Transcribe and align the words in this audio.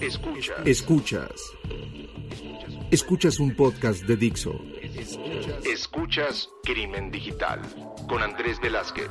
Escuchas. 0.00 0.64
Escuchas. 0.64 1.52
Escuchas 2.92 3.40
un 3.40 3.56
podcast 3.56 4.04
de 4.04 4.16
Dixo. 4.16 4.52
Escuchas 5.64 6.48
Crimen 6.62 7.10
Digital 7.10 7.60
con 8.08 8.22
Andrés 8.22 8.60
Velázquez. 8.60 9.10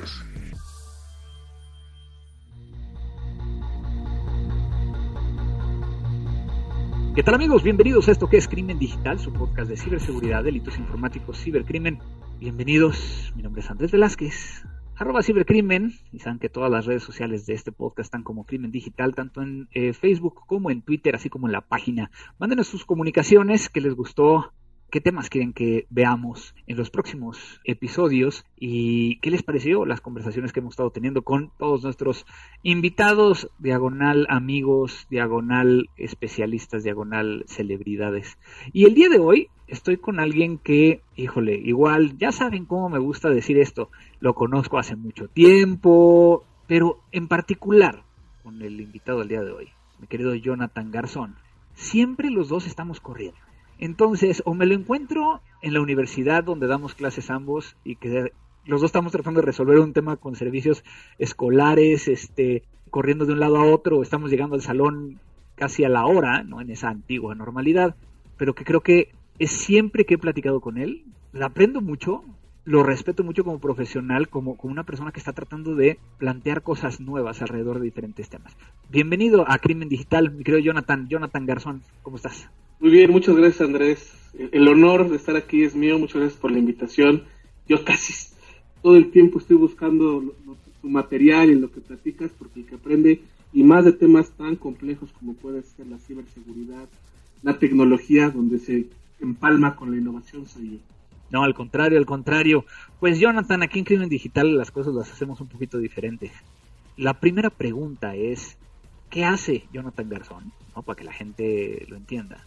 ¿Qué 7.15 7.23
tal 7.23 7.35
amigos? 7.35 7.63
Bienvenidos 7.63 8.07
a 8.07 8.11
esto 8.13 8.29
que 8.29 8.37
es 8.37 8.47
Crimen 8.47 8.79
Digital, 8.79 9.19
su 9.19 9.33
podcast 9.33 9.69
de 9.69 9.75
ciberseguridad, 9.75 10.43
delitos 10.43 10.77
informáticos, 10.77 11.37
cibercrimen. 11.37 11.99
Bienvenidos, 12.39 13.33
mi 13.35 13.43
nombre 13.43 13.61
es 13.61 13.69
Andrés 13.69 13.91
Velázquez 13.91 14.63
arroba 14.97 15.21
cibercrimen, 15.21 15.93
y 16.11 16.19
saben 16.19 16.39
que 16.39 16.49
todas 16.49 16.71
las 16.71 16.85
redes 16.85 17.03
sociales 17.03 17.45
de 17.45 17.53
este 17.53 17.71
podcast 17.71 18.07
están 18.07 18.23
como 18.23 18.45
Crimen 18.45 18.71
Digital, 18.71 19.13
tanto 19.13 19.41
en 19.41 19.67
eh, 19.71 19.93
Facebook 19.93 20.41
como 20.47 20.71
en 20.71 20.81
Twitter, 20.81 21.15
así 21.15 21.29
como 21.29 21.47
en 21.47 21.53
la 21.53 21.61
página. 21.61 22.09
Mándenos 22.39 22.67
sus 22.67 22.85
comunicaciones, 22.85 23.69
que 23.69 23.81
les 23.81 23.93
gustó, 23.93 24.53
qué 24.89 25.01
temas 25.01 25.29
quieren 25.29 25.53
que 25.53 25.85
veamos 25.89 26.55
en 26.65 26.77
los 26.77 26.89
próximos 26.89 27.59
episodios 27.65 28.45
y 28.57 29.17
qué 29.19 29.31
les 29.31 29.43
pareció 29.43 29.85
las 29.85 30.01
conversaciones 30.01 30.53
que 30.53 30.59
hemos 30.59 30.73
estado 30.73 30.91
teniendo 30.91 31.23
con 31.23 31.51
todos 31.57 31.83
nuestros 31.83 32.25
invitados, 32.63 33.49
diagonal 33.59 34.25
amigos, 34.29 35.07
diagonal 35.09 35.89
especialistas, 35.97 36.83
diagonal 36.83 37.43
celebridades. 37.47 38.37
Y 38.71 38.85
el 38.85 38.93
día 38.93 39.09
de 39.09 39.19
hoy 39.19 39.49
estoy 39.67 39.97
con 39.97 40.19
alguien 40.19 40.57
que, 40.57 41.01
híjole, 41.15 41.55
igual, 41.55 42.17
ya 42.17 42.31
saben 42.31 42.65
cómo 42.65 42.89
me 42.89 42.99
gusta 42.99 43.29
decir 43.29 43.57
esto, 43.57 43.89
lo 44.19 44.33
conozco 44.33 44.77
hace 44.77 44.95
mucho 44.95 45.27
tiempo, 45.27 46.45
pero 46.67 47.01
en 47.11 47.27
particular 47.27 48.03
con 48.43 48.61
el 48.61 48.79
invitado 48.79 49.19
del 49.19 49.27
día 49.27 49.43
de 49.43 49.51
hoy, 49.51 49.69
mi 49.99 50.07
querido 50.07 50.33
Jonathan 50.35 50.91
Garzón, 50.91 51.35
siempre 51.73 52.29
los 52.29 52.47
dos 52.47 52.65
estamos 52.65 53.01
corriendo. 53.01 53.46
Entonces, 53.79 54.41
o 54.45 54.53
me 54.53 54.65
lo 54.65 54.73
encuentro 54.73 55.41
en 55.61 55.73
la 55.73 55.81
universidad 55.81 56.43
donde 56.43 56.67
damos 56.67 56.95
clases 56.95 57.29
ambos 57.29 57.75
y 57.83 57.95
que 57.95 58.31
los 58.65 58.81
dos 58.81 58.89
estamos 58.89 59.11
tratando 59.11 59.39
de 59.39 59.45
resolver 59.45 59.79
un 59.79 59.93
tema 59.93 60.17
con 60.17 60.35
servicios 60.35 60.83
escolares, 61.19 62.07
este, 62.07 62.63
corriendo 62.89 63.25
de 63.25 63.33
un 63.33 63.39
lado 63.39 63.57
a 63.57 63.65
otro, 63.65 64.01
estamos 64.01 64.31
llegando 64.31 64.55
al 64.55 64.61
salón 64.61 65.19
casi 65.55 65.83
a 65.83 65.89
la 65.89 66.05
hora, 66.05 66.43
¿no? 66.43 66.61
En 66.61 66.69
esa 66.69 66.89
antigua 66.89 67.33
normalidad, 67.35 67.95
pero 68.37 68.53
que 68.53 68.65
creo 68.65 68.81
que 68.81 69.11
es 69.39 69.51
siempre 69.51 70.05
que 70.05 70.15
he 70.15 70.19
platicado 70.19 70.59
con 70.59 70.77
él, 70.77 71.05
aprendo 71.41 71.81
mucho, 71.81 72.23
lo 72.65 72.83
respeto 72.83 73.23
mucho 73.23 73.43
como 73.43 73.59
profesional, 73.59 74.27
como, 74.27 74.57
como 74.57 74.73
una 74.73 74.83
persona 74.83 75.11
que 75.11 75.19
está 75.19 75.33
tratando 75.33 75.75
de 75.75 75.99
plantear 76.17 76.61
cosas 76.61 76.99
nuevas 76.99 77.41
alrededor 77.41 77.79
de 77.79 77.85
diferentes 77.85 78.29
temas. 78.29 78.55
Bienvenido 78.89 79.45
a 79.47 79.57
Crimen 79.59 79.89
Digital, 79.89 80.31
mi 80.31 80.43
querido 80.43 80.59
Jonathan, 80.59 81.07
Jonathan 81.07 81.45
Garzón, 81.45 81.81
¿cómo 82.01 82.17
estás? 82.17 82.49
Muy 82.79 82.91
bien, 82.91 83.11
muchas 83.11 83.35
gracias 83.35 83.61
Andrés. 83.61 84.13
El 84.51 84.67
honor 84.67 85.09
de 85.09 85.15
estar 85.15 85.35
aquí 85.35 85.63
es 85.63 85.75
mío, 85.75 85.97
muchas 85.97 86.17
gracias 86.21 86.39
por 86.39 86.51
la 86.51 86.59
invitación. 86.59 87.23
Yo 87.67 87.83
casi 87.83 88.13
todo 88.83 88.95
el 88.95 89.09
tiempo 89.09 89.39
estoy 89.39 89.57
buscando 89.57 90.35
tu 90.81 90.89
material 90.89 91.49
y 91.49 91.55
lo 91.55 91.71
que 91.71 91.81
platicas, 91.81 92.31
porque 92.37 92.59
el 92.59 92.65
que 92.67 92.75
aprende, 92.75 93.21
y 93.51 93.63
más 93.63 93.85
de 93.85 93.93
temas 93.93 94.29
tan 94.31 94.55
complejos 94.55 95.11
como 95.13 95.33
puede 95.33 95.63
ser 95.63 95.87
la 95.87 95.97
ciberseguridad, 95.97 96.87
la 97.41 97.57
tecnología, 97.57 98.29
donde 98.29 98.59
se 98.59 98.85
empalma 99.19 99.75
con 99.75 99.89
la 99.91 99.97
innovación. 99.97 100.45
No, 101.31 101.43
al 101.43 101.53
contrario, 101.53 101.97
al 101.97 102.05
contrario. 102.05 102.65
Pues 102.99 103.19
Jonathan, 103.19 103.63
aquí 103.63 103.79
en 103.79 103.85
Crimen 103.85 104.09
Digital 104.09 104.55
las 104.55 104.71
cosas 104.71 104.93
las 104.93 105.11
hacemos 105.11 105.41
un 105.41 105.47
poquito 105.47 105.79
diferentes. 105.79 106.31
La 106.95 107.19
primera 107.19 107.49
pregunta 107.49 108.15
es, 108.15 108.57
¿qué 109.09 109.25
hace 109.25 109.65
Jonathan 109.73 110.09
Garzón? 110.09 110.51
¿No? 110.75 110.83
Para 110.83 110.97
que 110.97 111.03
la 111.03 111.13
gente 111.13 111.85
lo 111.89 111.97
entienda. 111.97 112.45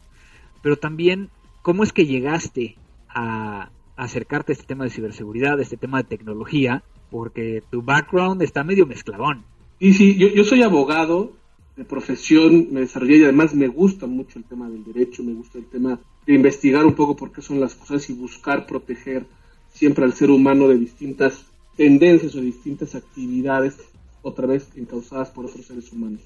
Pero 0.62 0.77
también, 0.77 1.30
¿cómo 1.62 1.83
es 1.83 1.92
que 1.92 2.06
llegaste 2.06 2.77
a, 3.08 3.70
acercarte 3.97 4.53
a 4.53 4.55
este 4.55 4.66
tema 4.66 4.84
de 4.84 4.91
ciberseguridad, 4.91 5.59
a 5.59 5.62
este 5.62 5.76
tema 5.76 5.98
de 5.98 6.09
tecnología? 6.09 6.82
Porque 7.10 7.62
tu 7.71 7.82
background 7.82 8.43
está 8.43 8.65
medio 8.65 8.87
mezcladón. 8.87 9.44
Y 9.78 9.94
sí, 9.94 10.16
yo, 10.16 10.44
soy 10.44 10.62
abogado, 10.62 11.32
de 11.76 11.84
profesión 11.84 12.69
me 12.71 12.81
desarrollé 12.81 13.19
y 13.19 13.25
además 13.25 13.54
me 13.54 13.69
gusta 13.69 14.06
mucho 14.06 14.38
el 14.38 14.44
tema 14.44 14.69
del 14.69 14.84
derecho, 14.84 15.22
me 15.22 15.32
gusta 15.32 15.59
el 15.59 15.65
tema 15.65 15.98
de 16.26 16.34
investigar 16.34 16.84
un 16.84 16.94
poco 16.94 17.16
por 17.16 17.32
qué 17.32 17.41
son 17.41 17.59
las 17.60 17.75
cosas 17.75 18.09
y 18.10 18.12
buscar 18.12 18.66
proteger 18.66 19.25
siempre 19.72 20.04
al 20.04 20.12
ser 20.12 20.31
humano 20.31 20.69
de 20.69 20.77
distintas 20.77 21.47
tendencias 21.77 22.34
o 22.34 22.41
distintas 22.41 22.94
actividades, 22.94 23.78
otra 24.22 24.47
vez 24.47 24.69
encausadas 24.77 25.31
por 25.31 25.47
otros 25.47 25.65
seres 25.65 25.91
humanos. 25.92 26.21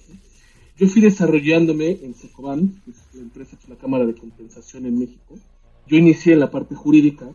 Yo 0.77 0.89
fui 0.89 1.01
desarrollándome 1.01 2.01
en 2.03 2.15
Secoban, 2.15 2.81
que 2.85 2.91
es 2.91 2.97
la 3.15 3.23
empresa 3.23 3.57
que 3.57 3.63
es 3.63 3.69
la 3.69 3.77
Cámara 3.77 4.07
de 4.07 4.15
Compensación 4.15 4.87
en 4.87 4.99
México. 4.99 5.39
Yo 5.87 5.97
inicié 5.97 6.33
en 6.33 6.41
la 6.41 6.51
parte 6.51 6.75
jurídica 6.75 7.29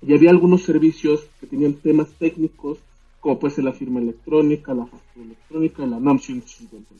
y 0.00 0.14
había 0.14 0.30
algunos 0.30 0.62
servicios 0.62 1.20
que 1.40 1.46
tenían 1.46 1.74
temas 1.74 2.08
técnicos, 2.18 2.78
como 3.20 3.38
puede 3.38 3.54
ser 3.54 3.64
la 3.64 3.74
firma 3.74 4.00
electrónica, 4.00 4.72
la 4.72 4.86
factura 4.86 5.26
electrónica, 5.26 5.84
la 5.84 6.00
NAM 6.00 6.18
150. 6.18 6.94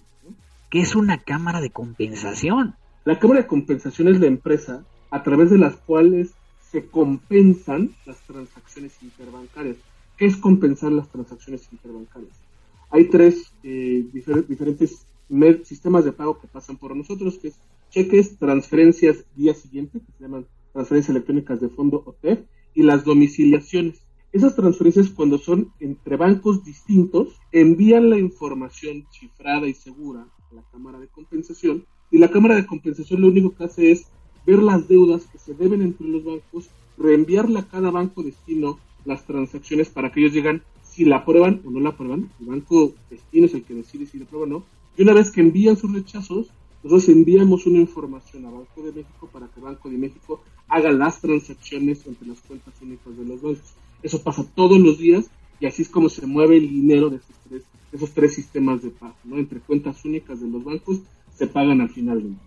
¿Qué 0.68 0.80
es 0.80 0.94
una 0.94 1.18
cámara 1.22 1.62
de 1.62 1.70
compensación? 1.70 2.74
La 3.06 3.18
cámara 3.18 3.40
de 3.40 3.46
compensación 3.46 4.08
es 4.08 4.20
la 4.20 4.26
empresa 4.26 4.84
a 5.10 5.22
través 5.22 5.50
de 5.50 5.58
las 5.58 5.76
cuales 5.76 6.32
se 6.70 6.84
compensan 6.86 7.92
las 8.04 8.18
transacciones 8.26 8.92
interbancarias. 9.02 9.76
¿Qué 10.18 10.26
es 10.26 10.36
compensar 10.36 10.92
las 10.92 11.08
transacciones 11.08 11.66
interbancarias? 11.72 12.32
Hay 12.90 13.06
tres 13.06 13.50
eh, 13.62 14.04
diferentes 14.46 15.06
sistemas 15.64 16.04
de 16.04 16.12
pago 16.12 16.38
que 16.40 16.48
pasan 16.48 16.76
por 16.76 16.94
nosotros, 16.96 17.38
que 17.38 17.48
es 17.48 17.54
cheques, 17.90 18.38
transferencias 18.38 19.24
día 19.36 19.54
siguiente, 19.54 20.00
que 20.00 20.12
se 20.12 20.24
llaman 20.24 20.46
transferencias 20.72 21.10
electrónicas 21.10 21.60
de 21.60 21.68
fondo 21.68 22.02
o 22.04 22.12
TEF, 22.12 22.40
y 22.74 22.82
las 22.82 23.04
domiciliaciones. 23.04 24.00
Esas 24.32 24.54
transferencias, 24.54 25.10
cuando 25.10 25.38
son 25.38 25.72
entre 25.80 26.16
bancos 26.16 26.64
distintos, 26.64 27.40
envían 27.50 28.10
la 28.10 28.18
información 28.18 29.06
cifrada 29.10 29.66
y 29.66 29.74
segura 29.74 30.26
a 30.50 30.54
la 30.54 30.62
Cámara 30.70 31.00
de 31.00 31.08
Compensación, 31.08 31.84
y 32.10 32.18
la 32.18 32.30
Cámara 32.30 32.54
de 32.54 32.66
Compensación 32.66 33.20
lo 33.20 33.28
único 33.28 33.54
que 33.54 33.64
hace 33.64 33.90
es 33.90 34.06
ver 34.46 34.62
las 34.62 34.88
deudas 34.88 35.26
que 35.26 35.38
se 35.38 35.54
deben 35.54 35.82
entre 35.82 36.08
los 36.08 36.24
bancos, 36.24 36.70
reenviarle 36.96 37.58
a 37.60 37.68
cada 37.68 37.90
banco 37.90 38.22
destino 38.22 38.78
las 39.04 39.24
transacciones 39.24 39.88
para 39.88 40.12
que 40.12 40.20
ellos 40.20 40.32
digan 40.32 40.62
si 40.82 41.04
la 41.04 41.16
aprueban 41.16 41.62
o 41.64 41.70
no 41.70 41.80
la 41.80 41.90
aprueban. 41.90 42.30
El 42.40 42.46
banco 42.46 42.94
destino 43.08 43.46
es 43.46 43.54
el 43.54 43.64
que 43.64 43.74
decide 43.74 44.06
si 44.06 44.18
la 44.18 44.24
aprueba 44.24 44.46
o 44.46 44.48
no. 44.48 44.64
Y 44.96 45.02
una 45.02 45.12
vez 45.14 45.30
que 45.30 45.40
envían 45.40 45.76
sus 45.76 45.92
rechazos, 45.92 46.48
nosotros 46.82 47.08
enviamos 47.08 47.66
una 47.66 47.78
información 47.78 48.46
a 48.46 48.50
Banco 48.50 48.82
de 48.82 48.92
México 48.92 49.28
para 49.32 49.48
que 49.48 49.60
Banco 49.60 49.90
de 49.90 49.98
México 49.98 50.42
haga 50.68 50.90
las 50.90 51.20
transacciones 51.20 52.06
entre 52.06 52.28
las 52.28 52.40
cuentas 52.40 52.74
únicas 52.80 53.16
de 53.16 53.24
los 53.24 53.42
bancos. 53.42 53.74
Eso 54.02 54.22
pasa 54.22 54.44
todos 54.54 54.78
los 54.78 54.98
días 54.98 55.30
y 55.60 55.66
así 55.66 55.82
es 55.82 55.88
como 55.88 56.08
se 56.08 56.26
mueve 56.26 56.56
el 56.56 56.68
dinero 56.68 57.10
de 57.10 57.16
esos 57.16 57.36
tres, 57.48 57.62
esos 57.92 58.10
tres 58.12 58.34
sistemas 58.34 58.82
de 58.82 58.90
pago, 58.90 59.14
¿no? 59.24 59.36
Entre 59.36 59.60
cuentas 59.60 60.02
únicas 60.04 60.40
de 60.40 60.48
los 60.48 60.64
bancos 60.64 61.00
se 61.36 61.46
pagan 61.46 61.82
al 61.82 61.90
final 61.90 62.22
del 62.22 62.30
mes. 62.30 62.40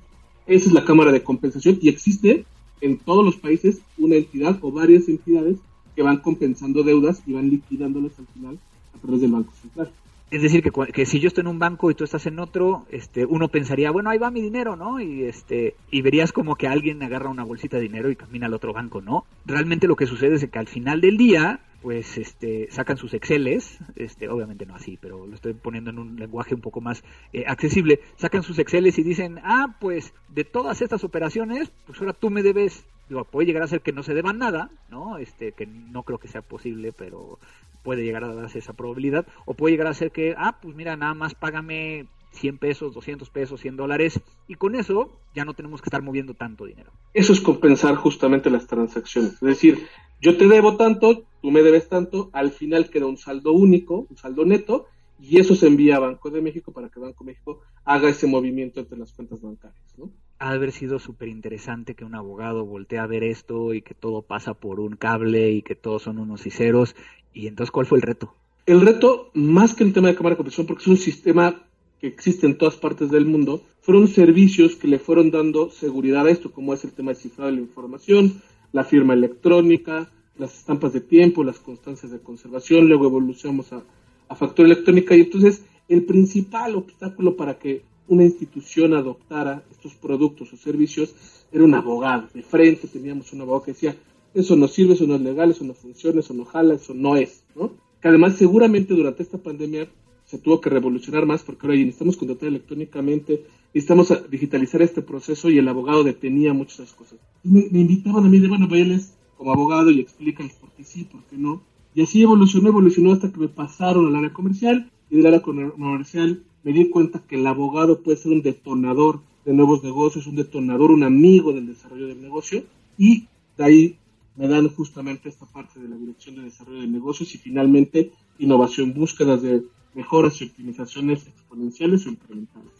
Esa 0.47 0.67
es 0.67 0.73
la 0.73 0.83
Cámara 0.83 1.11
de 1.11 1.23
Compensación 1.23 1.77
y 1.81 1.89
existe 1.89 2.45
en 2.81 2.97
todos 2.97 3.23
los 3.23 3.35
países 3.35 3.81
una 3.97 4.15
entidad 4.15 4.57
o 4.61 4.71
varias 4.71 5.07
entidades 5.07 5.57
que 5.95 6.01
van 6.01 6.17
compensando 6.17 6.83
deudas 6.83 7.21
y 7.27 7.33
van 7.33 7.49
liquidándolas 7.49 8.17
al 8.17 8.27
final 8.27 8.59
a 8.95 8.99
través 8.99 9.21
del 9.21 9.31
Banco 9.31 9.53
Central. 9.61 9.91
Es 10.33 10.41
decir, 10.41 10.63
que, 10.63 10.71
que, 10.91 11.05
si 11.05 11.19
yo 11.19 11.27
estoy 11.27 11.43
en 11.43 11.47
un 11.47 11.59
banco 11.59 11.91
y 11.91 11.93
tú 11.93 12.03
estás 12.03 12.25
en 12.25 12.39
otro, 12.39 12.87
este, 12.89 13.23
uno 13.23 13.49
pensaría, 13.49 13.91
bueno, 13.91 14.09
ahí 14.09 14.17
va 14.17 14.31
mi 14.31 14.41
dinero, 14.41 14.75
¿no? 14.75 14.99
Y 14.99 15.25
este, 15.25 15.75
y 15.91 16.01
verías 16.01 16.31
como 16.31 16.55
que 16.55 16.67
alguien 16.67 17.03
agarra 17.03 17.29
una 17.29 17.43
bolsita 17.43 17.77
de 17.77 17.83
dinero 17.83 18.09
y 18.09 18.15
camina 18.15 18.47
al 18.47 18.55
otro 18.55 18.73
banco, 18.73 18.99
¿no? 18.99 19.27
Realmente 19.45 19.87
lo 19.87 19.95
que 19.95 20.07
sucede 20.07 20.33
es 20.33 20.49
que 20.49 20.57
al 20.57 20.67
final 20.67 21.01
del 21.01 21.17
día, 21.17 21.59
pues 21.83 22.17
este 22.17 22.67
sacan 22.71 22.97
sus 22.97 23.13
exceles, 23.13 23.77
este 23.95 24.27
obviamente 24.27 24.65
no 24.65 24.73
así, 24.73 24.97
pero 24.99 25.27
lo 25.27 25.35
estoy 25.35 25.53
poniendo 25.53 25.91
en 25.91 25.99
un 25.99 26.15
lenguaje 26.15 26.55
un 26.55 26.61
poco 26.61 26.81
más 26.81 27.03
eh, 27.31 27.43
accesible, 27.45 27.99
sacan 28.15 28.41
sus 28.41 28.57
exceles 28.57 28.97
y 28.97 29.03
dicen, 29.03 29.39
"Ah, 29.43 29.77
pues 29.79 30.15
de 30.29 30.45
todas 30.45 30.81
estas 30.81 31.03
operaciones, 31.03 31.71
pues 31.85 31.99
ahora 31.99 32.13
tú 32.13 32.31
me 32.31 32.41
debes 32.41 32.87
Digo, 33.09 33.25
puede 33.25 33.47
llegar 33.47 33.63
a 33.63 33.67
ser 33.67 33.81
que 33.81 33.91
no 33.91 34.03
se 34.03 34.13
deban 34.13 34.37
nada, 34.37 34.69
¿no? 34.89 35.17
Este, 35.17 35.51
que 35.51 35.65
no 35.65 36.03
creo 36.03 36.19
que 36.19 36.27
sea 36.27 36.41
posible, 36.41 36.91
pero 36.93 37.39
puede 37.83 38.03
llegar 38.03 38.23
a 38.23 38.33
darse 38.33 38.59
esa 38.59 38.73
probabilidad. 38.73 39.27
O 39.45 39.53
puede 39.53 39.73
llegar 39.73 39.87
a 39.87 39.93
ser 39.93 40.11
que, 40.11 40.35
ah, 40.37 40.57
pues 40.61 40.75
mira, 40.75 40.95
nada 40.95 41.13
más 41.13 41.35
págame 41.35 42.07
100 42.33 42.57
pesos, 42.57 42.93
200 42.93 43.29
pesos, 43.29 43.61
100 43.61 43.77
dólares, 43.77 44.19
y 44.47 44.55
con 44.55 44.75
eso 44.75 45.19
ya 45.35 45.45
no 45.45 45.53
tenemos 45.53 45.81
que 45.81 45.87
estar 45.87 46.01
moviendo 46.01 46.33
tanto 46.33 46.65
dinero. 46.65 46.91
Eso 47.13 47.33
es 47.33 47.41
compensar 47.41 47.95
justamente 47.95 48.49
las 48.49 48.67
transacciones. 48.67 49.33
Es 49.33 49.41
decir, 49.41 49.87
yo 50.21 50.37
te 50.37 50.47
debo 50.47 50.77
tanto, 50.77 51.25
tú 51.41 51.51
me 51.51 51.61
debes 51.61 51.89
tanto, 51.89 52.29
al 52.33 52.51
final 52.51 52.89
queda 52.89 53.05
un 53.05 53.17
saldo 53.17 53.53
único, 53.53 54.07
un 54.09 54.17
saldo 54.17 54.45
neto, 54.45 54.87
y 55.19 55.39
eso 55.39 55.55
se 55.55 55.67
envía 55.67 55.97
a 55.97 55.99
Banco 55.99 56.29
de 56.29 56.41
México 56.41 56.73
para 56.73 56.89
que 56.89 56.99
Banco 56.99 57.23
de 57.23 57.31
México 57.31 57.61
haga 57.85 58.09
ese 58.09 58.27
movimiento 58.27 58.79
entre 58.79 58.97
las 58.97 59.13
cuentas 59.13 59.41
bancarias. 59.41 59.93
¿no? 59.97 60.11
Ha 60.43 60.49
haber 60.49 60.73
sido 60.73 60.99
súper 60.99 61.29
interesante 61.29 61.95
que 61.95 62.03
un 62.03 62.15
abogado 62.15 62.65
voltee 62.65 62.99
a 62.99 63.07
ver 63.07 63.23
esto 63.23 63.73
y 63.73 63.81
que 63.81 63.93
todo 63.93 64.23
pasa 64.23 64.53
por 64.53 64.81
un 64.81 64.97
cable 64.97 65.51
y 65.51 65.61
que 65.61 65.73
todos 65.73 66.01
son 66.01 66.19
unos 66.19 66.45
y 66.45 66.49
ceros. 66.51 66.97
¿Y 67.33 67.47
entonces 67.47 67.71
cuál 67.71 67.85
fue 67.85 67.97
el 67.97 68.01
reto? 68.01 68.35
El 68.65 68.81
reto, 68.81 69.31
más 69.33 69.73
que 69.73 69.85
el 69.85 69.93
tema 69.93 70.09
de 70.09 70.15
cámara 70.15 70.33
de 70.33 70.37
compensación, 70.39 70.67
porque 70.67 70.81
es 70.81 70.87
un 70.89 70.97
sistema 70.97 71.63
que 72.01 72.07
existe 72.07 72.45
en 72.45 72.57
todas 72.57 72.75
partes 72.75 73.09
del 73.09 73.25
mundo, 73.25 73.63
fueron 73.79 74.09
servicios 74.09 74.75
que 74.75 74.89
le 74.89 74.99
fueron 74.99 75.31
dando 75.31 75.69
seguridad 75.69 76.27
a 76.27 76.31
esto, 76.31 76.51
como 76.51 76.73
es 76.73 76.83
el 76.83 76.91
tema 76.91 77.11
de 77.11 77.19
cifrado 77.19 77.49
de 77.49 77.55
la 77.55 77.61
información, 77.61 78.41
la 78.73 78.83
firma 78.83 79.13
electrónica, 79.13 80.11
las 80.37 80.57
estampas 80.57 80.91
de 80.91 80.99
tiempo, 80.99 81.45
las 81.45 81.59
constancias 81.59 82.11
de 82.11 82.19
conservación, 82.19 82.89
luego 82.89 83.05
evolucionamos 83.05 83.71
a, 83.71 83.81
a 84.27 84.35
factura 84.35 84.65
electrónica 84.65 85.15
y 85.15 85.21
entonces 85.21 85.63
el 85.87 86.03
principal 86.03 86.75
obstáculo 86.75 87.37
para 87.37 87.57
que 87.57 87.83
una 88.07 88.23
institución 88.23 88.93
adoptara 88.93 89.63
estos 89.71 89.93
productos 89.95 90.51
o 90.53 90.57
servicios 90.57 91.15
era 91.51 91.63
un 91.63 91.73
abogado. 91.73 92.27
De 92.33 92.43
frente 92.43 92.87
teníamos 92.87 93.31
un 93.33 93.41
abogado 93.41 93.63
que 93.63 93.71
decía, 93.71 93.95
eso 94.33 94.55
no 94.55 94.67
sirve, 94.67 94.93
eso 94.93 95.05
no 95.07 95.15
es 95.15 95.21
legal, 95.21 95.51
eso 95.51 95.63
no 95.63 95.73
funciona, 95.73 96.19
eso 96.19 96.33
no 96.33 96.45
jala, 96.45 96.75
eso 96.75 96.93
no 96.93 97.15
es, 97.15 97.43
¿no? 97.55 97.71
Que 98.01 98.07
además 98.07 98.35
seguramente 98.35 98.93
durante 98.93 99.23
esta 99.23 99.37
pandemia 99.37 99.87
se 100.25 100.37
tuvo 100.39 100.59
que 100.59 100.69
revolucionar 100.69 101.25
más 101.25 101.43
porque 101.43 101.67
ahora 101.67 101.77
necesitamos 101.77 102.17
contratar 102.17 102.49
electrónicamente, 102.49 103.45
necesitamos 103.73 104.11
digitalizar 104.29 104.81
este 104.81 105.01
proceso 105.01 105.49
y 105.49 105.57
el 105.57 105.67
abogado 105.67 106.03
detenía 106.03 106.53
muchas 106.53 106.91
cosas. 106.93 107.19
Me, 107.43 107.61
invitaban 107.61 108.25
a 108.25 108.29
mí 108.29 108.39
de, 108.39 108.47
bueno, 108.47 108.67
váyales 108.67 109.13
como 109.37 109.53
abogado 109.53 109.91
y 109.91 109.99
explícales 109.99 110.53
por 110.53 110.71
qué 110.71 110.83
sí, 110.83 111.03
por 111.03 111.23
qué 111.25 111.37
no. 111.37 111.61
Y 111.95 112.01
así 112.01 112.23
evolucionó, 112.23 112.69
evolucionó 112.69 113.11
hasta 113.11 113.31
que 113.31 113.39
me 113.39 113.47
pasaron 113.47 114.07
al 114.07 114.15
área 114.15 114.33
comercial 114.33 114.89
y 115.13 115.17
del 115.17 115.27
área 115.27 115.43
comercial 115.43 116.41
me 116.63 116.73
di 116.73 116.89
cuenta 116.89 117.21
que 117.27 117.35
el 117.35 117.45
abogado 117.45 118.01
puede 118.01 118.17
ser 118.17 118.31
un 118.31 118.41
detonador 118.41 119.19
de 119.45 119.53
nuevos 119.53 119.83
negocios, 119.83 120.25
un 120.25 120.35
detonador, 120.35 120.89
un 120.89 121.03
amigo 121.03 121.53
del 121.53 121.67
desarrollo 121.67 122.07
del 122.07 122.19
negocio 122.19 122.63
y 122.97 123.27
de 123.55 123.63
ahí 123.63 123.97
me 124.35 124.47
dan 124.47 124.69
justamente 124.69 125.29
esta 125.29 125.45
parte 125.45 125.79
de 125.79 125.87
la 125.87 125.97
dirección 125.97 126.37
de 126.37 126.41
desarrollo 126.41 126.81
de 126.81 126.87
negocios 126.87 127.35
y 127.35 127.37
finalmente 127.37 128.11
innovación, 128.39 128.95
búsquedas 128.95 129.43
de 129.43 129.61
mejoras 129.93 130.41
y 130.41 130.45
optimizaciones 130.45 131.27
exponenciales 131.27 132.07
o 132.07 132.09
incrementales. 132.09 132.71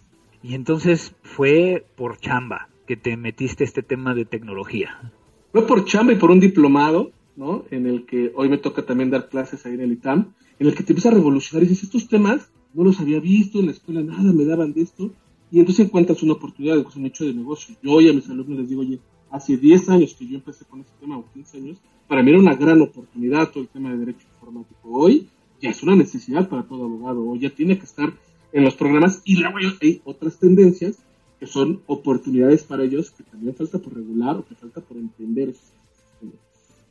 Y 0.42 0.56
entonces 0.56 1.14
fue 1.22 1.86
por 1.96 2.18
chamba 2.18 2.68
que 2.88 2.98
te 2.98 3.16
metiste 3.16 3.64
este 3.64 3.84
tema 3.84 4.16
de 4.16 4.26
tecnología. 4.26 5.14
Fue 5.52 5.68
por 5.68 5.86
chamba 5.86 6.14
y 6.14 6.16
por 6.16 6.32
un 6.32 6.40
diplomado, 6.40 7.12
¿no? 7.36 7.66
En 7.70 7.86
el 7.86 8.08
que 8.08 8.32
hoy 8.34 8.50
me 8.50 8.58
toca 8.58 8.84
también 8.84 9.12
dar 9.12 9.30
clases 9.30 9.68
ahí 9.68 9.76
en 9.76 9.82
el 9.82 9.92
ITAM, 9.92 10.34
en 10.60 10.68
el 10.68 10.76
que 10.76 10.84
te 10.84 10.94
empieza 10.94 11.10
a 11.10 11.14
revolucionar 11.14 11.64
y 11.64 11.68
dices, 11.68 11.86
estos 11.86 12.08
temas 12.08 12.50
no 12.74 12.84
los 12.84 13.00
había 13.00 13.20
visto, 13.20 13.60
en 13.60 13.68
la 13.68 13.72
escuela 13.72 14.02
nada 14.02 14.34
me 14.34 14.46
daban 14.46 14.74
de 14.74 14.82
esto, 14.82 15.12
y 15.52 15.60
entonces 15.60 15.86
encuentras 15.86 16.24
una 16.24 16.34
oportunidad, 16.34 16.76
de 16.76 16.86
un 16.96 17.06
hecho 17.06 17.26
de 17.26 17.34
negocio. 17.34 17.76
Yo 17.84 17.92
hoy 17.92 18.10
a 18.10 18.14
mis 18.14 18.28
alumnos 18.30 18.60
les 18.60 18.70
digo, 18.70 18.82
oye, 18.82 19.00
hace 19.30 19.58
10 19.58 19.90
años 19.90 20.16
que 20.16 20.28
yo 20.28 20.36
empecé 20.36 20.66
con 20.66 20.80
este 20.80 20.92
tema, 21.00 21.18
o 21.18 21.26
15 21.34 21.58
años, 21.58 21.78
para 22.08 22.24
mí 22.24 22.32
era 22.32 22.40
una 22.40 22.56
gran 22.56 22.82
oportunidad 22.82 23.50
todo 23.52 23.64
el 23.64 23.70
tema 23.70 23.92
de 23.92 23.98
derecho 23.98 24.28
informático. 24.34 24.90
Hoy 24.90 25.28
ya 25.62 25.70
es 25.70 25.82
una 25.84 25.96
necesidad 25.96 26.50
para 26.50 26.64
todo 26.64 26.86
abogado, 26.86 27.24
hoy 27.24 27.40
ya 27.40 27.50
tiene 27.50 27.78
que 27.78 27.86
estar 27.86 28.14
en 28.52 28.64
los 28.64 28.76
programas 28.76 29.22
y 29.26 29.38
luego 29.38 29.58
hay 29.82 30.02
otras 30.06 30.38
tendencias 30.38 31.00
que 31.40 31.48
son 31.48 31.82
oportunidades 31.88 32.64
para 32.64 32.84
ellos 32.84 33.12
que 33.12 33.24
también 33.24 33.56
falta 33.56 33.80
por 33.80 33.94
regular 33.94 34.38
o 34.38 34.46
que 34.46 34.56
falta 34.56 34.82
por 34.82 34.98
entender. 34.98 35.54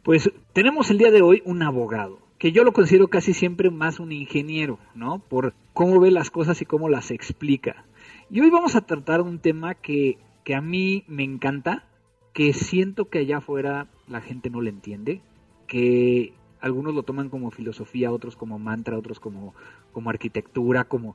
Pues 0.03 0.31
tenemos 0.53 0.91
el 0.91 0.99
día 0.99 1.11
de 1.11 1.23
hoy 1.23 1.43
un 1.45 1.63
abogado, 1.63 2.19
que 2.43 2.51
yo 2.51 2.65
lo 2.65 2.73
considero 2.73 3.07
casi 3.07 3.35
siempre 3.35 3.71
más 3.71 4.01
un 4.01 4.11
ingeniero, 4.11 4.81
¿no? 4.97 5.21
Por 5.21 5.55
cómo 5.73 6.01
ve 6.01 6.11
las 6.11 6.33
cosas 6.33 6.61
y 6.61 6.67
cómo 6.67 6.89
las 6.89 7.13
explica. 7.13 7.85
Y 8.31 8.41
hoy 8.41 8.51
vamos 8.51 8.75
a 8.75 8.81
tratar 8.81 9.21
un 9.21 9.39
tema 9.39 9.77
que, 9.77 10.19
que 10.43 10.57
a 10.57 10.61
mí 10.61 11.05
me 11.07 11.23
encanta, 11.23 11.85
que 12.33 12.53
siento 12.53 13.09
que 13.09 13.21
allá 13.21 13.37
afuera 13.37 13.87
la 14.09 14.21
gente 14.21 14.51
no 14.51 14.61
le 14.61 14.71
entiende, 14.71 15.21
que 15.69 16.33
algunos 16.61 16.97
lo 16.97 17.05
toman 17.05 17.29
como 17.29 17.53
filosofía, 17.53 18.11
otros 18.11 18.35
como 18.35 18.59
mantra, 18.59 18.99
otros 18.99 19.21
como, 19.21 19.55
como 19.93 20.11
arquitectura, 20.11 20.83
como, 20.83 21.15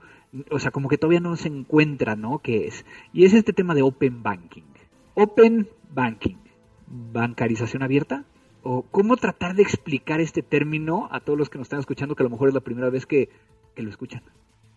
o 0.50 0.60
sea, 0.60 0.72
como 0.72 0.88
que 0.88 0.98
todavía 0.98 1.20
no 1.20 1.36
se 1.36 1.50
encuentra, 1.50 2.16
¿no? 2.16 2.40
¿Qué 2.40 2.68
es? 2.68 2.86
Y 3.12 3.26
es 3.26 3.34
este 3.34 3.52
tema 3.52 3.76
de 3.76 3.82
Open 3.82 4.24
Banking. 4.24 4.64
Open 5.14 5.68
Banking, 5.94 6.38
bancarización 6.88 7.84
abierta, 7.84 8.24
o 8.70 8.82
cómo 8.92 9.16
tratar 9.16 9.56
de 9.56 9.64
explicar 9.64 10.20
este 10.20 10.42
término 10.42 11.08
a 11.10 11.22
todos 11.22 11.40
los 11.40 11.50
que 11.50 11.58
nos 11.58 11.68
están 11.68 11.80
escuchando, 11.80 12.16
que 12.16 12.24
a 12.24 12.26
lo 12.26 12.30
mejor 12.30 12.50
es 12.50 12.54
la 12.54 12.60
primera 12.60 12.90
vez 12.90 13.06
que, 13.06 13.30
lo 13.78 13.90
escuchan. 13.90 14.24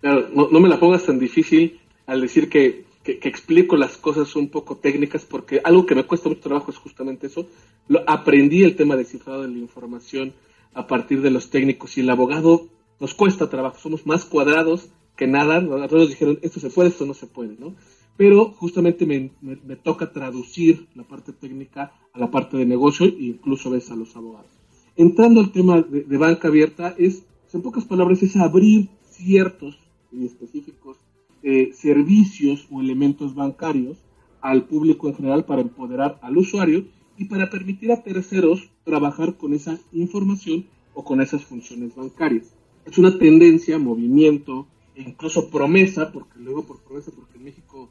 Claro, 0.00 0.28
no, 0.32 0.60
me 0.60 0.68
la 0.68 0.78
pongas 0.78 1.06
tan 1.06 1.18
difícil 1.18 1.80
al 2.06 2.20
decir 2.20 2.48
que 2.48 2.84
que, 3.02 3.18
explico 3.24 3.76
las 3.76 3.96
cosas 3.96 4.36
un 4.36 4.50
poco 4.50 4.76
técnicas, 4.76 5.24
porque 5.24 5.60
algo 5.64 5.86
que 5.86 5.94
me 5.94 6.04
cuesta 6.04 6.28
mucho 6.28 6.42
trabajo 6.42 6.70
es 6.70 6.76
justamente 6.76 7.26
eso. 7.26 7.48
Lo, 7.88 8.02
aprendí 8.06 8.62
el 8.62 8.76
tema 8.76 8.94
de 8.94 9.04
cifrado 9.04 9.42
de 9.42 9.48
la 9.48 9.58
información 9.58 10.34
a 10.74 10.86
partir 10.86 11.22
de 11.22 11.30
los 11.30 11.48
técnicos 11.48 11.96
y 11.96 12.02
el 12.02 12.10
abogado 12.10 12.68
nos 13.00 13.14
cuesta 13.14 13.48
trabajo, 13.48 13.78
somos 13.78 14.06
más 14.06 14.26
cuadrados 14.26 14.90
que 15.16 15.26
nada. 15.26 15.60
Nosotros 15.60 16.02
nos 16.02 16.10
dijeron, 16.10 16.38
esto 16.42 16.60
se 16.60 16.70
puede, 16.70 16.90
esto 16.90 17.06
no 17.06 17.14
se 17.14 17.26
puede, 17.26 17.56
¿no? 17.58 17.74
Pero 18.20 18.50
justamente 18.50 19.06
me, 19.06 19.30
me, 19.40 19.76
toca 19.76 20.12
traducir 20.12 20.86
la 20.94 21.04
parte 21.04 21.32
técnica 21.32 21.94
a 22.12 22.18
la 22.18 22.30
parte 22.30 22.58
de 22.58 22.66
negocio 22.66 23.06
e 23.06 23.14
incluso 23.18 23.70
ves 23.70 23.90
a 23.90 23.96
los 23.96 24.14
abogados. 24.14 24.50
Entrando 24.94 25.40
al 25.40 25.52
tema 25.52 25.80
de, 25.80 26.02
de 26.02 26.16
banca 26.18 26.48
abierta, 26.48 26.94
es, 26.98 27.24
en 27.54 27.62
pocas 27.62 27.86
palabras, 27.86 28.22
es 28.22 28.36
abrir 28.36 28.90
ciertos 29.08 29.78
y 30.12 30.26
específicos 30.26 30.98
eh, 31.42 31.70
servicios 31.72 32.68
o 32.70 32.82
elementos 32.82 33.34
bancarios 33.34 33.96
al 34.42 34.64
público 34.64 35.08
en 35.08 35.14
general 35.14 35.46
para 35.46 35.62
empoderar 35.62 36.18
al 36.20 36.36
usuario 36.36 36.84
y 37.16 37.24
para 37.24 37.48
permitir 37.48 37.90
a 37.90 38.02
terceros 38.02 38.68
trabajar 38.84 39.38
con 39.38 39.54
esa 39.54 39.78
información 39.94 40.66
o 40.92 41.04
con 41.04 41.22
esas 41.22 41.42
funciones 41.46 41.96
bancarias. 41.96 42.52
Es 42.84 42.98
una 42.98 43.18
tendencia, 43.18 43.78
movimiento 43.78 44.66
e 44.94 45.00
incluso 45.00 45.48
promesa, 45.48 46.12
porque 46.12 46.38
luego 46.38 46.64
por 46.64 46.80
promesa, 46.80 47.12
porque 47.16 47.38
en 47.38 47.44
México 47.44 47.88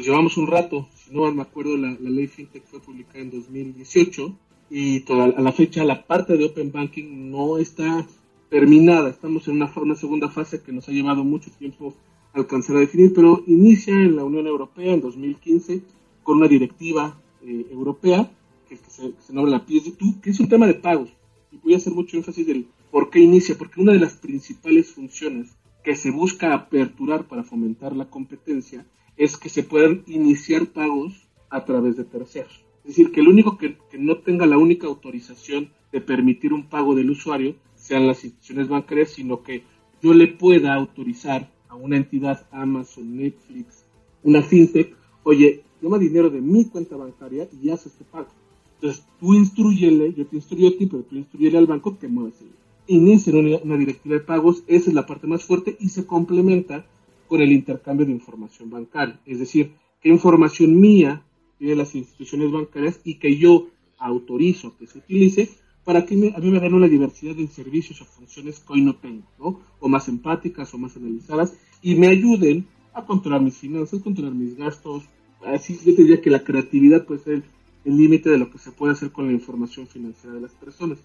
pues 0.00 0.08
llevamos 0.08 0.38
un 0.38 0.46
rato, 0.46 0.88
si 0.94 1.14
no 1.14 1.30
me 1.30 1.42
acuerdo, 1.42 1.76
la, 1.76 1.90
ley 2.00 2.26
FinTech 2.26 2.64
fue 2.64 2.80
publicada 2.80 3.18
en 3.18 3.30
2018 3.32 4.34
y 4.70 5.00
toda, 5.00 5.24
a 5.26 5.42
la 5.42 5.52
fecha 5.52 5.84
la 5.84 6.06
parte 6.06 6.38
de 6.38 6.46
Open 6.46 6.72
Banking 6.72 7.30
no 7.30 7.58
está 7.58 8.06
terminada, 8.48 9.10
estamos 9.10 9.46
en 9.46 9.56
una, 9.56 9.70
una 9.76 9.94
segunda 9.96 10.30
fase 10.30 10.62
que 10.62 10.72
nos 10.72 10.88
ha 10.88 10.92
llevado 10.92 11.22
mucho 11.22 11.50
tiempo 11.50 11.92
alcanzar 12.32 12.76
a 12.76 12.80
definir, 12.80 13.12
pero 13.14 13.44
inicia 13.46 13.92
en 13.92 14.16
la 14.16 14.24
Unión 14.24 14.46
Europea 14.46 14.94
en 14.94 15.02
2015 15.02 15.82
con 16.22 16.38
una 16.38 16.48
directiva 16.48 17.20
eh, 17.42 17.66
europea 17.70 18.32
que, 18.70 18.78
se, 18.78 19.02
que 19.02 19.32
nombra 19.34 19.58
la 19.58 19.66
PSD2, 19.66 20.22
que 20.22 20.30
es 20.30 20.40
un 20.40 20.48
tema 20.48 20.66
de 20.66 20.76
pagos. 20.76 21.10
Y 21.52 21.58
voy 21.58 21.74
a 21.74 21.76
hacer 21.76 21.92
mucho 21.92 22.16
énfasis 22.16 22.46
del 22.46 22.68
por 22.90 23.10
qué 23.10 23.18
inicia, 23.18 23.54
porque 23.58 23.82
una 23.82 23.92
de 23.92 24.00
las 24.00 24.14
principales 24.14 24.92
funciones 24.92 25.50
que 25.84 25.94
se 25.94 26.10
busca 26.10 26.54
aperturar 26.54 27.28
para 27.28 27.44
fomentar 27.44 27.94
la 27.94 28.08
competencia 28.08 28.86
es 29.20 29.36
que 29.36 29.50
se 29.50 29.62
puedan 29.62 30.02
iniciar 30.06 30.68
pagos 30.68 31.28
a 31.50 31.66
través 31.66 31.98
de 31.98 32.04
terceros. 32.04 32.64
Es 32.84 32.96
decir, 32.96 33.12
que 33.12 33.20
el 33.20 33.28
único 33.28 33.58
que, 33.58 33.76
que 33.90 33.98
no 33.98 34.16
tenga 34.16 34.46
la 34.46 34.56
única 34.56 34.86
autorización 34.86 35.68
de 35.92 36.00
permitir 36.00 36.54
un 36.54 36.70
pago 36.70 36.94
del 36.94 37.10
usuario 37.10 37.54
sean 37.76 38.06
las 38.06 38.24
instituciones 38.24 38.68
bancarias, 38.68 39.10
sino 39.10 39.42
que 39.42 39.64
yo 40.00 40.14
le 40.14 40.26
pueda 40.26 40.72
autorizar 40.72 41.52
a 41.68 41.74
una 41.74 41.98
entidad, 41.98 42.46
Amazon, 42.50 43.14
Netflix, 43.18 43.84
una 44.22 44.40
fintech, 44.40 44.96
oye, 45.22 45.64
toma 45.82 45.98
dinero 45.98 46.30
de 46.30 46.40
mi 46.40 46.64
cuenta 46.64 46.96
bancaria 46.96 47.46
y 47.62 47.68
haz 47.68 47.84
este 47.84 48.04
pago. 48.04 48.28
Entonces 48.76 49.04
tú 49.20 49.34
instruyele, 49.34 50.14
yo 50.14 50.26
te 50.26 50.36
instruyo 50.36 50.68
a 50.68 50.78
ti, 50.78 50.86
pero 50.86 51.02
tú 51.02 51.16
instruyele 51.16 51.58
al 51.58 51.66
banco 51.66 51.98
que 51.98 52.08
mueva 52.08 52.30
ese 52.30 52.46
Inicien 52.86 53.36
una, 53.36 53.58
una 53.58 53.76
directiva 53.76 54.14
de 54.14 54.22
pagos, 54.22 54.64
esa 54.66 54.88
es 54.88 54.94
la 54.94 55.04
parte 55.04 55.26
más 55.26 55.44
fuerte 55.44 55.76
y 55.78 55.90
se 55.90 56.06
complementa 56.06 56.86
con 57.30 57.40
el 57.40 57.52
intercambio 57.52 58.04
de 58.04 58.12
información 58.12 58.70
bancaria. 58.70 59.20
Es 59.24 59.38
decir, 59.38 59.70
qué 60.02 60.08
información 60.08 60.80
mía 60.80 61.22
tiene 61.58 61.76
las 61.76 61.94
instituciones 61.94 62.50
bancarias 62.50 63.00
y 63.04 63.20
que 63.20 63.36
yo 63.36 63.68
autorizo 63.98 64.76
que 64.76 64.88
se 64.88 64.98
utilice 64.98 65.48
para 65.84 66.04
que 66.04 66.14
a 66.14 66.40
mí 66.40 66.50
me 66.50 66.58
den 66.58 66.74
una 66.74 66.88
diversidad 66.88 67.36
de 67.36 67.46
servicios 67.46 68.02
o 68.02 68.04
funciones 68.04 68.58
que 68.58 68.72
hoy 68.72 68.80
no 68.82 68.96
tengo, 68.96 69.28
¿no? 69.38 69.60
O 69.78 69.88
más 69.88 70.08
empáticas 70.08 70.74
o 70.74 70.78
más 70.78 70.96
analizadas 70.96 71.56
y 71.80 71.94
me 71.94 72.08
ayuden 72.08 72.66
a 72.92 73.06
controlar 73.06 73.42
mis 73.42 73.56
finanzas, 73.56 74.02
controlar 74.02 74.34
mis 74.34 74.56
gastos. 74.56 75.04
Así 75.46 75.78
yo 75.86 75.94
te 75.94 76.02
diría 76.02 76.20
que 76.20 76.30
la 76.30 76.42
creatividad 76.42 77.06
puede 77.06 77.20
ser 77.20 77.42
el 77.84 77.96
límite 77.96 78.28
de 78.28 78.38
lo 78.38 78.50
que 78.50 78.58
se 78.58 78.72
puede 78.72 78.94
hacer 78.94 79.12
con 79.12 79.28
la 79.28 79.32
información 79.32 79.86
financiera 79.86 80.34
de 80.34 80.40
las 80.40 80.52
personas. 80.54 80.98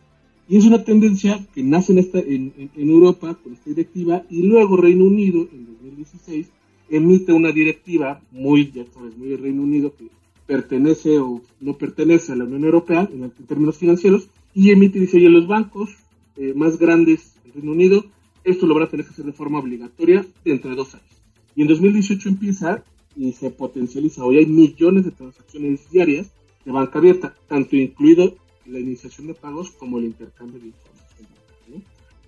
Y 0.47 0.57
es 0.57 0.65
una 0.65 0.83
tendencia 0.83 1.43
que 1.53 1.63
nace 1.63 1.93
en, 1.93 1.99
esta, 1.99 2.19
en, 2.19 2.69
Europa 2.75 3.35
con 3.41 3.53
esta 3.53 3.69
directiva 3.69 4.23
y 4.29 4.43
luego 4.43 4.77
Reino 4.77 5.05
Unido 5.05 5.47
en 5.51 5.65
2016 5.65 6.47
emite 6.89 7.33
una 7.33 7.51
directiva 7.51 8.21
muy, 8.31 8.71
ya 8.71 8.85
sabes, 8.93 9.17
muy 9.17 9.35
Reino 9.35 9.63
Unido 9.63 9.95
que 9.95 10.07
pertenece 10.45 11.17
o 11.17 11.41
no 11.59 11.77
pertenece 11.77 12.31
a 12.31 12.35
la 12.35 12.43
Unión 12.43 12.63
Europea 12.63 13.09
en, 13.11 13.31
términos 13.47 13.77
financieros 13.77 14.29
y 14.53 14.69
emite 14.69 14.99
y 14.99 15.01
dice, 15.01 15.17
oye, 15.17 15.29
los 15.29 15.47
bancos 15.47 15.89
eh, 16.37 16.53
más 16.55 16.77
grandes 16.77 17.33
del 17.43 17.53
Reino 17.53 17.71
Unido, 17.71 18.05
esto 18.43 18.67
lo 18.67 18.75
van 18.75 18.83
a 18.83 18.89
tener 18.89 19.05
que 19.05 19.13
hacer 19.13 19.25
de 19.25 19.33
forma 19.33 19.57
obligatoria 19.57 20.23
dentro 20.43 20.69
de 20.69 20.75
dos 20.75 20.93
años. 20.93 21.09
Y 21.55 21.63
en 21.63 21.67
2018 21.69 22.29
empieza 22.29 22.83
y 23.15 23.31
se 23.31 23.49
potencializa. 23.49 24.23
Hoy 24.23 24.37
hay 24.37 24.45
millones 24.45 25.05
de 25.05 25.11
transacciones 25.11 25.89
diarias 25.89 26.31
de 26.63 26.71
banca 26.71 26.99
abierta, 26.99 27.35
tanto 27.47 27.75
incluido 27.75 28.35
la 28.65 28.79
iniciación 28.79 29.27
de 29.27 29.33
pagos 29.33 29.71
como 29.71 29.99
el 29.99 30.05
intercambio 30.05 30.59
de 30.59 30.67
información. 30.67 31.83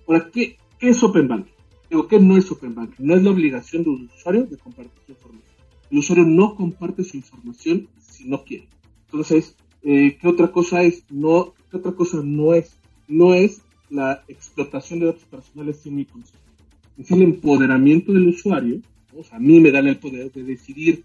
Ahora, 0.06 0.30
¿qué, 0.32 0.56
es 0.80 1.02
Open 1.02 1.28
Banking? 1.28 1.52
Digo, 1.90 2.08
¿qué 2.08 2.18
no 2.20 2.36
es 2.36 2.50
Open 2.50 2.74
Banking? 2.74 3.04
No 3.04 3.14
es 3.14 3.22
la 3.22 3.30
obligación 3.30 3.82
del 3.82 4.08
usuario 4.14 4.44
de 4.44 4.56
compartir 4.56 4.92
su 5.06 5.12
información. 5.12 5.54
El 5.90 5.98
usuario 5.98 6.24
no 6.24 6.54
comparte 6.54 7.04
su 7.04 7.16
información 7.16 7.88
si 8.00 8.28
no 8.28 8.44
quiere. 8.44 8.68
Entonces, 9.06 9.56
eh, 9.82 10.18
¿qué 10.20 10.28
otra 10.28 10.52
cosa 10.52 10.82
es? 10.82 11.04
No, 11.10 11.54
¿qué 11.70 11.76
otra 11.78 11.92
cosa 11.92 12.20
no 12.22 12.54
es? 12.54 12.76
No 13.06 13.34
es 13.34 13.62
la 13.90 14.22
explotación 14.28 15.00
de 15.00 15.06
datos 15.06 15.24
personales 15.24 15.78
sin 15.78 15.96
mi 15.96 16.04
consejo. 16.04 16.38
Es 16.98 17.10
el 17.10 17.22
empoderamiento 17.22 18.12
del 18.12 18.28
usuario. 18.28 18.80
O 19.16 19.24
sea, 19.24 19.38
a 19.38 19.40
mí 19.40 19.60
me 19.60 19.70
dan 19.70 19.86
el 19.86 19.98
poder 19.98 20.30
de 20.30 20.42
decidir 20.42 21.04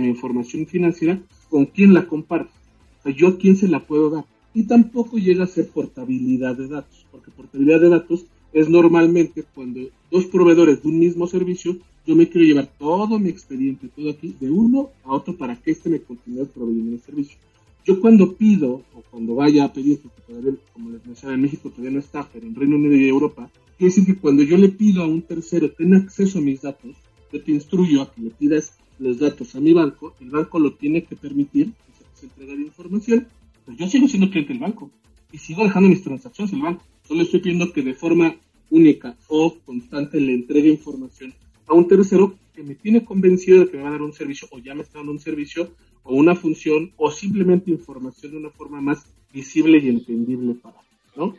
mi 0.00 0.08
información 0.08 0.66
financiera, 0.66 1.20
con 1.48 1.66
quién 1.66 1.94
la 1.94 2.06
comparto. 2.06 2.52
O 3.00 3.02
sea, 3.02 3.12
yo 3.12 3.28
a 3.28 3.38
quién 3.38 3.56
se 3.56 3.68
la 3.68 3.80
puedo 3.80 4.10
dar. 4.10 4.24
Y 4.54 4.64
tampoco 4.64 5.18
llega 5.18 5.44
a 5.44 5.48
ser 5.48 5.68
portabilidad 5.68 6.56
de 6.56 6.68
datos, 6.68 7.04
porque 7.10 7.32
portabilidad 7.32 7.80
de 7.80 7.88
datos 7.88 8.24
es 8.52 8.68
normalmente 8.68 9.44
cuando 9.54 9.80
dos 10.10 10.26
proveedores 10.26 10.82
de 10.82 10.88
un 10.88 11.00
mismo 11.00 11.26
servicio, 11.26 11.76
yo 12.06 12.14
me 12.14 12.28
quiero 12.28 12.46
llevar 12.46 12.70
todo 12.78 13.18
mi 13.18 13.28
expediente, 13.28 13.88
todo 13.88 14.10
aquí, 14.10 14.36
de 14.40 14.50
uno 14.50 14.90
a 15.02 15.12
otro 15.12 15.36
para 15.36 15.56
que 15.56 15.72
éste 15.72 15.90
me 15.90 16.00
continúe 16.00 16.46
proveyendo 16.46 16.92
el 16.92 17.00
servicio. 17.00 17.36
Yo 17.84 18.00
cuando 18.00 18.34
pido, 18.36 18.82
o 18.94 19.02
cuando 19.10 19.34
vaya 19.34 19.64
a 19.64 19.72
pedir, 19.72 20.00
porque 20.00 20.22
todavía, 20.22 20.52
como 20.72 20.90
les 20.90 21.04
mencionaba, 21.04 21.34
en 21.34 21.42
México 21.42 21.68
todavía 21.68 21.90
no 21.90 21.98
está, 21.98 22.28
pero 22.32 22.46
en 22.46 22.54
Reino 22.54 22.76
Unido 22.76 22.94
y 22.94 23.08
Europa, 23.08 23.50
quiere 23.76 23.92
decir 23.92 24.06
que 24.06 24.20
cuando 24.20 24.42
yo 24.42 24.56
le 24.56 24.68
pido 24.68 25.02
a 25.02 25.06
un 25.06 25.22
tercero 25.22 25.70
tener 25.72 26.02
acceso 26.02 26.38
a 26.38 26.42
mis 26.42 26.62
datos, 26.62 26.94
yo 27.32 27.42
te 27.42 27.50
instruyo 27.50 28.02
a 28.02 28.12
que 28.12 28.22
le 28.22 28.30
pidas 28.30 28.78
los 28.98 29.18
datos 29.18 29.54
a 29.56 29.60
mi 29.60 29.72
banco, 29.72 30.14
el 30.20 30.30
banco 30.30 30.60
lo 30.60 30.74
tiene 30.74 31.02
que 31.02 31.16
permitir, 31.16 31.72
se 32.14 32.26
entrega 32.26 32.54
de 32.54 32.62
información, 32.62 33.26
pero 33.64 33.78
yo 33.78 33.86
sigo 33.88 34.08
siendo 34.08 34.30
cliente 34.30 34.52
del 34.52 34.62
banco 34.62 34.90
y 35.32 35.38
sigo 35.38 35.64
dejando 35.64 35.88
mis 35.88 36.02
transacciones 36.02 36.52
en 36.52 36.58
el 36.60 36.64
banco. 36.64 36.84
Solo 37.06 37.22
estoy 37.22 37.40
pidiendo 37.40 37.72
que 37.72 37.82
de 37.82 37.94
forma 37.94 38.36
única 38.70 39.16
o 39.28 39.56
constante 39.64 40.20
le 40.20 40.34
entregue 40.34 40.68
información 40.68 41.34
a 41.66 41.74
un 41.74 41.88
tercero 41.88 42.34
que 42.54 42.62
me 42.62 42.74
tiene 42.74 43.04
convencido 43.04 43.60
de 43.60 43.70
que 43.70 43.76
me 43.76 43.82
va 43.82 43.88
a 43.88 43.92
dar 43.92 44.02
un 44.02 44.12
servicio 44.12 44.48
o 44.52 44.58
ya 44.58 44.74
me 44.74 44.82
está 44.82 44.98
dando 44.98 45.12
un 45.12 45.18
servicio 45.18 45.70
o 46.02 46.14
una 46.14 46.36
función 46.36 46.92
o 46.96 47.10
simplemente 47.10 47.70
información 47.70 48.32
de 48.32 48.38
una 48.38 48.50
forma 48.50 48.80
más 48.80 49.06
visible 49.32 49.78
y 49.78 49.88
entendible 49.88 50.54
para 50.54 50.76
¿no? 51.16 51.34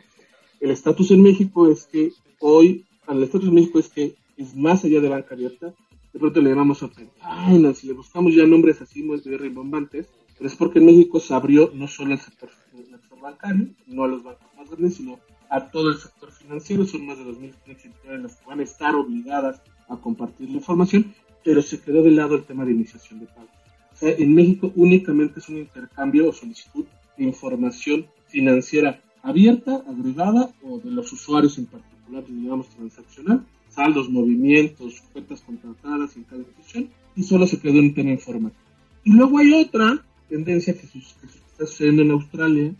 El 0.60 0.70
estatus 0.70 1.10
en 1.10 1.22
México 1.22 1.70
es 1.70 1.84
que 1.84 2.12
hoy, 2.40 2.84
el 3.08 3.22
estatus 3.22 3.48
en 3.48 3.54
México 3.54 3.78
es 3.78 3.88
que 3.88 4.14
es 4.36 4.54
más 4.56 4.84
allá 4.84 5.00
de 5.00 5.08
banca 5.08 5.34
abierta, 5.34 5.74
de 6.12 6.18
pronto 6.18 6.40
le 6.40 6.50
llamamos 6.50 6.82
Open 6.82 7.08
Finance, 7.20 7.82
si 7.82 7.86
le 7.86 7.92
buscamos 7.92 8.34
ya 8.34 8.46
nombres 8.46 8.80
así 8.80 9.02
muy 9.02 9.18
rimbombantes, 9.20 10.06
pero 10.36 10.48
es 10.48 10.56
porque 10.56 10.80
México 10.80 11.20
se 11.20 11.34
abrió 11.34 11.70
no 11.74 11.88
solo 11.88 12.12
el 12.12 12.20
sector, 12.20 12.50
bancario, 13.26 13.68
no 13.86 14.04
a 14.04 14.08
los 14.08 14.22
bancos 14.22 14.48
más 14.56 14.70
grandes, 14.70 14.96
sino 14.96 15.18
a 15.48 15.70
todo 15.70 15.90
el 15.90 15.98
sector 15.98 16.30
financiero, 16.32 16.84
son 16.86 17.06
más 17.06 17.18
de 17.18 17.24
2.500 17.24 17.84
entidades 17.84 18.22
las 18.22 18.36
que 18.36 18.46
van 18.46 18.60
a 18.60 18.62
estar 18.62 18.94
obligadas 18.94 19.60
a 19.88 19.96
compartir 19.96 20.50
la 20.50 20.56
información, 20.56 21.14
pero 21.44 21.62
se 21.62 21.80
quedó 21.80 22.02
de 22.02 22.10
lado 22.10 22.34
el 22.34 22.44
tema 22.44 22.64
de 22.64 22.72
iniciación 22.72 23.20
de 23.20 23.26
pago. 23.26 23.48
O 23.92 23.96
sea, 23.96 24.10
en 24.10 24.34
México 24.34 24.72
únicamente 24.76 25.40
es 25.40 25.48
un 25.48 25.58
intercambio 25.58 26.28
o 26.28 26.32
solicitud 26.32 26.84
de 27.16 27.24
información 27.24 28.06
financiera 28.26 29.00
abierta, 29.22 29.82
agregada 29.88 30.50
o 30.62 30.78
de 30.78 30.90
los 30.90 31.12
usuarios 31.12 31.58
en 31.58 31.66
particular, 31.66 32.24
digamos 32.26 32.68
transaccional, 32.68 33.44
saldos, 33.70 34.08
movimientos, 34.08 35.02
cuentas 35.12 35.40
contratadas 35.40 36.16
en 36.16 36.24
cada 36.24 36.38
institución, 36.38 36.90
y 37.14 37.22
solo 37.22 37.46
se 37.46 37.58
quedó 37.58 37.78
en 37.78 37.94
tema 37.94 38.10
informático. 38.10 38.62
Y 39.04 39.12
luego 39.12 39.38
hay 39.38 39.52
otra 39.54 40.04
tendencia 40.28 40.74
que, 40.74 40.86
está 40.86 41.66
sucediendo 41.66 42.02
en 42.02 42.10
Australia, 42.10 42.74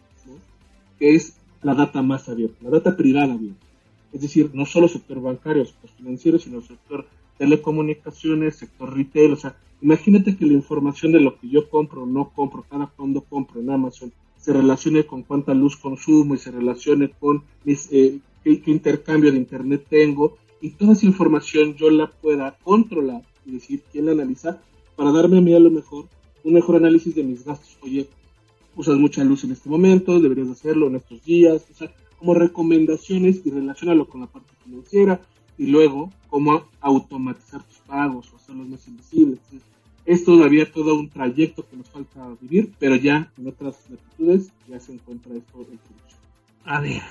que 0.98 1.14
es 1.14 1.36
la 1.62 1.74
data 1.74 2.02
más 2.02 2.28
abierta, 2.28 2.56
la 2.62 2.70
data 2.70 2.96
privada 2.96 3.34
abierta. 3.34 3.66
Es 4.12 4.20
decir, 4.20 4.50
no 4.54 4.64
solo 4.66 4.88
sector 4.88 5.20
bancario, 5.20 5.64
sector 5.64 5.90
financiero, 5.90 6.38
sino 6.38 6.62
sector 6.62 7.06
telecomunicaciones, 7.38 8.56
sector 8.56 8.94
retail. 8.94 9.32
O 9.32 9.36
sea, 9.36 9.56
imagínate 9.82 10.36
que 10.36 10.46
la 10.46 10.54
información 10.54 11.12
de 11.12 11.20
lo 11.20 11.38
que 11.38 11.48
yo 11.48 11.68
compro 11.68 12.04
o 12.04 12.06
no 12.06 12.30
compro, 12.30 12.64
cada 12.68 12.86
cuando 12.86 13.20
compro 13.22 13.60
en 13.60 13.70
Amazon, 13.70 14.12
se 14.38 14.52
relacione 14.52 15.04
con 15.04 15.22
cuánta 15.22 15.54
luz 15.54 15.76
consumo 15.76 16.34
y 16.34 16.38
se 16.38 16.50
relacione 16.50 17.10
con 17.10 17.42
eh, 17.66 18.18
qué, 18.44 18.62
intercambio 18.66 19.32
de 19.32 19.38
Internet 19.38 19.86
tengo. 19.88 20.38
Y 20.60 20.70
toda 20.70 20.92
esa 20.92 21.06
información 21.06 21.74
yo 21.74 21.90
la 21.90 22.06
pueda 22.06 22.56
controlar 22.62 23.22
y 23.44 23.52
decir 23.52 23.82
quién 23.92 24.06
la 24.06 24.12
analiza 24.12 24.60
para 24.96 25.12
darme 25.12 25.38
a 25.38 25.40
mí 25.40 25.54
a 25.54 25.60
lo 25.60 25.70
mejor 25.70 26.06
un 26.46 26.54
mejor 26.54 26.76
análisis 26.76 27.14
de 27.14 27.24
mis 27.24 27.44
gastos. 27.44 27.76
Oye, 27.82 28.06
usas 28.76 28.96
mucha 28.96 29.24
luz 29.24 29.42
en 29.42 29.50
este 29.50 29.68
momento, 29.68 30.20
deberías 30.20 30.48
hacerlo 30.48 30.86
en 30.86 30.94
estos 30.94 31.24
días, 31.24 31.66
o 31.70 31.74
sea, 31.74 31.92
como 32.18 32.34
recomendaciones 32.34 33.44
y 33.44 33.50
relacionarlo 33.50 34.06
con 34.06 34.20
la 34.20 34.28
parte 34.28 34.52
financiera 34.62 35.20
y 35.58 35.66
luego 35.66 36.12
cómo 36.28 36.68
automatizar 36.80 37.64
tus 37.64 37.78
pagos 37.78 38.32
o 38.32 38.36
hacerlos 38.36 38.68
más 38.68 38.86
invisibles. 38.86 39.40
es 40.04 40.24
todavía 40.24 40.70
todo 40.70 40.94
un 40.94 41.08
trayecto 41.08 41.66
que 41.68 41.76
nos 41.76 41.90
falta 41.90 42.36
vivir, 42.40 42.72
pero 42.78 42.94
ya 42.94 43.32
en 43.36 43.48
otras 43.48 43.76
latitudes 43.90 44.52
ya 44.68 44.78
se 44.78 44.92
encuentra 44.92 45.34
esto 45.34 45.58
en 45.58 45.78
producción. 45.78 46.20
A 46.64 46.80
ver, 46.80 47.02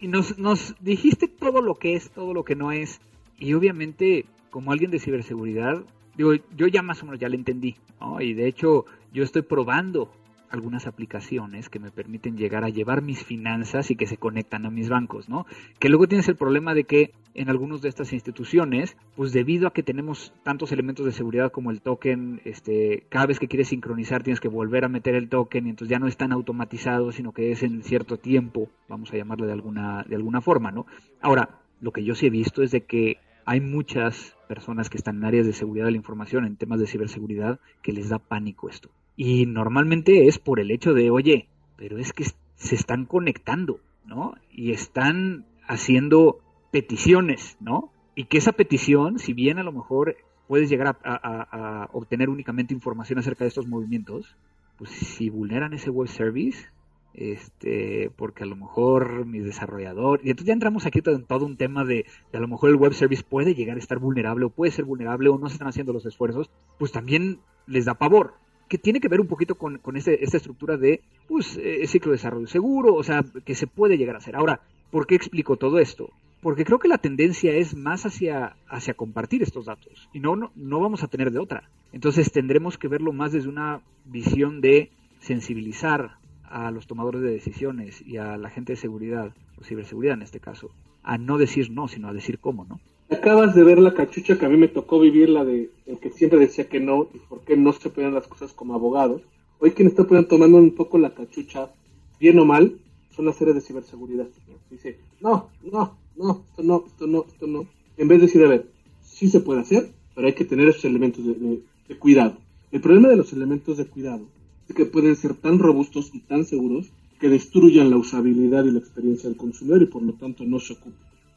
y 0.00 0.06
nos, 0.06 0.38
nos 0.38 0.76
dijiste 0.80 1.26
todo 1.26 1.60
lo 1.60 1.74
que 1.74 1.96
es, 1.96 2.10
todo 2.10 2.32
lo 2.34 2.44
que 2.44 2.54
no 2.54 2.70
es, 2.70 3.00
y 3.36 3.52
obviamente 3.54 4.26
como 4.50 4.70
alguien 4.70 4.92
de 4.92 5.00
ciberseguridad, 5.00 5.82
digo, 6.16 6.32
yo 6.56 6.66
ya 6.66 6.82
más 6.82 7.02
o 7.02 7.06
menos 7.06 7.20
ya 7.20 7.28
le 7.28 7.36
entendí, 7.36 7.76
¿no? 8.00 8.20
Y 8.20 8.34
de 8.34 8.46
hecho, 8.46 8.86
yo 9.12 9.22
estoy 9.22 9.42
probando 9.42 10.10
algunas 10.50 10.86
aplicaciones 10.86 11.68
que 11.68 11.78
me 11.78 11.90
permiten 11.90 12.36
llegar 12.36 12.64
a 12.64 12.68
llevar 12.68 13.02
mis 13.02 13.24
finanzas 13.24 13.90
y 13.90 13.96
que 13.96 14.06
se 14.06 14.16
conectan 14.16 14.64
a 14.66 14.70
mis 14.70 14.88
bancos, 14.88 15.28
¿no? 15.28 15.46
Que 15.78 15.88
luego 15.88 16.06
tienes 16.06 16.28
el 16.28 16.36
problema 16.36 16.74
de 16.74 16.84
que 16.84 17.12
en 17.34 17.50
algunas 17.50 17.82
de 17.82 17.88
estas 17.88 18.12
instituciones, 18.12 18.96
pues 19.14 19.32
debido 19.32 19.66
a 19.66 19.72
que 19.72 19.82
tenemos 19.82 20.32
tantos 20.42 20.72
elementos 20.72 21.04
de 21.04 21.12
seguridad 21.12 21.52
como 21.52 21.70
el 21.70 21.82
token, 21.82 22.40
este, 22.44 23.04
cada 23.08 23.26
vez 23.26 23.38
que 23.38 23.48
quieres 23.48 23.68
sincronizar 23.68 24.22
tienes 24.22 24.40
que 24.40 24.48
volver 24.48 24.84
a 24.84 24.88
meter 24.88 25.14
el 25.14 25.28
token 25.28 25.66
y 25.66 25.70
entonces 25.70 25.90
ya 25.90 25.98
no 25.98 26.06
es 26.06 26.16
tan 26.16 26.32
automatizado, 26.32 27.12
sino 27.12 27.32
que 27.32 27.52
es 27.52 27.62
en 27.62 27.82
cierto 27.82 28.16
tiempo, 28.16 28.68
vamos 28.88 29.12
a 29.12 29.16
llamarlo 29.16 29.46
de 29.46 29.52
alguna, 29.52 30.04
de 30.08 30.16
alguna 30.16 30.40
forma, 30.40 30.70
¿no? 30.70 30.86
Ahora, 31.20 31.60
lo 31.80 31.92
que 31.92 32.04
yo 32.04 32.14
sí 32.14 32.26
he 32.26 32.30
visto 32.30 32.62
es 32.62 32.70
de 32.70 32.82
que 32.82 33.18
hay 33.44 33.60
muchas 33.60 34.35
personas 34.46 34.90
que 34.90 34.96
están 34.96 35.16
en 35.16 35.24
áreas 35.24 35.46
de 35.46 35.52
seguridad 35.52 35.86
de 35.86 35.92
la 35.92 35.96
información, 35.96 36.44
en 36.44 36.56
temas 36.56 36.80
de 36.80 36.86
ciberseguridad, 36.86 37.60
que 37.82 37.92
les 37.92 38.08
da 38.08 38.18
pánico 38.18 38.68
esto. 38.68 38.90
Y 39.16 39.46
normalmente 39.46 40.26
es 40.26 40.38
por 40.38 40.60
el 40.60 40.70
hecho 40.70 40.92
de, 40.92 41.10
oye, 41.10 41.48
pero 41.76 41.98
es 41.98 42.12
que 42.12 42.24
se 42.54 42.74
están 42.74 43.06
conectando, 43.06 43.80
¿no? 44.04 44.34
Y 44.50 44.72
están 44.72 45.46
haciendo 45.66 46.40
peticiones, 46.70 47.56
¿no? 47.60 47.90
Y 48.14 48.24
que 48.24 48.38
esa 48.38 48.52
petición, 48.52 49.18
si 49.18 49.32
bien 49.32 49.58
a 49.58 49.62
lo 49.62 49.72
mejor 49.72 50.16
puedes 50.46 50.70
llegar 50.70 50.96
a, 51.02 51.88
obtener 51.92 52.28
únicamente 52.28 52.74
información 52.74 53.18
acerca 53.18 53.44
de 53.44 53.48
estos 53.48 53.66
movimientos, 53.66 54.36
pues 54.78 54.90
si 54.90 55.30
vulneran 55.30 55.72
ese 55.72 55.90
web 55.90 56.08
service, 56.08 56.68
este, 57.16 58.10
porque 58.14 58.44
a 58.44 58.46
lo 58.46 58.56
mejor 58.56 59.24
mis 59.24 59.44
desarrolladores, 59.44 60.24
y 60.24 60.30
entonces 60.30 60.48
ya 60.48 60.52
entramos 60.52 60.84
aquí 60.84 61.00
en 61.04 61.24
todo 61.24 61.46
un 61.46 61.56
tema 61.56 61.84
de, 61.84 62.04
a 62.32 62.38
lo 62.38 62.46
mejor 62.46 62.68
el 62.70 62.76
web 62.76 62.92
service 62.92 63.24
puede 63.26 63.54
llegar 63.54 63.76
a 63.76 63.80
estar 63.80 63.98
vulnerable 63.98 64.44
o 64.44 64.50
puede 64.50 64.70
ser 64.70 64.84
vulnerable 64.84 65.30
o 65.30 65.38
no 65.38 65.48
se 65.48 65.54
están 65.54 65.68
haciendo 65.68 65.94
los 65.94 66.04
esfuerzos, 66.04 66.50
pues 66.78 66.92
también 66.92 67.38
les 67.66 67.86
da 67.86 67.94
pavor, 67.94 68.34
que 68.68 68.78
tiene 68.78 69.00
que 69.00 69.08
ver 69.08 69.20
un 69.20 69.28
poquito 69.28 69.54
con, 69.54 69.78
con 69.78 69.96
esta 69.96 70.12
estructura 70.12 70.76
de 70.76 71.00
pues, 71.26 71.56
eh, 71.56 71.86
ciclo 71.86 72.12
de 72.12 72.18
desarrollo 72.18 72.46
seguro, 72.46 72.94
o 72.94 73.02
sea, 73.02 73.24
que 73.44 73.54
se 73.54 73.66
puede 73.66 73.96
llegar 73.96 74.16
a 74.16 74.18
hacer. 74.18 74.36
Ahora, 74.36 74.60
¿por 74.90 75.06
qué 75.06 75.14
explico 75.14 75.56
todo 75.56 75.78
esto? 75.78 76.10
Porque 76.42 76.64
creo 76.64 76.78
que 76.78 76.88
la 76.88 76.98
tendencia 76.98 77.54
es 77.54 77.74
más 77.74 78.04
hacia, 78.04 78.56
hacia 78.68 78.94
compartir 78.94 79.42
estos 79.42 79.66
datos 79.66 80.10
y 80.12 80.20
no, 80.20 80.36
no, 80.36 80.52
no 80.54 80.80
vamos 80.80 81.02
a 81.02 81.08
tener 81.08 81.30
de 81.30 81.38
otra. 81.38 81.70
Entonces 81.92 82.30
tendremos 82.30 82.76
que 82.76 82.88
verlo 82.88 83.12
más 83.12 83.32
desde 83.32 83.48
una 83.48 83.80
visión 84.04 84.60
de 84.60 84.90
sensibilizar 85.20 86.18
a 86.48 86.70
los 86.70 86.86
tomadores 86.86 87.22
de 87.22 87.30
decisiones 87.30 88.02
y 88.06 88.16
a 88.16 88.36
la 88.36 88.50
gente 88.50 88.72
de 88.72 88.76
seguridad, 88.76 89.34
o 89.58 89.64
ciberseguridad 89.64 90.14
en 90.14 90.22
este 90.22 90.40
caso, 90.40 90.70
a 91.02 91.18
no 91.18 91.38
decir 91.38 91.70
no, 91.70 91.88
sino 91.88 92.08
a 92.08 92.12
decir 92.12 92.38
cómo, 92.38 92.64
¿no? 92.64 92.80
Acabas 93.08 93.54
de 93.54 93.62
ver 93.62 93.78
la 93.78 93.94
cachucha 93.94 94.36
que 94.36 94.46
a 94.46 94.48
mí 94.48 94.56
me 94.56 94.66
tocó 94.68 94.98
vivir, 94.98 95.28
la 95.28 95.44
de 95.44 95.70
el 95.86 95.98
que 96.00 96.10
siempre 96.10 96.40
decía 96.40 96.68
que 96.68 96.80
no 96.80 97.08
y 97.14 97.18
por 97.18 97.42
qué 97.42 97.56
no 97.56 97.72
se 97.72 97.88
pueden 97.90 98.14
las 98.14 98.26
cosas 98.26 98.52
como 98.52 98.74
abogados. 98.74 99.22
Hoy 99.60 99.70
quien 99.70 99.88
está 99.88 100.04
tomando 100.04 100.58
un 100.58 100.74
poco 100.74 100.98
la 100.98 101.14
cachucha, 101.14 101.70
bien 102.18 102.38
o 102.38 102.44
mal, 102.44 102.78
son 103.14 103.26
las 103.26 103.40
áreas 103.40 103.54
de 103.54 103.60
ciberseguridad. 103.62 104.26
Dice, 104.70 104.98
no, 105.20 105.50
no, 105.62 105.96
no, 106.16 106.44
esto 106.48 106.62
no, 106.62 106.84
esto 106.86 107.06
no, 107.06 107.24
esto 107.28 107.46
no. 107.46 107.66
En 107.96 108.08
vez 108.08 108.18
de 108.20 108.26
decir, 108.26 108.44
a 108.44 108.48
ver, 108.48 108.66
sí 109.02 109.28
se 109.28 109.40
puede 109.40 109.60
hacer, 109.60 109.92
pero 110.14 110.26
hay 110.26 110.34
que 110.34 110.44
tener 110.44 110.68
esos 110.68 110.84
elementos 110.84 111.24
de 111.24 111.98
cuidado. 111.98 112.38
El 112.72 112.80
problema 112.80 113.08
de 113.08 113.16
los 113.16 113.32
elementos 113.32 113.76
de 113.76 113.86
cuidado 113.86 114.26
que 114.74 114.86
pueden 114.86 115.16
ser 115.16 115.34
tan 115.34 115.58
robustos 115.58 116.10
y 116.14 116.20
tan 116.20 116.44
seguros 116.44 116.86
que 117.20 117.28
destruyan 117.28 117.90
la 117.90 117.96
usabilidad 117.96 118.64
y 118.64 118.72
la 118.72 118.78
experiencia 118.78 119.28
del 119.28 119.38
consumidor 119.38 119.82
y 119.82 119.86
por 119.86 120.02
lo 120.02 120.12
tanto 120.12 120.44
no 120.44 120.58
se 120.58 120.74
ocupen. 120.74 120.94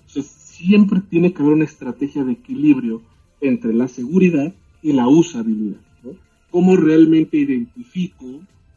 Entonces 0.08 0.32
siempre 0.32 1.02
tiene 1.10 1.34
que 1.34 1.42
haber 1.42 1.54
una 1.54 1.66
estrategia 1.66 2.24
de 2.24 2.34
equilibrio 2.34 3.02
entre 3.42 3.74
la 3.74 3.88
seguridad 3.88 4.54
y 4.82 4.94
la 4.94 5.08
usabilidad. 5.08 5.80
¿no? 6.04 6.12
¿Cómo 6.50 6.76
realmente 6.76 7.38
identifico 7.38 8.26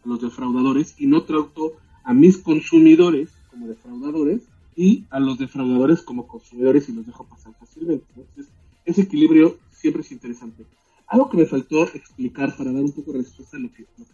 a 0.05 0.09
los 0.09 0.21
defraudadores 0.21 0.95
y 0.99 1.07
no 1.07 1.23
trato 1.23 1.73
a 2.05 2.15
mis 2.15 2.39
consumidores 2.39 3.31
como 3.51 3.69
defraudadores 3.69 4.43
y 4.77 5.05
a 5.11 5.21
los 5.21 5.39
defraudadores 5.39 6.03
como 6.03 6.27
consumidores 6.27 6.89
y 6.89 6.93
los 6.93 7.07
dejo 7.07 7.25
pasar 7.25 7.53
fácilmente. 7.59 8.05
Entonces, 8.17 8.49
ese 8.85 9.03
equilibrio 9.03 9.59
siempre 9.71 10.03
es 10.03 10.13
interesante. 10.13 10.65
Algo 11.13 11.29
que 11.29 11.37
me 11.37 11.45
faltó 11.45 11.83
explicar 11.83 12.57
para 12.57 12.73
dar 12.73 12.83
un 12.83 12.93
poco 12.93 13.13
de 13.13 13.19
respuesta 13.19 13.59
a 13.59 13.61
lo 13.61 13.71
que, 13.71 13.85
lo 13.99 14.07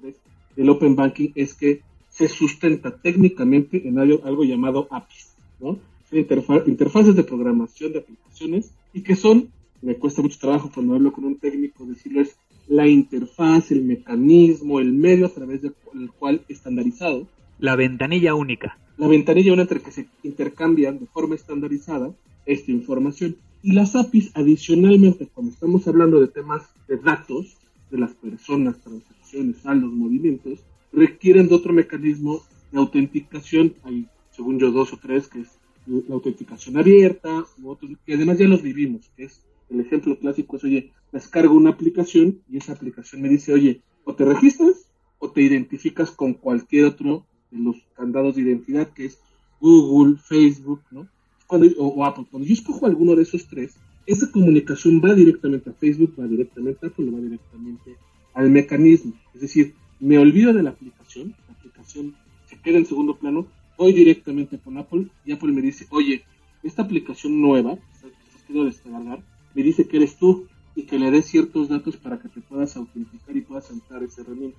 que 0.00 0.14
del 0.56 0.70
Open 0.70 0.96
Banking 0.96 1.32
es 1.34 1.52
que 1.52 1.82
se 2.08 2.28
sustenta 2.28 2.96
técnicamente 2.96 3.86
en 3.86 3.98
algo, 3.98 4.22
algo 4.24 4.44
llamado 4.44 4.88
APIs, 4.90 5.34
¿no? 5.60 5.78
interfaces 6.12 7.14
de 7.14 7.24
programación 7.24 7.92
de 7.92 7.98
aplicaciones 7.98 8.72
y 8.94 9.02
que 9.02 9.16
son, 9.16 9.50
me 9.82 9.96
cuesta 9.96 10.22
mucho 10.22 10.38
trabajo 10.40 10.70
cuando 10.74 10.94
hablo 10.94 11.12
con 11.12 11.26
un 11.26 11.36
técnico 11.36 11.84
decirlo, 11.84 12.22
es 12.22 12.34
la 12.68 12.88
interfaz, 12.88 13.70
el 13.70 13.82
mecanismo, 13.84 14.80
el 14.80 14.94
medio 14.94 15.26
a 15.26 15.28
través 15.28 15.60
del 15.60 15.74
cual 16.18 16.40
estandarizado. 16.48 17.26
La 17.58 17.76
ventanilla 17.76 18.34
única. 18.34 18.78
La 18.96 19.08
ventanilla 19.08 19.52
única 19.52 19.74
entre 19.74 19.82
que 19.82 19.92
se 19.92 20.06
intercambian 20.22 20.98
de 20.98 21.06
forma 21.06 21.34
estandarizada 21.34 22.14
esta 22.46 22.70
información. 22.70 23.36
Y 23.62 23.72
las 23.72 23.94
APIs, 23.94 24.30
adicionalmente, 24.34 25.28
cuando 25.32 25.52
estamos 25.52 25.86
hablando 25.86 26.20
de 26.20 26.28
temas 26.28 26.62
de 26.88 26.96
datos, 26.96 27.58
de 27.90 27.98
las 27.98 28.14
personas, 28.14 28.80
transacciones, 28.80 29.58
saldos, 29.58 29.92
movimientos, 29.92 30.60
requieren 30.92 31.48
de 31.48 31.54
otro 31.54 31.72
mecanismo 31.72 32.42
de 32.72 32.78
autenticación. 32.78 33.74
Hay, 33.82 34.06
según 34.30 34.58
yo, 34.58 34.70
dos 34.70 34.92
o 34.92 34.96
tres, 34.96 35.28
que 35.28 35.40
es 35.40 35.48
la 35.86 36.14
autenticación 36.14 36.78
abierta, 36.78 37.44
u 37.62 37.68
otros, 37.68 37.90
que 38.06 38.14
además 38.14 38.38
ya 38.38 38.48
los 38.48 38.62
vivimos, 38.62 39.10
que 39.16 39.24
es 39.24 39.42
el 39.70 39.80
ejemplo 39.80 40.18
clásico 40.18 40.56
es, 40.56 40.64
oye, 40.64 40.92
descargo 41.12 41.54
una 41.54 41.70
aplicación 41.70 42.40
y 42.50 42.58
esa 42.58 42.72
aplicación 42.72 43.22
me 43.22 43.28
dice, 43.28 43.52
oye, 43.52 43.82
o 44.04 44.14
te 44.14 44.24
registras 44.24 44.88
o 45.18 45.30
te 45.30 45.42
identificas 45.42 46.10
con 46.10 46.34
cualquier 46.34 46.86
otro 46.86 47.24
de 47.50 47.58
los 47.58 47.76
candados 47.94 48.34
de 48.34 48.42
identidad, 48.42 48.92
que 48.92 49.06
es 49.06 49.18
Google, 49.60 50.16
Facebook, 50.16 50.80
¿no? 50.90 51.08
Cuando, 51.50 51.68
o, 51.78 52.04
Apple. 52.04 52.26
Cuando 52.30 52.46
yo 52.46 52.54
escojo 52.54 52.86
alguno 52.86 53.16
de 53.16 53.22
esos 53.22 53.46
tres, 53.48 53.74
esa 54.06 54.30
comunicación 54.30 55.02
va 55.04 55.14
directamente 55.14 55.68
a 55.68 55.72
Facebook, 55.72 56.14
va 56.18 56.28
directamente 56.28 56.86
a 56.86 56.88
Apple, 56.88 57.10
va 57.10 57.18
directamente 57.18 57.96
al 58.34 58.50
mecanismo. 58.50 59.14
Es 59.34 59.40
decir, 59.40 59.74
me 59.98 60.16
olvido 60.16 60.52
de 60.52 60.62
la 60.62 60.70
aplicación, 60.70 61.34
la 61.48 61.54
aplicación 61.54 62.14
se 62.46 62.56
queda 62.60 62.78
en 62.78 62.86
segundo 62.86 63.16
plano, 63.16 63.48
voy 63.76 63.92
directamente 63.92 64.58
con 64.58 64.78
Apple 64.78 65.08
y 65.26 65.32
Apple 65.32 65.50
me 65.50 65.60
dice, 65.60 65.88
oye, 65.90 66.22
esta 66.62 66.82
aplicación 66.82 67.40
nueva, 67.40 67.74
que 68.00 68.46
queriendo 68.46 68.70
descargar, 68.70 69.20
me 69.52 69.62
dice 69.64 69.88
que 69.88 69.96
eres 69.96 70.16
tú 70.16 70.46
y 70.76 70.84
que 70.84 71.00
le 71.00 71.10
des 71.10 71.26
ciertos 71.26 71.68
datos 71.68 71.96
para 71.96 72.20
que 72.20 72.28
te 72.28 72.40
puedas 72.40 72.76
autenticar 72.76 73.36
y 73.36 73.40
puedas 73.40 73.70
entrar 73.72 74.02
a 74.02 74.04
esa 74.04 74.20
herramienta. 74.20 74.56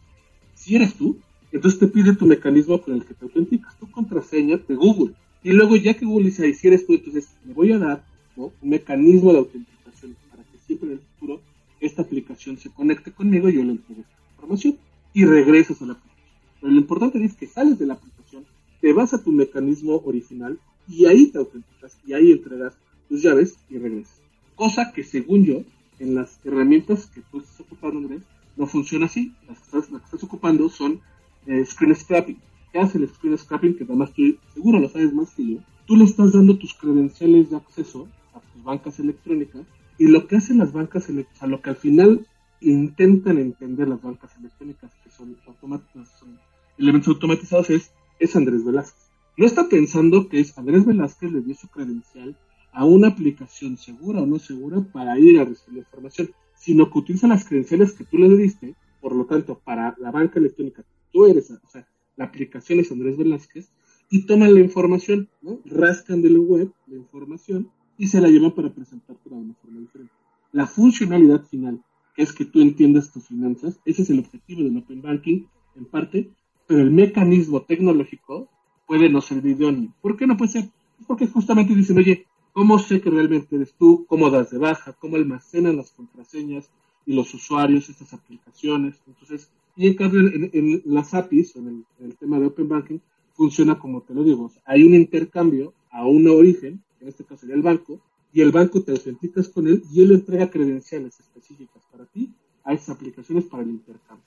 Si 0.56 0.76
eres 0.76 0.96
tú, 0.96 1.18
entonces 1.54 1.80
te 1.80 1.88
pide 1.88 2.16
tu 2.16 2.26
mecanismo 2.26 2.82
con 2.82 2.96
el 2.96 3.06
que 3.06 3.14
te 3.14 3.24
autenticas, 3.24 3.78
tu 3.80 3.90
contraseña 3.90 4.58
de 4.58 4.76
Google. 4.76 5.14
Y 5.44 5.52
luego 5.52 5.76
ya 5.76 5.94
que 5.94 6.06
Google 6.06 6.26
dice, 6.28 6.54
si 6.54 6.68
eres 6.68 6.86
tú, 6.86 6.94
entonces 6.94 7.30
me 7.44 7.54
voy 7.54 7.72
a 7.72 7.80
dar 7.80 8.06
un 8.36 8.52
mecanismo 8.62 9.32
de 9.32 9.40
autenticación 9.40 10.16
para 10.30 10.44
que 10.44 10.58
siempre 10.66 10.90
en 10.90 10.94
el 10.94 11.00
futuro 11.00 11.42
esta 11.80 12.04
aplicación 12.04 12.58
se 12.58 12.70
conecte 12.70 13.12
conmigo 13.12 13.50
y 13.50 13.56
yo 13.56 13.64
le 13.64 13.72
entregue 13.72 14.02
esta 14.02 14.16
información 14.36 14.78
y 15.14 15.26
regresas 15.26 15.82
a 15.82 15.86
la 15.86 15.94
aplicación. 15.94 16.26
Pero 16.62 16.74
lo 16.74 16.80
importante 16.80 17.24
es 17.24 17.34
que 17.34 17.48
sales 17.48 17.80
de 17.80 17.88
la 17.88 17.96
aplicación, 17.96 18.46
te 18.80 18.94
vas 18.94 19.14
a 19.14 19.24
tu 19.24 19.32
mecanismo 19.32 20.02
original 20.06 20.60
y 20.88 21.06
ahí 21.06 21.28
te 21.28 21.40
autenticas 21.40 21.98
y 22.06 22.14
ahí 22.14 22.32
entregas 22.32 22.76
tus 23.10 23.22
llaves 23.24 23.58
y 23.70 23.78
regresas. 23.78 24.22
Cosa 24.56 24.92
que 24.94 25.04
según 25.04 25.44
yo, 25.44 25.64
en 26.00 26.16
las 26.16 26.40
herramientas 26.44 27.08
que 27.08 27.22
tú 27.32 27.40
estás 27.40 27.60
ocupando, 27.62 28.00
Andrés, 28.00 28.22
no 28.58 28.68
funciona 28.68 29.06
así. 29.08 29.34
Las 29.48 29.60
que 29.60 29.66
estás, 29.66 29.92
las 29.92 30.02
que 30.02 30.06
estás 30.06 30.24
ocupando 30.24 30.70
son 30.70 31.00
eh, 31.48 31.66
screen 31.66 31.96
scrapping. 31.96 32.38
¿Qué 32.72 32.80
hace 32.80 32.98
el 32.98 33.10
screen 33.10 33.38
scrapping? 33.38 33.76
Que 33.76 33.84
además 33.84 34.14
tú 34.14 34.24
seguro 34.54 34.80
lo 34.80 34.90
sabes 34.90 35.14
más 35.14 35.32
que 35.32 35.56
yo. 35.56 35.58
Tú 35.86 35.98
le 35.98 36.06
estás 36.06 36.34
dando 36.34 36.58
tus 36.58 36.74
credenciales 36.74 37.50
de 37.50 37.58
acceso 37.58 38.08
a 38.34 38.40
tus 38.40 38.64
bancas 38.64 39.00
electrónicas 39.00 39.66
y 39.98 40.08
lo 40.08 40.28
que 40.28 40.38
hacen 40.38 40.60
las 40.60 40.72
bancas 40.72 41.10
electrónicas, 41.10 41.50
lo 41.50 41.62
que 41.62 41.70
al 41.70 41.76
final 41.76 42.26
intentan 42.62 43.38
entender 43.38 43.88
las 43.88 44.02
bancas 44.02 44.32
electrónicas, 44.38 44.92
que 45.04 45.10
son, 45.10 45.36
son 45.60 46.40
elementos 46.78 47.10
automatizados, 47.10 47.70
es, 47.72 47.92
es 48.20 48.36
Andrés 48.36 48.64
Velázquez. 48.64 49.12
No 49.38 49.46
está 49.46 49.68
pensando 49.68 50.30
que 50.30 50.40
es 50.40 50.58
Andrés 50.58 50.86
Velázquez 50.86 51.32
le 51.32 51.42
dio 51.42 51.56
su 51.56 51.68
credencial 51.68 52.38
a 52.72 52.86
una 52.86 53.10
aplicación 53.10 53.78
segura 53.78 54.22
o 54.22 54.26
no 54.26 54.40
segura 54.40 54.82
para 54.94 55.20
ir 55.20 55.40
a 55.40 55.46
recibir 55.46 55.74
la 55.74 55.80
información, 55.80 56.32
sino 56.56 56.90
que 56.90 57.00
utiliza 57.00 57.28
las 57.28 57.44
credenciales 57.44 57.94
que 57.94 58.06
tú 58.06 58.18
le 58.18 58.30
diste, 58.38 58.76
por 59.02 59.16
lo 59.16 59.26
tanto, 59.26 59.60
para 59.64 59.96
la 60.00 60.12
banca 60.12 60.40
electrónica, 60.40 60.84
tú 61.12 61.26
eres, 61.26 61.52
o 61.52 61.70
sea, 61.70 61.86
la 62.22 62.28
aplicación 62.28 62.80
es 62.80 62.92
Andrés 62.92 63.18
Velázquez, 63.18 63.72
y 64.12 64.28
toman 64.28 64.54
la 64.54 64.60
información, 64.60 65.28
¿no? 65.42 65.60
rascan 65.66 66.22
de 66.22 66.30
la 66.30 66.40
web 66.40 66.72
la 66.86 66.98
información 66.98 67.70
y 67.98 68.08
se 68.08 68.22
la 68.22 68.28
llevan 68.28 68.54
para 68.54 68.74
presentártela 68.74 69.38
de 69.38 69.42
una 69.42 69.54
forma 69.56 69.80
diferente. 69.80 70.14
La 70.52 70.68
funcionalidad 70.68 71.44
final, 71.46 71.82
que 72.14 72.22
es 72.22 72.32
que 72.34 72.46
tú 72.46 72.62
entiendas 72.62 73.12
tus 73.12 73.26
finanzas, 73.26 73.80
ese 73.86 74.04
es 74.04 74.10
el 74.12 74.20
objetivo 74.20 74.62
del 74.62 74.78
Open 74.78 75.02
Banking, 75.02 75.46
en 75.76 75.86
parte, 75.86 76.30
pero 76.68 76.82
el 76.82 76.92
mecanismo 76.92 77.64
tecnológico 77.64 78.50
puede 78.86 79.10
no 79.10 79.22
ser 79.22 79.44
idóneo. 79.44 79.92
¿Por 80.02 80.16
qué 80.18 80.28
no 80.28 80.38
puede 80.38 80.52
ser? 80.52 80.70
Porque 81.08 81.26
justamente 81.26 81.74
dicen, 81.74 81.98
oye, 81.98 82.28
¿Cómo 82.54 82.80
sé 82.80 83.00
que 83.00 83.10
realmente 83.10 83.56
eres 83.56 83.74
tú? 83.76 84.06
¿Cómo 84.08 84.30
das 84.30 84.52
de 84.52 84.58
baja? 84.58 84.92
¿Cómo 85.00 85.16
almacenan 85.16 85.78
las 85.78 85.92
contraseñas 85.92 86.70
y 87.06 87.14
los 87.14 87.34
usuarios 87.34 87.88
estas 87.90 88.14
aplicaciones? 88.14 89.02
Entonces, 89.08 89.50
y 89.76 89.88
en 89.88 89.94
cambio 89.96 90.20
en, 90.20 90.82
las 90.86 91.14
APIs, 91.14 91.56
en 91.56 91.86
el, 92.00 92.16
tema 92.18 92.40
de 92.40 92.48
Open 92.48 92.68
Banking, 92.68 93.00
funciona 93.34 93.80
como 93.80 94.02
te 94.02 94.14
lo 94.14 94.24
digo. 94.24 94.52
hay 94.66 94.84
un 94.84 94.94
intercambio 94.94 95.74
a 95.90 96.06
un 96.06 96.28
origen, 96.28 96.82
en 97.00 97.08
este 97.08 97.24
caso 97.24 97.42
sería 97.42 97.56
el 97.56 97.62
banco, 97.62 98.00
y 98.34 98.42
el 98.42 98.52
banco 98.52 98.82
te 98.82 98.92
autenticas 98.92 99.50
con 99.50 99.68
él 99.68 99.84
y 99.92 100.02
él 100.02 100.12
entrega 100.12 100.50
credenciales 100.50 101.20
específicas 101.20 101.84
para 101.92 102.06
ti 102.06 102.32
a 102.64 102.74
esas 102.74 102.96
aplicaciones 102.96 103.46
para 103.46 103.64
el 103.64 103.70
intercambio. 103.70 104.26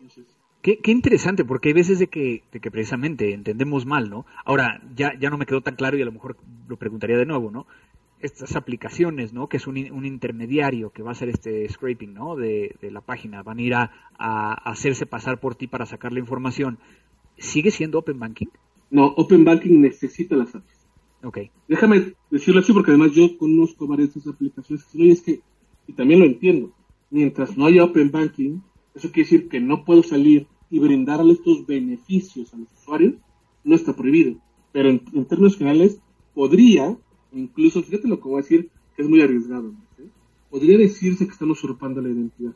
Entonces, 0.00 0.24
Qué, 0.64 0.80
interesante, 0.86 1.44
porque 1.44 1.68
hay 1.68 1.74
veces 1.74 1.98
de 1.98 2.06
que, 2.06 2.42
de 2.50 2.58
que 2.58 2.70
precisamente 2.70 3.34
entendemos 3.34 3.84
mal, 3.84 4.08
¿no? 4.08 4.24
Ahora, 4.46 4.80
ya, 4.96 5.12
ya 5.20 5.28
no 5.28 5.36
me 5.36 5.44
quedó 5.44 5.60
tan 5.60 5.76
claro 5.76 5.98
y 5.98 6.00
a 6.00 6.06
lo 6.06 6.12
mejor 6.12 6.38
lo 6.68 6.78
preguntaría 6.78 7.18
de 7.18 7.26
nuevo, 7.26 7.50
¿no? 7.50 7.66
Estas 8.24 8.56
aplicaciones, 8.56 9.32
¿no? 9.32 9.48
Que 9.48 9.58
es 9.58 9.66
un, 9.66 9.76
un 9.92 10.06
intermediario 10.06 10.90
que 10.90 11.02
va 11.02 11.10
a 11.10 11.12
hacer 11.12 11.28
este 11.28 11.68
scraping, 11.68 12.14
¿no? 12.14 12.36
De, 12.36 12.74
la 12.80 13.00
página, 13.00 13.42
van 13.42 13.58
a 13.58 13.62
ir 13.62 13.74
a, 13.74 13.90
hacerse 14.64 15.06
pasar 15.06 15.40
por 15.40 15.54
ti 15.54 15.66
para 15.66 15.84
sacar 15.86 16.12
la 16.12 16.20
información. 16.20 16.78
¿Sigue 17.36 17.70
siendo 17.70 17.98
Open 17.98 18.18
Banking? 18.18 18.46
No, 18.90 19.06
Open 19.06 19.44
Banking 19.44 19.80
necesita 19.80 20.36
las 20.36 20.54
APIs. 20.54 20.86
Ok. 21.22 21.38
Déjame 21.68 22.14
decirlo 22.30 22.60
así 22.60 22.72
porque 22.72 22.92
además 22.92 23.12
yo 23.12 23.36
conozco 23.36 23.86
varias 23.86 24.14
de 24.14 24.20
esas 24.20 24.34
aplicaciones 24.34 24.86
y 24.94 25.10
es 25.10 25.22
que, 25.22 25.40
y 25.86 25.92
también 25.92 26.20
lo 26.20 26.26
entiendo, 26.26 26.72
mientras 27.10 27.56
no 27.56 27.66
haya 27.66 27.84
Open 27.84 28.10
Banking, 28.10 28.60
eso 28.94 29.10
quiere 29.10 29.28
decir 29.28 29.48
que 29.48 29.60
no 29.60 29.84
puedo 29.84 30.02
salir 30.02 30.46
y 30.70 30.78
brindarle 30.78 31.34
estos 31.34 31.66
beneficios 31.66 32.52
a 32.54 32.56
los 32.56 32.72
usuarios, 32.72 33.14
no 33.64 33.74
está 33.74 33.94
prohibido. 33.94 34.36
Pero 34.72 34.88
en, 34.90 35.24
términos 35.26 35.56
generales, 35.56 36.00
podría, 36.34 36.96
incluso, 37.34 37.82
fíjate 37.82 38.08
lo 38.08 38.20
que 38.20 38.28
voy 38.28 38.38
a 38.38 38.42
decir, 38.42 38.70
que 38.96 39.02
es 39.02 39.08
muy 39.08 39.20
arriesgado, 39.20 39.72
podría 40.50 40.78
decirse 40.78 41.26
que 41.26 41.32
están 41.32 41.50
usurpando 41.50 42.00
la 42.00 42.10
identidad. 42.10 42.52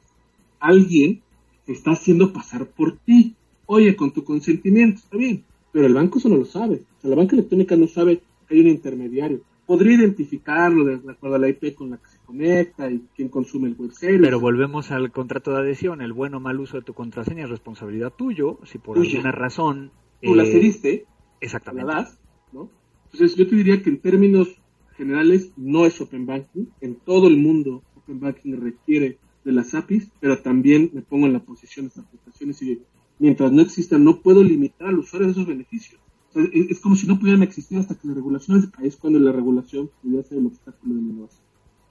Alguien 0.60 1.20
está 1.66 1.92
haciendo 1.92 2.32
pasar 2.32 2.66
por 2.66 2.96
ti. 2.98 3.34
Oye, 3.66 3.96
con 3.96 4.12
tu 4.12 4.24
consentimiento, 4.24 5.00
está 5.00 5.16
bien, 5.16 5.44
pero 5.72 5.86
el 5.86 5.94
banco 5.94 6.18
eso 6.18 6.28
no 6.28 6.36
lo 6.36 6.44
sabe. 6.44 6.82
O 6.98 7.00
sea, 7.00 7.10
la 7.10 7.16
banca 7.16 7.34
electrónica 7.34 7.76
no 7.76 7.86
sabe 7.86 8.22
que 8.46 8.54
hay 8.54 8.60
un 8.60 8.68
intermediario. 8.68 9.40
Podría 9.66 9.96
identificarlo 9.96 10.84
de 10.84 11.10
acuerdo 11.10 11.36
a 11.36 11.38
la 11.38 11.48
IP 11.48 11.74
con 11.74 11.90
la 11.90 11.98
que 11.98 12.08
se 12.08 12.18
conecta 12.24 12.90
y 12.90 13.02
quién 13.14 13.28
consume 13.28 13.68
el 13.68 13.74
web 13.74 13.90
Pero 14.00 14.40
volvemos 14.40 14.90
al 14.90 15.12
contrato 15.12 15.50
de 15.50 15.58
adhesión. 15.58 16.00
El 16.00 16.14
buen 16.14 16.32
o 16.34 16.40
mal 16.40 16.58
uso 16.58 16.78
de 16.78 16.84
tu 16.84 16.94
contraseña 16.94 17.44
es 17.44 17.50
responsabilidad 17.50 18.12
tuyo. 18.16 18.60
Si 18.64 18.78
por 18.78 18.96
alguna 18.96 19.32
razón... 19.32 19.90
Tú 20.22 20.34
la 20.34 20.44
eh, 20.44 20.52
cediste. 20.52 21.04
Exactamente. 21.40 21.86
La 21.86 22.00
das, 22.00 22.18
¿no? 22.52 22.70
Entonces 23.12 23.36
yo 23.36 23.46
te 23.46 23.56
diría 23.56 23.82
que 23.82 23.90
en 23.90 23.98
términos 23.98 24.57
generales 24.98 25.52
no 25.56 25.86
es 25.86 25.98
Open 26.02 26.26
Banking. 26.26 26.66
En 26.82 26.96
todo 26.96 27.28
el 27.28 27.38
mundo 27.38 27.82
Open 27.96 28.20
Banking 28.20 28.56
requiere 28.56 29.16
de 29.44 29.52
las 29.52 29.74
APIs, 29.74 30.10
pero 30.20 30.42
también 30.42 30.90
me 30.92 31.00
pongo 31.00 31.26
en 31.26 31.32
la 31.32 31.40
posición 31.40 31.86
de 31.86 31.88
estas 31.88 32.04
aplicaciones 32.04 32.60
y 32.60 32.82
mientras 33.18 33.50
no 33.50 33.62
existan 33.62 34.04
no 34.04 34.20
puedo 34.20 34.44
limitar 34.44 34.88
al 34.88 34.98
usuario 34.98 35.28
de 35.28 35.32
esos 35.32 35.46
beneficios 35.46 35.98
es, 36.34 36.80
como 36.80 36.96
si 36.96 37.06
no 37.06 37.18
pudieran 37.18 37.42
existir 37.42 37.78
hasta 37.78 37.94
que 37.94 38.06
las 38.06 38.16
regulaciones, 38.16 38.68
ahí 38.76 38.88
es 38.88 38.96
cuando 38.96 39.18
la 39.18 39.32
regulación 39.32 39.90
pudiera 40.02 40.22
ser 40.22 40.38
el 40.38 40.46
obstáculo 40.46 40.94
de 40.94 41.02
la 41.02 41.08
innovación. 41.08 41.42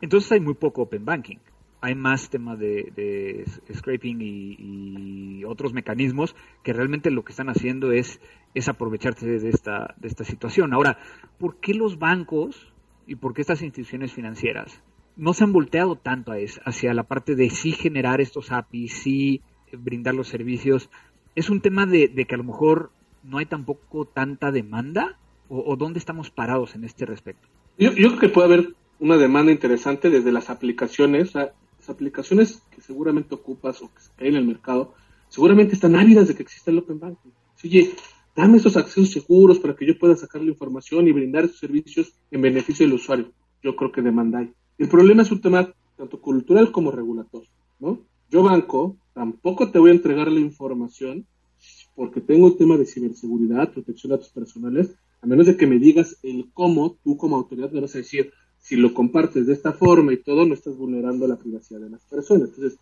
Entonces 0.02 0.32
hay 0.32 0.40
muy 0.40 0.54
poco 0.54 0.84
open 0.84 1.06
banking. 1.06 1.38
Hay 1.80 1.96
más 1.96 2.30
temas 2.30 2.58
de, 2.58 3.46
scraping 3.74 4.18
y, 4.22 5.44
otros 5.46 5.74
mecanismos 5.74 6.36
que 6.64 6.74
realmente 6.74 7.10
lo 7.10 7.24
que 7.24 7.32
están 7.32 7.50
haciendo 7.50 7.92
es, 7.92 8.20
es 8.54 8.68
aprovecharse 8.68 9.40
de 9.40 9.50
esta, 9.50 9.96
de 9.98 10.08
esta 10.08 10.26
situación. 10.26 10.74
Ahora, 10.74 10.98
¿por 11.38 11.60
qué 11.60 11.74
los 11.74 12.00
bancos 12.00 12.74
y 13.08 13.16
por 13.16 13.34
qué 13.34 13.42
estas 13.42 13.62
instituciones 13.62 14.14
financieras 14.14 14.82
no 15.16 15.34
se 15.34 15.44
han 15.44 15.54
volteado 15.54 15.96
tanto 15.96 16.32
a 16.32 16.38
eso, 16.38 16.62
hacia 16.64 16.94
la 16.94 17.04
parte 17.04 17.36
de 17.36 17.50
sí 17.50 17.72
generar 17.72 18.22
estos 18.22 18.52
APIs, 18.52 18.94
sí 19.02 19.42
brindar 19.72 20.14
los 20.14 20.28
servicios? 20.28 20.92
Es 21.34 21.50
un 21.50 21.62
tema 21.62 21.88
de, 21.88 22.08
de 22.08 22.26
que 22.26 22.36
a 22.36 22.38
lo 22.38 22.44
mejor 22.44 22.92
no 23.24 23.40
hay 23.40 23.48
tampoco 23.48 24.06
tanta 24.06 24.52
demanda 24.52 25.18
¿O, 25.50 25.76
dónde 25.78 26.00
estamos 26.00 26.30
parados 26.30 26.76
en 26.76 26.84
este 26.84 27.06
respecto? 27.06 27.48
Yo, 27.78 27.92
yo, 27.92 28.10
creo 28.10 28.20
que 28.20 28.30
puede 28.30 28.48
haber 28.54 28.76
una 29.00 29.18
demanda 29.18 29.52
interesante 29.52 30.10
desde 30.10 30.32
las 30.32 30.50
aplicaciones, 30.50 31.34
las 31.36 31.54
aplicaciones 31.88 32.64
que 32.70 32.82
seguramente 32.82 33.36
ocupas 33.36 33.82
o 33.82 33.90
que 33.94 34.24
hay 34.24 34.30
en 34.30 34.36
el 34.36 34.46
mercado, 34.46 34.94
seguramente 35.30 35.74
están 35.74 35.96
ávidas 35.96 36.28
de 36.28 36.36
que 36.36 36.44
exista 36.44 36.72
el 36.72 36.80
Open 36.80 37.00
Banking. 37.00 37.30
Oye, 37.64 37.94
dame 38.38 38.58
esos 38.58 38.78
accesos 38.78 39.10
seguros 39.10 39.58
para 39.58 39.76
que 39.76 39.86
yo 39.86 39.98
pueda 39.98 40.16
sacar 40.16 40.44
la 40.44 40.52
información 40.52 41.08
y 41.08 41.12
brindar 41.12 41.46
esos 41.46 41.58
servicios 41.58 42.14
en 42.30 42.42
beneficio 42.44 42.86
del 42.86 42.94
usuario. 42.94 43.32
Yo 43.64 43.76
creo 43.76 43.92
que 43.92 44.04
demanda 44.04 44.40
hay. 44.40 44.54
El 44.78 44.88
problema 44.88 45.24
es 45.24 45.32
un 45.32 45.42
tema 45.42 45.74
tanto 45.98 46.22
cultural 46.22 46.72
como 46.72 46.92
regulatorio, 46.92 47.50
¿no? 47.80 48.00
Yo 48.30 48.44
banco, 48.44 48.96
tampoco 49.14 49.72
te 49.72 49.80
voy 49.80 49.90
a 49.90 49.96
entregar 49.96 50.32
la 50.32 50.40
información 50.40 51.26
porque 51.96 52.22
tengo 52.22 52.46
un 52.46 52.58
tema 52.58 52.78
de 52.78 52.86
ciberseguridad, 52.86 53.74
protección 53.74 54.12
de 54.12 54.18
datos 54.18 54.32
personales, 54.32 54.94
a 55.20 55.26
menos 55.26 55.48
de 55.48 55.58
que 55.58 55.66
me 55.66 55.80
digas 55.80 56.18
el 56.22 56.52
cómo 56.54 56.96
tú 57.04 57.18
como 57.18 57.38
autoridad 57.38 57.72
me 57.72 57.82
vas 57.82 57.96
a 57.96 58.00
decir, 58.00 58.32
si 58.60 58.76
lo 58.76 58.94
compartes 58.94 59.48
de 59.48 59.54
esta 59.54 59.74
forma 59.74 60.14
y 60.14 60.18
todo, 60.18 60.46
no 60.46 60.54
estás 60.54 60.78
vulnerando 60.78 61.28
la 61.28 61.40
privacidad 61.40 61.80
de 61.80 61.90
las 61.90 62.04
personas. 62.06 62.50
Entonces, 62.50 62.78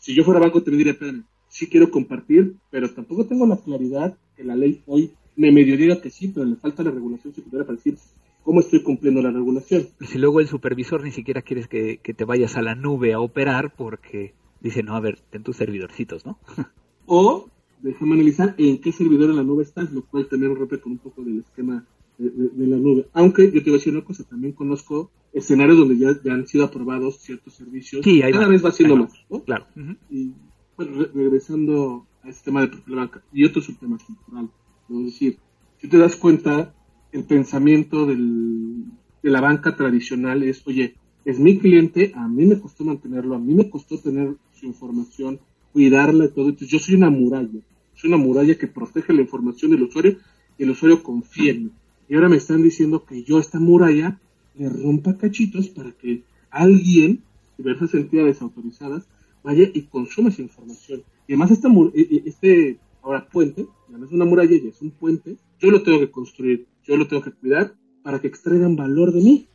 si 0.00 0.14
yo 0.14 0.24
fuera 0.24 0.40
banco, 0.40 0.62
te 0.62 0.70
diría, 0.70 0.92
espérame, 0.92 1.24
sí 1.54 1.68
quiero 1.68 1.88
compartir, 1.88 2.56
pero 2.68 2.90
tampoco 2.90 3.26
tengo 3.26 3.46
la 3.46 3.56
claridad 3.56 4.18
que 4.36 4.42
la 4.42 4.56
ley 4.56 4.82
hoy 4.86 5.12
me 5.36 5.52
medio 5.52 5.76
diga 5.76 6.00
que 6.00 6.10
sí, 6.10 6.26
pero 6.26 6.44
le 6.44 6.56
falta 6.56 6.82
la 6.82 6.90
regulación 6.90 7.32
secundaria 7.32 7.64
para 7.64 7.76
decir 7.76 7.96
cómo 8.42 8.58
estoy 8.58 8.82
cumpliendo 8.82 9.22
la 9.22 9.30
regulación. 9.30 9.86
Si 10.00 10.18
luego 10.18 10.40
el 10.40 10.48
supervisor 10.48 11.04
ni 11.04 11.12
siquiera 11.12 11.42
quieres 11.42 11.68
que, 11.68 11.98
que 12.02 12.12
te 12.12 12.24
vayas 12.24 12.56
a 12.56 12.62
la 12.62 12.74
nube 12.74 13.12
a 13.12 13.20
operar 13.20 13.72
porque 13.76 14.34
dice, 14.60 14.82
no, 14.82 14.96
a 14.96 15.00
ver, 15.00 15.20
ten 15.30 15.44
tus 15.44 15.56
servidorcitos, 15.56 16.26
¿no? 16.26 16.40
o 17.06 17.48
déjame 17.82 18.14
analizar 18.14 18.56
en 18.58 18.80
qué 18.80 18.90
servidor 18.90 19.30
en 19.30 19.36
la 19.36 19.44
nube 19.44 19.62
estás, 19.62 19.92
lo 19.92 20.02
cual 20.02 20.26
también 20.26 20.56
rompe 20.56 20.80
con 20.80 20.92
un 20.92 20.98
poco 20.98 21.22
del 21.22 21.38
esquema 21.38 21.86
de, 22.18 22.66
la 22.66 22.78
nube. 22.78 23.06
Aunque 23.12 23.52
yo 23.52 23.62
te 23.62 23.70
voy 23.70 23.74
a 23.74 23.78
decir 23.78 23.92
una 23.92 24.04
cosa, 24.04 24.24
también 24.24 24.54
conozco 24.54 25.12
escenarios 25.32 25.78
donde 25.78 25.98
ya, 25.98 26.32
han 26.32 26.48
sido 26.48 26.64
aprobados 26.64 27.18
ciertos 27.18 27.54
servicios. 27.54 28.04
Sí, 28.04 28.20
cada 28.20 28.48
vez 28.48 28.64
va 28.64 28.72
siendo 28.72 28.96
más. 28.96 29.12
Claro. 29.46 29.66
Y 30.10 30.32
bueno, 30.76 31.06
regresando 31.14 32.06
a 32.22 32.28
este 32.28 32.46
tema 32.46 32.62
de 32.62 32.68
perfil 32.68 32.96
banca, 32.96 33.22
y 33.32 33.44
otro 33.44 33.60
es 33.60 33.68
un 33.68 33.76
tema 33.76 33.98
cultural. 33.98 34.48
Es 34.90 35.04
decir, 35.04 35.38
si 35.80 35.88
te 35.88 35.98
das 35.98 36.16
cuenta, 36.16 36.74
el 37.12 37.24
pensamiento 37.24 38.06
del, 38.06 38.84
de 39.22 39.30
la 39.30 39.40
banca 39.40 39.76
tradicional 39.76 40.42
es, 40.42 40.66
oye, 40.66 40.94
es 41.24 41.38
mi 41.38 41.58
cliente, 41.58 42.12
a 42.14 42.28
mí 42.28 42.44
me 42.44 42.60
costó 42.60 42.84
mantenerlo, 42.84 43.34
a 43.34 43.38
mí 43.38 43.54
me 43.54 43.70
costó 43.70 43.98
tener 43.98 44.34
su 44.52 44.66
información, 44.66 45.40
cuidarla 45.72 46.26
y 46.26 46.28
todo. 46.28 46.48
Entonces 46.50 46.68
yo 46.68 46.78
soy 46.78 46.96
una 46.96 47.10
muralla 47.10 47.60
es 47.96 48.04
una 48.04 48.16
muralla 48.16 48.56
que 48.56 48.66
protege 48.66 49.12
la 49.12 49.22
información 49.22 49.70
del 49.70 49.82
usuario 49.82 50.18
y 50.58 50.64
el 50.64 50.70
usuario 50.70 51.02
confía 51.02 51.52
en 51.52 51.64
mí. 51.64 51.70
Y 52.08 52.14
ahora 52.14 52.28
me 52.28 52.36
están 52.36 52.62
diciendo 52.62 53.04
que 53.04 53.22
yo 53.22 53.38
esta 53.38 53.60
muralla 53.60 54.18
le 54.56 54.68
rompa 54.68 55.16
cachitos 55.16 55.68
para 55.68 55.92
que 55.92 56.22
alguien, 56.50 57.22
diversas 57.56 57.94
entidades 57.94 58.42
autorizadas, 58.42 59.06
vaya 59.44 59.68
y 59.72 59.82
consuma 59.82 60.30
esa 60.30 60.42
información. 60.42 61.04
Y 61.28 61.34
además 61.34 61.52
esta, 61.52 61.68
e, 61.68 62.00
e, 62.00 62.22
este 62.26 62.80
ahora 63.02 63.28
puente, 63.28 63.66
ya 63.90 63.98
no 63.98 64.06
es 64.06 64.12
una 64.12 64.24
muralla, 64.24 64.56
ya 64.56 64.70
es 64.70 64.82
un 64.82 64.90
puente, 64.90 65.36
yo 65.60 65.70
lo 65.70 65.82
tengo 65.82 66.00
que 66.00 66.10
construir, 66.10 66.66
yo 66.82 66.96
lo 66.96 67.06
tengo 67.06 67.22
que 67.22 67.32
cuidar 67.32 67.74
para 68.02 68.20
que 68.20 68.26
extraigan 68.26 68.74
valor 68.74 69.12
de 69.12 69.20
mí. 69.20 69.48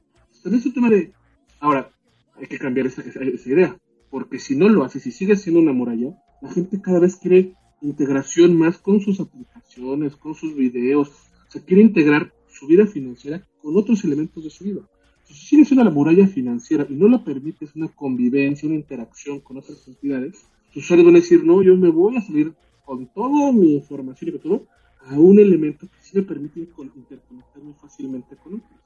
También 0.44 0.62
es 0.62 0.66
un 0.68 0.74
tema 0.74 0.90
de... 0.90 1.12
Ahora, 1.60 1.92
hay 2.36 2.48
que 2.48 2.58
cambiar 2.60 2.88
esa, 2.88 3.02
esa 3.02 3.50
idea, 3.50 3.78
porque 4.10 4.40
si 4.40 4.56
no 4.56 4.70
lo 4.70 4.84
hace, 4.84 5.00
si 5.00 5.12
sigue 5.12 5.36
siendo 5.36 5.60
una 5.60 5.74
muralla, 5.74 6.16
la 6.42 6.52
gente 6.52 6.80
cada 6.82 7.00
vez 7.00 7.18
quiere 7.18 7.56
integración 7.82 8.56
más 8.56 8.78
con 8.78 9.02
sus 9.02 9.20
aplicaciones, 9.20 10.16
con 10.16 10.36
sus 10.36 10.56
videos. 10.56 11.10
O 11.48 11.52
sea, 11.52 11.62
quiere 11.64 11.84
integrar 11.84 12.34
su 12.48 12.68
vida 12.68 12.86
financiera 12.86 13.44
con 13.62 13.76
otros 13.78 14.04
elementos 14.04 14.44
de 14.44 14.50
su 14.50 14.64
vida. 14.64 14.82
Si 15.30 15.50
tienes 15.50 15.72
una 15.72 15.90
muralla 15.90 16.28
financiera 16.28 16.86
y 16.90 16.94
no 16.94 17.08
la 17.08 17.24
permites 17.24 17.76
una 17.76 17.88
convivencia, 17.88 18.68
una 18.68 18.78
interacción 18.78 19.40
con 19.40 19.58
otras 19.58 19.88
entidades, 19.88 20.34
tus 20.74 20.84
usuarios 20.84 21.06
van 21.06 21.16
a 21.16 21.20
decir, 21.20 21.44
no, 21.44 21.62
yo 21.62 21.76
me 21.76 21.90
voy 21.90 22.18
a 22.18 22.22
salir 22.22 22.54
con 22.84 23.06
toda 23.14 23.52
mi 23.52 23.76
información 23.76 24.30
y 24.30 24.32
con 24.34 24.42
todo 24.42 24.68
a 25.06 25.20
un 25.20 25.40
elemento 25.40 25.88
que 25.88 26.02
sí 26.02 26.18
me 26.18 26.24
permite 26.24 26.60
interconectarme 26.60 27.74
fácilmente 27.80 28.36
con 28.38 28.56
otros. 28.56 28.80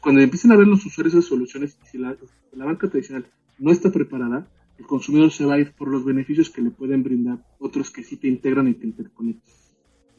Cuando 0.00 0.20
empiecen 0.20 0.50
a 0.50 0.56
ver 0.56 0.66
los 0.66 0.84
usuarios 0.84 1.14
esas 1.14 1.26
soluciones, 1.26 1.78
si 1.90 1.98
la 1.98 2.16
banca 2.52 2.90
tradicional 2.90 3.24
no 3.58 3.70
está 3.70 3.90
preparada, 3.90 4.48
el 4.78 4.86
consumidor 4.86 5.30
se 5.30 5.44
va 5.44 5.54
a 5.54 5.58
ir 5.60 5.72
por 5.72 5.88
los 5.88 6.04
beneficios 6.04 6.50
que 6.50 6.60
le 6.60 6.70
pueden 6.70 7.04
brindar 7.04 7.38
otros 7.60 7.90
que 7.90 8.02
sí 8.02 8.16
te 8.16 8.26
integran 8.26 8.66
y 8.66 8.74
te 8.74 8.86
interconectan. 8.86 9.54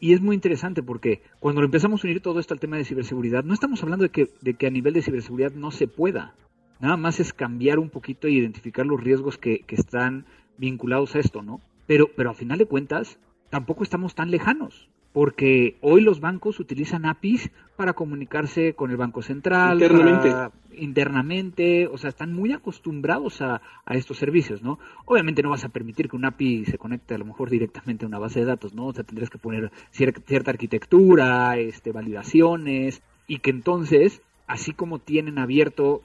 Y 0.04 0.12
es 0.12 0.20
muy 0.20 0.36
interesante 0.36 0.84
porque 0.84 1.22
cuando 1.40 1.64
empezamos 1.64 2.04
a 2.04 2.08
unir 2.08 2.20
todo 2.20 2.42
esto 2.42 2.54
al 2.54 2.60
tema 2.60 2.76
de 2.76 2.84
ciberseguridad, 2.84 3.46
no 3.46 3.54
estamos 3.54 3.82
hablando 3.84 4.04
de 4.04 4.10
que, 4.10 4.28
de 4.42 4.56
que 4.56 4.68
a 4.68 4.70
nivel 4.70 4.94
de 4.94 5.02
ciberseguridad 5.02 5.54
no 5.54 5.72
se 5.72 5.88
pueda. 5.88 6.36
Nada 6.82 6.98
más 6.98 7.22
es 7.22 7.32
cambiar 7.32 7.80
un 7.80 7.90
poquito 7.90 8.28
e 8.28 8.32
identificar 8.32 8.86
los 8.86 9.02
riesgos 9.02 9.38
que, 9.38 9.60
que 9.60 9.76
están 9.76 10.26
vinculados 10.58 11.16
a 11.16 11.20
esto, 11.20 11.42
¿no? 11.42 11.62
Pero, 11.88 12.10
pero 12.18 12.32
a 12.32 12.34
final 12.34 12.58
de 12.58 12.66
cuentas, 12.66 13.18
tampoco 13.50 13.82
estamos 13.82 14.14
tan 14.14 14.30
lejanos 14.30 14.90
porque 15.14 15.78
hoy 15.82 16.02
los 16.02 16.20
bancos 16.20 16.60
utilizan 16.60 17.06
APIs 17.06 17.52
para 17.76 17.94
comunicarse 17.94 18.74
con 18.74 18.92
el 18.92 18.98
Banco 18.98 19.22
Central, 19.22 19.82
internamente, 19.82 20.30
internamente 20.76 21.88
o 21.88 21.98
sea, 21.98 22.10
están 22.10 22.34
muy 22.34 22.52
acostumbrados 22.52 23.42
a, 23.42 23.62
estos 23.92 24.18
servicios, 24.18 24.64
¿no? 24.64 24.80
Obviamente 25.06 25.44
no 25.44 25.52
vas 25.52 25.66
a 25.66 25.70
permitir 25.70 26.10
que 26.10 26.16
un 26.16 26.26
API 26.26 26.66
se 26.66 26.78
conecte 26.78 27.14
a 27.14 27.20
lo 27.20 27.26
mejor 27.26 27.50
directamente 27.50 28.06
a 28.06 28.08
una 28.08 28.20
base 28.20 28.40
de 28.40 28.46
datos, 28.46 28.74
¿no? 28.74 28.88
O 28.88 28.94
sea, 28.94 29.04
tendrías 29.04 29.30
que 29.30 29.38
poner 29.38 29.72
cierta 29.92 30.52
arquitectura, 30.52 31.58
este, 31.58 31.92
validaciones, 31.92 33.02
y 33.28 33.40
que 33.40 33.52
entonces, 33.52 34.22
así 34.48 34.74
como 34.74 35.00
tienen 35.00 35.38
abierto, 35.38 36.02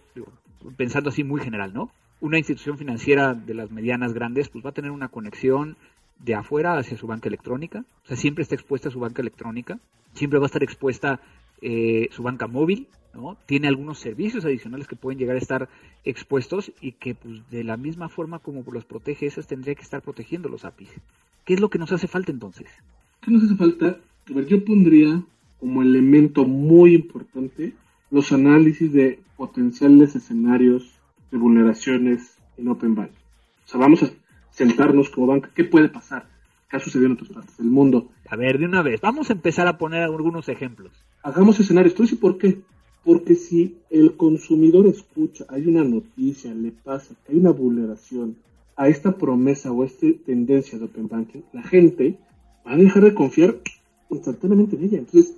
pensando 0.77 1.09
así 1.09 1.25
muy 1.25 1.41
general, 1.41 1.73
¿no? 1.73 1.91
Una 2.21 2.39
institución 2.39 2.77
financiera 2.77 3.33
de 3.33 3.55
las 3.55 3.71
medianas 3.71 4.13
grandes, 4.13 4.49
pues 4.49 4.65
va 4.65 4.71
a 4.71 4.75
tener 4.75 4.91
una 4.91 5.09
conexión 5.09 5.77
de 6.19 6.35
afuera 6.35 6.79
hacia 6.79 6.97
su 6.97 7.07
banca 7.07 7.29
electrónica, 7.29 7.85
o 8.05 8.07
sea, 8.07 8.17
siempre 8.17 8.43
está 8.43 8.55
expuesta 8.55 8.91
su 8.91 9.01
banca 9.01 9.23
electrónica, 9.23 9.79
siempre 10.15 10.39
va 10.39 10.47
a 10.47 10.47
estar 10.47 10.63
expuesta 10.63 11.21
eh, 11.61 12.09
su 12.13 12.23
banca 12.23 12.47
móvil, 12.47 12.89
¿no? 13.15 13.37
Tiene 13.47 13.69
algunos 13.69 13.99
servicios 13.99 14.45
adicionales 14.45 14.87
que 14.87 14.97
pueden 14.97 15.19
llegar 15.19 15.37
a 15.37 15.41
estar 15.41 15.69
expuestos 16.05 16.73
y 16.81 16.93
que 16.93 17.15
pues 17.15 17.49
de 17.51 17.65
la 17.65 17.77
misma 17.77 18.09
forma 18.09 18.39
como 18.39 18.65
los 18.71 18.85
protege 18.85 19.27
esas 19.27 19.47
tendría 19.47 19.75
que 19.75 19.83
estar 19.83 20.03
protegiendo 20.03 20.49
los 20.49 20.65
APIs. 20.65 20.91
¿Qué 21.45 21.55
es 21.55 21.61
lo 21.61 21.71
que 21.71 21.79
nos 21.79 21.93
hace 21.93 22.09
falta 22.09 22.31
entonces? 22.31 22.69
¿Qué 23.21 23.31
nos 23.31 23.45
hace 23.45 23.57
falta? 23.57 23.99
A 24.31 24.35
ver, 24.35 24.47
yo 24.47 24.65
pondría 24.65 25.23
como 25.59 25.83
elemento 25.83 26.45
muy 26.45 26.95
importante 26.95 27.73
los 28.11 28.33
análisis 28.33 28.93
de 28.93 29.21
potenciales 29.37 30.15
escenarios 30.15 30.99
de 31.31 31.39
vulneraciones 31.39 32.39
en 32.57 32.69
Open 32.69 32.95
Bank. 32.95 33.11
O 33.67 33.69
sea, 33.69 33.81
vamos 33.81 34.03
a 34.03 34.11
sentarnos 34.59 35.09
como 35.09 35.29
banca, 35.29 35.51
¿qué 35.55 35.65
puede 35.65 35.89
pasar? 35.89 36.27
¿Qué 36.69 36.77
ha 36.77 36.81
sucedido 36.81 37.07
en 37.07 37.13
otras 37.13 37.31
partes 37.31 37.57
del 37.57 37.69
mundo? 37.69 38.09
A 38.29 38.37
ver, 38.37 38.59
de 38.59 38.67
una 38.67 38.83
vez, 38.83 39.01
vamos 39.01 39.31
a 39.31 39.33
empezar 39.33 39.69
a 39.69 39.79
poner 39.79 40.03
algunos 40.03 40.49
ejemplos. 40.49 40.93
Hagamos 41.23 41.59
escenarios. 41.61 41.95
¿Tú 41.95 42.03
dices 42.03 42.19
por 42.19 42.37
qué? 42.37 42.61
Porque 43.05 43.37
si 43.37 43.79
el 43.89 44.17
consumidor 44.17 44.87
escucha, 44.87 45.47
hay 45.49 45.67
una 45.67 45.85
noticia, 45.85 46.53
le 46.53 46.73
pasa, 46.73 47.15
que 47.25 47.33
hay 47.33 47.39
una 47.39 47.53
vulneración 47.53 48.37
a 48.77 48.89
esta 48.89 49.17
promesa 49.17 49.71
o 49.73 49.83
a 49.83 49.87
esta 49.87 50.07
tendencia 50.27 50.79
de 50.79 50.85
Open 50.85 51.09
Banking, 51.09 51.41
la 51.53 51.63
gente 51.63 52.19
va 52.67 52.73
a 52.73 52.77
dejar 52.77 53.05
de 53.05 53.15
confiar 53.15 53.57
instantáneamente 54.11 54.77
en 54.77 54.85
ella. 54.85 54.99
Entonces, 54.99 55.37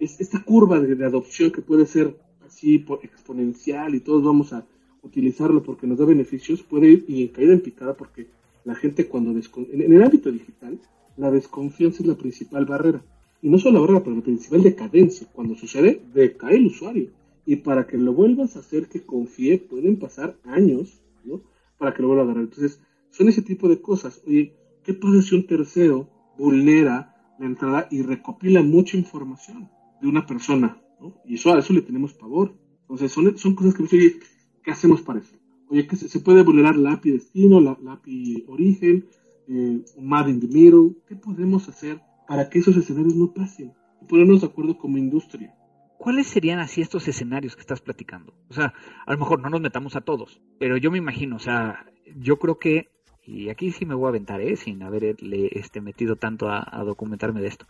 es 0.00 0.20
esta 0.20 0.42
curva 0.42 0.80
de, 0.80 1.04
adopción 1.04 1.52
que 1.52 1.62
puede 1.62 1.86
ser 1.86 2.16
así 2.46 2.84
exponencial 3.02 3.94
y 3.94 4.00
todos 4.00 4.24
vamos 4.24 4.52
a 4.52 4.64
utilizarlo 5.02 5.62
porque 5.62 5.86
nos 5.86 5.98
da 5.98 6.06
beneficios, 6.06 6.62
puede 6.62 6.88
ir 6.88 7.04
y 7.06 7.28
caída 7.28 7.52
en 7.52 7.60
picada 7.60 7.94
porque 7.94 8.26
la 8.64 8.74
gente 8.74 9.08
cuando 9.08 9.30
en 9.30 9.92
el 9.92 10.02
ámbito 10.02 10.30
digital, 10.30 10.78
la 11.16 11.30
desconfianza 11.30 12.02
es 12.02 12.08
la 12.08 12.16
principal 12.16 12.64
barrera. 12.64 13.02
Y 13.40 13.48
no 13.48 13.58
solo 13.58 13.74
la 13.74 13.80
barrera, 13.80 14.04
pero 14.04 14.16
la 14.16 14.22
principal 14.22 14.62
decadencia. 14.62 15.26
Cuando 15.32 15.54
sucede, 15.54 16.00
decae 16.14 16.56
el 16.56 16.66
usuario. 16.66 17.10
Y 17.44 17.56
para 17.56 17.86
que 17.86 17.98
lo 17.98 18.12
vuelvas 18.12 18.56
a 18.56 18.60
hacer 18.60 18.88
que 18.88 19.04
confíe, 19.04 19.58
pueden 19.58 19.98
pasar 19.98 20.36
años, 20.44 21.02
¿no? 21.24 21.42
Para 21.76 21.92
que 21.92 22.02
lo 22.02 22.08
vuelva 22.08 22.22
a 22.22 22.26
agarrar. 22.26 22.44
Entonces, 22.44 22.80
son 23.10 23.28
ese 23.28 23.42
tipo 23.42 23.68
de 23.68 23.80
cosas. 23.80 24.22
Oye, 24.26 24.54
¿qué 24.84 24.94
pasa 24.94 25.20
si 25.22 25.34
un 25.34 25.46
tercero 25.46 26.08
vulnera 26.38 27.34
la 27.38 27.46
entrada 27.46 27.88
y 27.90 28.02
recopila 28.02 28.62
mucha 28.62 28.96
información 28.96 29.68
de 30.00 30.06
una 30.06 30.24
persona? 30.24 30.80
¿no? 31.00 31.14
Y 31.26 31.34
eso, 31.34 31.52
a 31.52 31.58
eso 31.58 31.72
le 31.72 31.82
tenemos 31.82 32.14
pavor. 32.14 32.54
Entonces, 32.82 33.10
son, 33.10 33.36
son 33.36 33.56
cosas 33.56 33.74
que, 33.74 33.82
oye, 33.82 34.20
¿qué 34.62 34.70
hacemos 34.70 35.02
para 35.02 35.18
eso? 35.18 35.34
Oye, 35.72 35.86
que 35.86 35.96
se, 35.96 36.20
puede 36.20 36.42
vulnerar 36.42 36.76
la 36.76 36.92
API 36.92 37.12
destino, 37.12 37.58
la, 37.58 37.78
API 37.92 38.44
origen, 38.46 39.06
eh, 39.48 39.80
Mad 39.98 40.28
in 40.28 40.38
the 40.38 40.46
Middle. 40.46 40.96
¿Qué 41.08 41.16
podemos 41.16 41.66
hacer 41.66 41.98
para 42.28 42.50
que 42.50 42.58
esos 42.58 42.76
escenarios 42.76 43.14
no 43.14 43.32
pasen? 43.32 43.72
Y 44.02 44.04
ponernos 44.04 44.42
de 44.42 44.48
acuerdo 44.48 44.76
como 44.76 44.98
industria. 44.98 45.54
¿Cuáles 45.96 46.26
serían 46.26 46.58
así 46.58 46.82
estos 46.82 47.08
escenarios 47.08 47.56
que 47.56 47.62
estás 47.62 47.80
platicando? 47.80 48.34
O 48.50 48.52
sea, 48.52 48.74
a 49.06 49.12
lo 49.14 49.18
mejor 49.18 49.40
no 49.40 49.48
nos 49.48 49.62
metamos 49.62 49.96
a 49.96 50.02
todos, 50.02 50.42
pero 50.58 50.76
yo 50.76 50.90
me 50.90 50.98
imagino, 50.98 51.36
o 51.36 51.38
sea, 51.38 51.86
yo 52.18 52.38
creo 52.38 52.58
que, 52.58 52.90
y 53.24 53.48
aquí 53.48 53.72
sí 53.72 53.86
me 53.86 53.94
voy 53.94 54.04
a 54.04 54.08
aventar, 54.10 54.42
¿eh? 54.42 54.56
sin 54.56 54.82
haberle 54.82 55.48
este, 55.52 55.80
metido 55.80 56.16
tanto 56.16 56.50
a 56.50 56.84
documentarme 56.84 57.40
de 57.40 57.48
esto, 57.48 57.66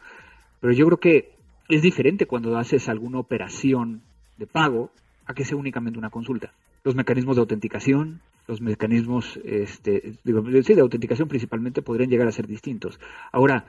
pero 0.60 0.72
yo 0.72 0.86
creo 0.86 0.98
que 0.98 1.36
es 1.68 1.82
diferente 1.82 2.26
cuando 2.26 2.58
haces 2.58 2.88
alguna 2.88 3.20
operación 3.20 4.02
de 4.38 4.48
pago 4.48 4.90
a 5.24 5.34
que 5.34 5.44
sea 5.44 5.56
únicamente 5.56 6.00
una 6.00 6.10
consulta. 6.10 6.52
Los 6.84 6.94
mecanismos 6.94 7.36
de 7.36 7.40
autenticación, 7.40 8.20
los 8.46 8.60
mecanismos 8.60 9.38
este, 9.44 10.18
de 10.24 10.80
autenticación 10.80 11.28
principalmente 11.28 11.82
podrían 11.82 12.10
llegar 12.10 12.26
a 12.26 12.32
ser 12.32 12.46
distintos. 12.46 12.98
Ahora, 13.30 13.66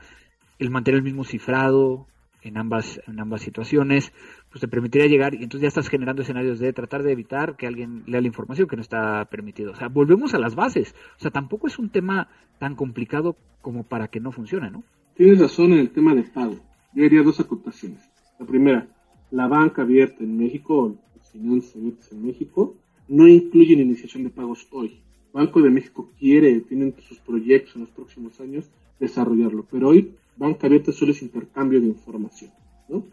el 0.58 0.70
mantener 0.70 0.98
el 0.98 1.04
mismo 1.04 1.24
cifrado 1.24 2.06
en 2.42 2.58
ambas, 2.58 3.00
en 3.06 3.18
ambas 3.20 3.42
situaciones, 3.42 4.12
pues 4.50 4.60
te 4.60 4.68
permitiría 4.68 5.06
llegar 5.06 5.34
y 5.34 5.42
entonces 5.42 5.62
ya 5.62 5.68
estás 5.68 5.88
generando 5.88 6.22
escenarios 6.22 6.58
de 6.58 6.72
tratar 6.72 7.02
de 7.02 7.12
evitar 7.12 7.56
que 7.56 7.66
alguien 7.66 8.02
lea 8.06 8.20
la 8.20 8.26
información 8.26 8.68
que 8.68 8.76
no 8.76 8.82
está 8.82 9.24
permitido. 9.26 9.72
O 9.72 9.76
sea, 9.76 9.88
volvemos 9.88 10.34
a 10.34 10.38
las 10.38 10.54
bases. 10.54 10.94
O 11.16 11.20
sea, 11.20 11.30
tampoco 11.30 11.66
es 11.66 11.78
un 11.78 11.88
tema 11.88 12.28
tan 12.58 12.76
complicado 12.76 13.36
como 13.62 13.84
para 13.84 14.08
que 14.08 14.20
no 14.20 14.30
funcione, 14.30 14.70
¿no? 14.70 14.84
Tienes 15.14 15.40
razón 15.40 15.72
en 15.72 15.78
el 15.78 15.90
tema 15.90 16.14
de 16.14 16.24
pago. 16.24 16.56
Yo 16.92 17.04
haría 17.04 17.22
dos 17.22 17.40
acotaciones. 17.40 18.00
La 18.38 18.46
primera, 18.46 18.88
la 19.30 19.46
banca 19.46 19.82
abierta 19.82 20.22
en 20.22 20.36
México, 20.36 20.96
las 21.16 21.30
finanzas 21.30 21.76
abiertas 21.76 22.12
en 22.12 22.26
México, 22.26 22.76
no 23.08 23.28
incluyen 23.28 23.80
iniciación 23.80 24.24
de 24.24 24.30
pagos 24.30 24.66
hoy. 24.70 24.98
Banco 25.32 25.60
de 25.60 25.70
México 25.70 26.10
quiere, 26.18 26.60
tienen 26.60 26.94
sus 27.08 27.18
proyectos 27.18 27.74
en 27.74 27.82
los 27.82 27.90
próximos 27.90 28.38
años, 28.40 28.66
desarrollarlo. 29.00 29.66
Pero 29.70 29.88
hoy, 29.88 30.12
banca 30.36 30.66
abierta 30.66 30.92
solo 30.92 31.12
es 31.12 31.22
intercambio 31.22 31.80
de 31.80 31.88
información. 31.88 32.50
¿no? 32.88 33.04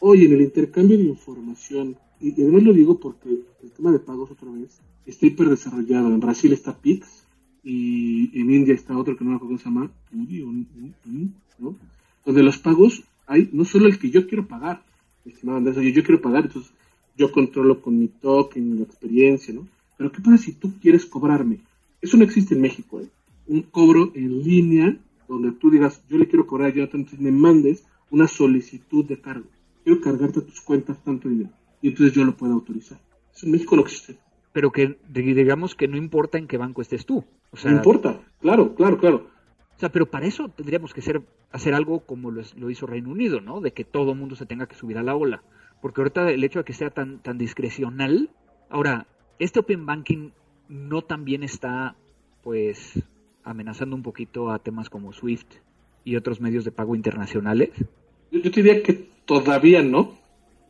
Hoy, 0.00 0.26
en 0.26 0.32
el 0.32 0.42
intercambio 0.42 0.98
de 0.98 1.04
información, 1.04 1.96
y, 2.20 2.32
además 2.42 2.62
lo 2.62 2.72
digo 2.72 2.98
porque 3.00 3.30
el 3.62 3.70
tema 3.70 3.92
de 3.92 3.98
pagos 3.98 4.30
otra 4.30 4.50
vez 4.50 4.78
está 5.06 5.26
hiper 5.26 5.48
desarrollado. 5.48 6.08
En 6.08 6.20
Brasil 6.20 6.52
está 6.52 6.76
Pix 6.76 7.24
y 7.64 8.38
en 8.38 8.50
India 8.50 8.74
está 8.74 8.96
otro 8.96 9.16
que 9.16 9.24
no 9.24 9.30
me 9.30 9.36
acuerdo 9.36 9.58
se 9.58 9.64
llama, 9.64 9.90
¿no? 11.58 11.76
Donde 12.24 12.42
los 12.42 12.58
pagos 12.58 13.02
hay 13.26 13.48
no 13.52 13.64
solo 13.64 13.86
el 13.86 13.98
que 13.98 14.10
yo 14.10 14.26
quiero 14.26 14.46
pagar, 14.46 14.82
estimado 15.24 15.58
Andrés, 15.58 15.76
yo 15.94 16.02
quiero 16.02 16.20
pagar, 16.20 16.44
entonces 16.46 16.72
yo 17.16 17.30
controlo 17.32 17.80
con 17.80 17.98
mi 17.98 18.08
token, 18.08 18.76
mi 18.76 18.82
experiencia, 18.82 19.54
¿no? 19.54 19.66
Pero 19.96 20.12
¿qué 20.12 20.22
pasa 20.22 20.38
si 20.38 20.52
tú 20.52 20.72
quieres 20.80 21.04
cobrarme? 21.04 21.60
Eso 22.00 22.16
no 22.16 22.24
existe 22.24 22.54
en 22.54 22.62
México, 22.62 23.00
¿eh? 23.00 23.08
Un 23.46 23.62
cobro 23.62 24.12
en 24.14 24.42
línea 24.42 24.96
donde 25.28 25.52
tú 25.52 25.70
digas, 25.70 26.02
yo 26.08 26.18
le 26.18 26.26
quiero 26.26 26.46
cobrar 26.46 26.70
a 26.70 26.74
Jonathan, 26.74 27.00
entonces 27.00 27.20
me 27.20 27.32
mandes 27.32 27.84
una 28.10 28.26
solicitud 28.26 29.04
de 29.04 29.20
cargo. 29.20 29.46
Quiero 29.84 30.00
cargarte 30.00 30.40
a 30.40 30.42
tus 30.42 30.60
cuentas 30.60 31.02
tanto 31.04 31.28
dinero. 31.28 31.50
Y 31.82 31.88
entonces 31.88 32.14
yo 32.14 32.24
lo 32.24 32.36
puedo 32.36 32.52
autorizar. 32.52 32.98
Eso 33.34 33.46
en 33.46 33.52
México 33.52 33.76
no 33.76 33.82
existe. 33.82 34.16
Pero 34.52 34.72
que 34.72 34.96
digamos 35.08 35.74
que 35.74 35.86
no 35.86 35.96
importa 35.96 36.38
en 36.38 36.46
qué 36.46 36.56
banco 36.56 36.82
estés 36.82 37.06
tú. 37.06 37.24
O 37.52 37.56
sea, 37.56 37.70
no 37.70 37.76
importa, 37.78 38.20
claro, 38.40 38.74
claro, 38.74 38.98
claro. 38.98 39.26
O 39.76 39.80
sea, 39.80 39.90
pero 39.90 40.10
para 40.10 40.26
eso 40.26 40.48
tendríamos 40.48 40.92
que 40.92 41.00
ser, 41.00 41.22
hacer 41.52 41.74
algo 41.74 42.00
como 42.00 42.30
lo, 42.30 42.42
lo 42.56 42.70
hizo 42.70 42.86
Reino 42.86 43.10
Unido, 43.10 43.40
¿no? 43.40 43.60
De 43.60 43.72
que 43.72 43.84
todo 43.84 44.12
el 44.12 44.18
mundo 44.18 44.36
se 44.36 44.46
tenga 44.46 44.66
que 44.66 44.74
subir 44.74 44.98
a 44.98 45.02
la 45.02 45.14
ola 45.14 45.42
porque 45.80 46.00
ahorita 46.00 46.30
el 46.30 46.44
hecho 46.44 46.60
de 46.60 46.64
que 46.64 46.72
sea 46.72 46.90
tan, 46.90 47.20
tan 47.20 47.38
discrecional, 47.38 48.30
ahora, 48.68 49.06
este 49.38 49.60
Open 49.60 49.86
Banking 49.86 50.30
no 50.68 51.02
también 51.02 51.42
está, 51.42 51.96
pues, 52.42 53.02
amenazando 53.44 53.96
un 53.96 54.02
poquito 54.02 54.50
a 54.50 54.58
temas 54.58 54.90
como 54.90 55.12
SWIFT 55.12 55.54
y 56.04 56.16
otros 56.16 56.40
medios 56.40 56.64
de 56.64 56.72
pago 56.72 56.94
internacionales. 56.94 57.70
Yo, 58.30 58.40
te 58.42 58.62
diría 58.62 58.82
que 58.82 59.08
todavía 59.24 59.82
no, 59.82 60.14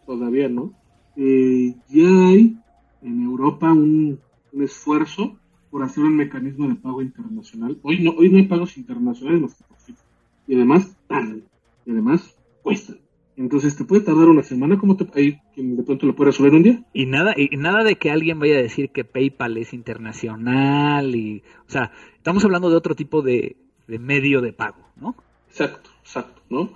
todavía 0.06 0.48
no. 0.48 0.72
Eh, 1.16 1.74
ya 1.88 2.28
hay 2.28 2.56
en 3.02 3.22
Europa 3.22 3.72
un, 3.72 4.20
esfuerzo 4.58 5.38
por 5.70 5.82
hacer 5.82 6.02
un 6.02 6.16
mecanismo 6.16 6.68
de 6.68 6.74
pago 6.74 7.02
internacional. 7.02 7.78
Hoy 7.82 8.00
no, 8.00 8.12
hoy 8.12 8.30
no 8.30 8.38
hay 8.38 8.46
pagos 8.46 8.76
internacionales 8.76 9.40
más 9.42 9.54
que. 9.54 9.94
Y 10.46 10.56
además 10.56 10.96
tardan, 11.06 11.44
y 11.86 11.90
además 11.90 12.36
cuestan. 12.62 12.98
Entonces 13.36 13.76
te 13.76 13.84
puede 13.84 14.02
tardar 14.02 14.28
una 14.28 14.42
semana, 14.42 14.78
como 14.78 14.96
te, 14.96 15.06
ahí 15.14 15.40
de 15.56 15.82
pronto 15.82 16.06
lo 16.06 16.14
puede 16.14 16.30
resolver 16.30 16.54
un 16.54 16.62
día. 16.62 16.84
Y 16.92 17.06
nada, 17.06 17.34
y 17.36 17.56
nada 17.56 17.84
de 17.84 17.96
que 17.96 18.10
alguien 18.10 18.38
vaya 18.38 18.58
a 18.58 18.62
decir 18.62 18.90
que 18.90 19.04
PayPal 19.04 19.56
es 19.56 19.72
internacional 19.72 21.14
y, 21.14 21.42
o 21.66 21.70
sea, 21.70 21.92
estamos 22.16 22.44
hablando 22.44 22.68
de 22.68 22.76
otro 22.76 22.94
tipo 22.94 23.22
de, 23.22 23.56
medio 23.86 24.40
de 24.40 24.52
pago, 24.52 24.86
¿no? 24.96 25.16
Exacto, 25.48 25.90
exacto, 26.02 26.42
¿no? 26.50 26.70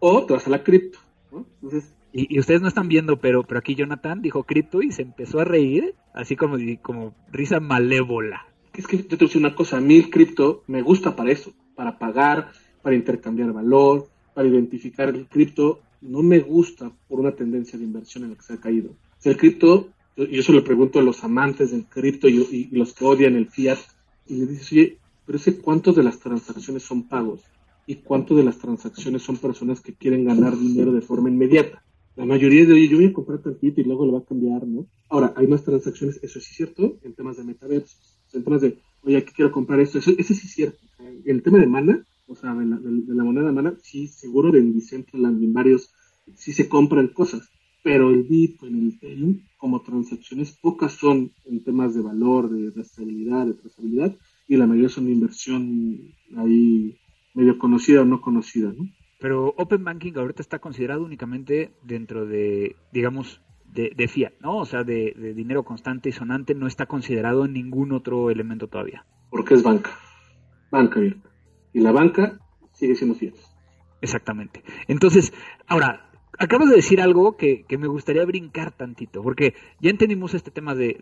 O 0.00 0.24
te 0.24 0.32
vas 0.32 0.46
a 0.46 0.50
la 0.50 0.64
cripto, 0.64 0.98
¿no? 1.30 1.46
Entonces, 1.62 1.94
y, 2.12 2.38
ustedes 2.38 2.60
no 2.60 2.68
están 2.68 2.88
viendo, 2.88 3.20
pero, 3.20 3.44
pero 3.44 3.60
aquí 3.60 3.74
Jonathan 3.74 4.20
dijo 4.20 4.42
cripto 4.44 4.82
y 4.82 4.90
se 4.90 5.02
empezó 5.02 5.40
a 5.40 5.44
reír, 5.44 5.94
así 6.12 6.34
como, 6.34 6.56
como 6.82 7.14
risa 7.30 7.60
malévola. 7.60 8.46
Es 8.74 8.86
que 8.86 8.96
yo 8.96 9.04
te 9.04 9.16
voy 9.16 9.24
a 9.24 9.26
decir 9.26 9.40
una 9.40 9.54
cosa, 9.54 9.76
a 9.76 9.80
mí 9.80 9.96
el 9.96 10.10
cripto 10.10 10.64
me 10.66 10.82
gusta 10.82 11.14
para 11.14 11.30
eso, 11.30 11.52
para 11.76 11.98
pagar, 11.98 12.50
para 12.82 12.96
intercambiar 12.96 13.52
valor, 13.52 14.08
para 14.34 14.48
identificar 14.48 15.08
el 15.10 15.26
cripto 15.26 15.80
no 16.00 16.22
me 16.22 16.40
gusta 16.40 16.92
por 17.08 17.20
una 17.20 17.32
tendencia 17.32 17.78
de 17.78 17.84
inversión 17.84 18.24
en 18.24 18.30
la 18.30 18.36
que 18.36 18.42
se 18.42 18.54
ha 18.54 18.60
caído. 18.60 18.90
el 19.24 19.36
cripto, 19.36 19.88
yo, 20.16 20.24
yo 20.24 20.42
se 20.42 20.52
lo 20.52 20.64
pregunto 20.64 20.98
a 20.98 21.02
los 21.02 21.22
amantes 21.24 21.70
del 21.70 21.84
cripto 21.84 22.28
y, 22.28 22.68
los 22.72 22.94
que 22.94 23.04
odian 23.04 23.36
el 23.36 23.48
fiat, 23.48 23.78
y 24.26 24.36
le 24.36 24.46
dices, 24.46 24.72
oye, 24.72 24.98
pero 25.26 25.38
ese 25.38 25.58
cuánto 25.58 25.92
de 25.92 26.02
las 26.02 26.18
transacciones 26.18 26.82
son 26.82 27.08
pagos 27.08 27.42
y 27.86 27.96
cuánto 27.96 28.34
de 28.34 28.44
las 28.44 28.58
transacciones 28.58 29.22
son 29.22 29.36
personas 29.36 29.80
que 29.80 29.94
quieren 29.94 30.24
ganar 30.24 30.56
dinero 30.56 30.92
de 30.92 31.00
forma 31.00 31.28
inmediata. 31.28 31.82
La 32.16 32.24
mayoría 32.24 32.66
de, 32.66 32.72
oye, 32.72 32.88
yo 32.88 32.96
voy 32.96 33.06
a 33.06 33.12
comprar 33.12 33.38
tantito 33.40 33.80
y 33.80 33.84
luego 33.84 34.06
lo 34.06 34.12
va 34.12 34.18
a 34.20 34.24
cambiar, 34.24 34.66
¿no? 34.66 34.86
Ahora, 35.08 35.32
hay 35.36 35.46
más 35.46 35.64
transacciones, 35.64 36.18
eso 36.22 36.40
sí 36.40 36.48
es 36.50 36.56
cierto, 36.56 36.98
en 37.02 37.14
temas 37.14 37.36
de 37.36 37.44
metaverso, 37.44 37.96
en 38.32 38.44
temas 38.44 38.60
de, 38.60 38.78
oye, 39.02 39.16
aquí 39.16 39.32
quiero 39.34 39.50
comprar 39.50 39.80
esto, 39.80 39.98
eso, 39.98 40.12
ese 40.16 40.34
sí 40.34 40.46
es 40.46 40.52
cierto. 40.52 40.78
En 40.98 41.36
el 41.36 41.42
tema 41.42 41.58
de 41.58 41.66
mana, 41.66 42.04
o 42.30 42.36
sea, 42.36 42.54
de 42.54 42.64
la, 42.64 42.76
de, 42.78 43.14
la 43.14 43.24
moneda 43.24 43.50
mana, 43.50 43.74
sí, 43.82 44.06
seguro 44.06 44.52
de 44.52 44.62
Decentraland 44.62 45.42
y 45.42 45.46
en 45.46 45.52
varios, 45.52 45.92
sí 46.36 46.52
se 46.52 46.68
compran 46.68 47.08
cosas, 47.08 47.50
pero 47.82 48.10
el 48.10 48.22
Bitcoin, 48.22 48.78
el 48.78 48.88
Ethereum, 48.94 49.40
como 49.56 49.82
transacciones, 49.82 50.56
pocas 50.56 50.92
son 50.92 51.32
en 51.44 51.64
temas 51.64 51.94
de 51.94 52.02
valor, 52.02 52.48
de 52.48 52.80
estabilidad, 52.80 53.46
de 53.46 53.54
trazabilidad, 53.54 54.16
y 54.46 54.56
la 54.56 54.68
mayoría 54.68 54.88
son 54.88 55.06
de 55.06 55.12
inversión 55.12 56.14
ahí 56.36 56.96
medio 57.34 57.58
conocida 57.58 58.02
o 58.02 58.04
no 58.04 58.20
conocida, 58.20 58.72
¿no? 58.72 58.88
Pero 59.18 59.52
Open 59.58 59.84
Banking 59.84 60.12
ahorita 60.16 60.40
está 60.40 60.60
considerado 60.60 61.04
únicamente 61.04 61.72
dentro 61.82 62.26
de, 62.26 62.76
digamos, 62.92 63.42
de, 63.66 63.92
de 63.94 64.08
fiat, 64.08 64.32
¿no? 64.40 64.58
O 64.58 64.64
sea, 64.64 64.84
de, 64.84 65.14
de, 65.18 65.34
dinero 65.34 65.64
constante 65.64 66.08
y 66.08 66.12
sonante, 66.12 66.54
no 66.54 66.66
está 66.66 66.86
considerado 66.86 67.44
en 67.44 67.52
ningún 67.52 67.92
otro 67.92 68.30
elemento 68.30 68.68
todavía. 68.68 69.04
Porque 69.30 69.54
es 69.54 69.62
banca, 69.62 69.90
banca 70.70 71.00
abierta 71.00 71.29
y 71.72 71.80
la 71.80 71.92
banca 71.92 72.38
sigue 72.72 72.94
siendo 72.94 73.14
fiel. 73.14 73.34
Exactamente. 74.00 74.62
Entonces, 74.88 75.32
ahora, 75.66 76.10
acabas 76.38 76.70
de 76.70 76.76
decir 76.76 77.00
algo 77.00 77.36
que, 77.36 77.64
me 77.78 77.86
gustaría 77.86 78.24
brincar 78.24 78.72
tantito, 78.72 79.22
porque 79.22 79.54
ya 79.80 79.90
entendimos 79.90 80.34
este 80.34 80.50
tema 80.50 80.74
de, 80.74 80.98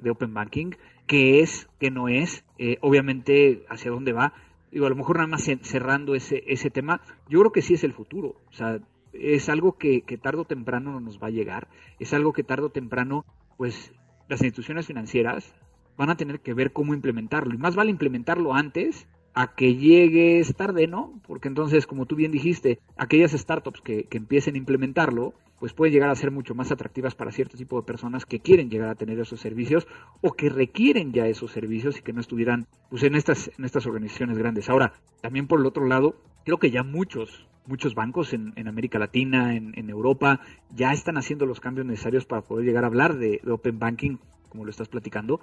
de, 0.00 0.10
Open 0.10 0.32
Banking, 0.32 0.70
qué 1.06 1.40
es, 1.40 1.68
qué 1.80 1.90
no 1.90 2.08
es, 2.08 2.44
eh, 2.58 2.78
obviamente 2.80 3.64
hacia 3.68 3.90
dónde 3.90 4.12
va. 4.12 4.32
Digo, 4.70 4.86
a 4.86 4.90
lo 4.90 4.96
mejor 4.96 5.16
nada 5.16 5.28
más 5.28 5.48
cerrando 5.62 6.14
ese, 6.14 6.44
ese 6.46 6.70
tema, 6.70 7.00
yo 7.28 7.40
creo 7.40 7.52
que 7.52 7.62
sí 7.62 7.74
es 7.74 7.84
el 7.84 7.92
futuro. 7.92 8.36
O 8.50 8.52
sea, 8.52 8.80
es 9.12 9.48
algo 9.48 9.78
que, 9.78 10.02
que 10.02 10.18
tarde 10.18 10.42
o 10.42 10.44
temprano 10.44 10.92
no 10.92 11.00
nos 11.00 11.20
va 11.20 11.28
a 11.28 11.30
llegar, 11.30 11.68
es 11.98 12.12
algo 12.12 12.32
que 12.32 12.44
tarde 12.44 12.66
o 12.66 12.70
temprano, 12.70 13.24
pues 13.56 13.92
las 14.28 14.42
instituciones 14.42 14.86
financieras 14.86 15.54
van 15.96 16.10
a 16.10 16.16
tener 16.16 16.40
que 16.40 16.54
ver 16.54 16.72
cómo 16.72 16.94
implementarlo. 16.94 17.54
Y 17.54 17.58
más 17.58 17.74
vale 17.74 17.90
implementarlo 17.90 18.54
antes 18.54 19.08
a 19.38 19.54
que 19.54 19.76
llegues 19.76 20.52
tarde, 20.56 20.88
¿no? 20.88 21.20
Porque 21.24 21.46
entonces, 21.46 21.86
como 21.86 22.06
tú 22.06 22.16
bien 22.16 22.32
dijiste, 22.32 22.80
aquellas 22.96 23.30
startups 23.30 23.80
que, 23.80 24.02
que, 24.04 24.18
empiecen 24.18 24.56
a 24.56 24.58
implementarlo, 24.58 25.32
pues 25.60 25.72
pueden 25.72 25.94
llegar 25.94 26.10
a 26.10 26.16
ser 26.16 26.32
mucho 26.32 26.56
más 26.56 26.72
atractivas 26.72 27.14
para 27.14 27.30
cierto 27.30 27.56
tipo 27.56 27.80
de 27.80 27.86
personas 27.86 28.26
que 28.26 28.40
quieren 28.40 28.68
llegar 28.68 28.88
a 28.88 28.96
tener 28.96 29.16
esos 29.20 29.38
servicios 29.38 29.86
o 30.22 30.32
que 30.32 30.50
requieren 30.50 31.12
ya 31.12 31.28
esos 31.28 31.52
servicios 31.52 31.98
y 31.98 32.02
que 32.02 32.12
no 32.12 32.20
estuvieran 32.20 32.66
pues 32.90 33.04
en 33.04 33.14
estas, 33.14 33.48
en 33.56 33.64
estas 33.64 33.86
organizaciones 33.86 34.36
grandes. 34.38 34.68
Ahora, 34.68 34.94
también 35.20 35.46
por 35.46 35.60
el 35.60 35.66
otro 35.66 35.86
lado, 35.86 36.16
creo 36.44 36.58
que 36.58 36.72
ya 36.72 36.82
muchos, 36.82 37.46
muchos 37.64 37.94
bancos 37.94 38.32
en, 38.32 38.52
en 38.56 38.66
América 38.66 38.98
Latina, 38.98 39.54
en, 39.54 39.88
Europa, 39.88 40.40
ya 40.74 40.90
están 40.90 41.16
haciendo 41.16 41.46
los 41.46 41.60
cambios 41.60 41.86
necesarios 41.86 42.26
para 42.26 42.42
poder 42.42 42.66
llegar 42.66 42.82
a 42.82 42.88
hablar 42.88 43.16
de 43.16 43.40
Open 43.48 43.78
Banking, 43.78 44.16
como 44.48 44.64
lo 44.64 44.70
estás 44.70 44.88
platicando. 44.88 45.40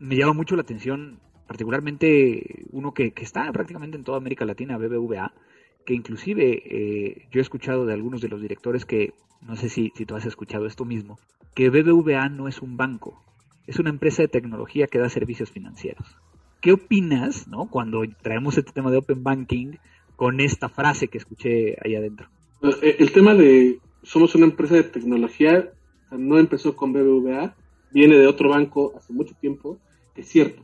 Me 0.00 0.16
llama 0.16 0.32
mucho 0.32 0.56
la 0.56 0.62
atención 0.62 1.20
particularmente 1.46 2.64
uno 2.72 2.92
que, 2.92 3.12
está 3.16 3.50
prácticamente 3.52 3.96
en 3.96 4.04
toda 4.04 4.18
América 4.18 4.44
Latina, 4.44 4.78
BBVA, 4.78 5.32
que 5.84 5.94
inclusive 5.94 6.62
eh, 6.64 7.28
yo 7.30 7.40
he 7.40 7.42
escuchado 7.42 7.86
de 7.86 7.94
algunos 7.94 8.20
de 8.20 8.28
los 8.28 8.40
directores 8.40 8.84
que, 8.84 9.14
no 9.40 9.56
sé 9.56 9.68
si, 9.68 9.92
si 9.94 10.04
tú 10.04 10.16
has 10.16 10.26
escuchado 10.26 10.66
esto 10.66 10.84
mismo, 10.84 11.18
que 11.54 11.70
BBVA 11.70 12.28
no 12.28 12.48
es 12.48 12.60
un 12.60 12.76
banco, 12.76 13.22
es 13.66 13.78
una 13.78 13.90
empresa 13.90 14.22
de 14.22 14.28
tecnología 14.28 14.86
que 14.86 14.98
da 14.98 15.08
servicios 15.08 15.50
financieros. 15.50 16.16
¿Qué 16.60 16.72
opinas 16.72 17.46
¿no? 17.48 17.68
cuando 17.70 18.02
traemos 18.22 18.58
este 18.58 18.72
tema 18.72 18.90
de 18.90 18.98
Open 18.98 19.22
Banking 19.22 19.76
con 20.16 20.40
esta 20.40 20.68
frase 20.68 21.08
que 21.08 21.18
escuché 21.18 21.76
ahí 21.84 21.94
adentro? 21.94 22.28
Eh, 22.82 22.96
el 22.98 23.12
tema 23.12 23.34
de 23.34 23.78
somos 24.02 24.34
una 24.34 24.46
empresa 24.46 24.74
de 24.74 24.84
tecnología 24.84 25.70
no 26.10 26.38
empezó 26.38 26.76
con 26.76 26.92
BBVA, 26.92 27.54
viene 27.92 28.16
de 28.16 28.26
otro 28.26 28.50
banco 28.50 28.94
hace 28.96 29.12
mucho 29.12 29.34
tiempo, 29.40 29.78
es 30.14 30.28
cierto, 30.28 30.62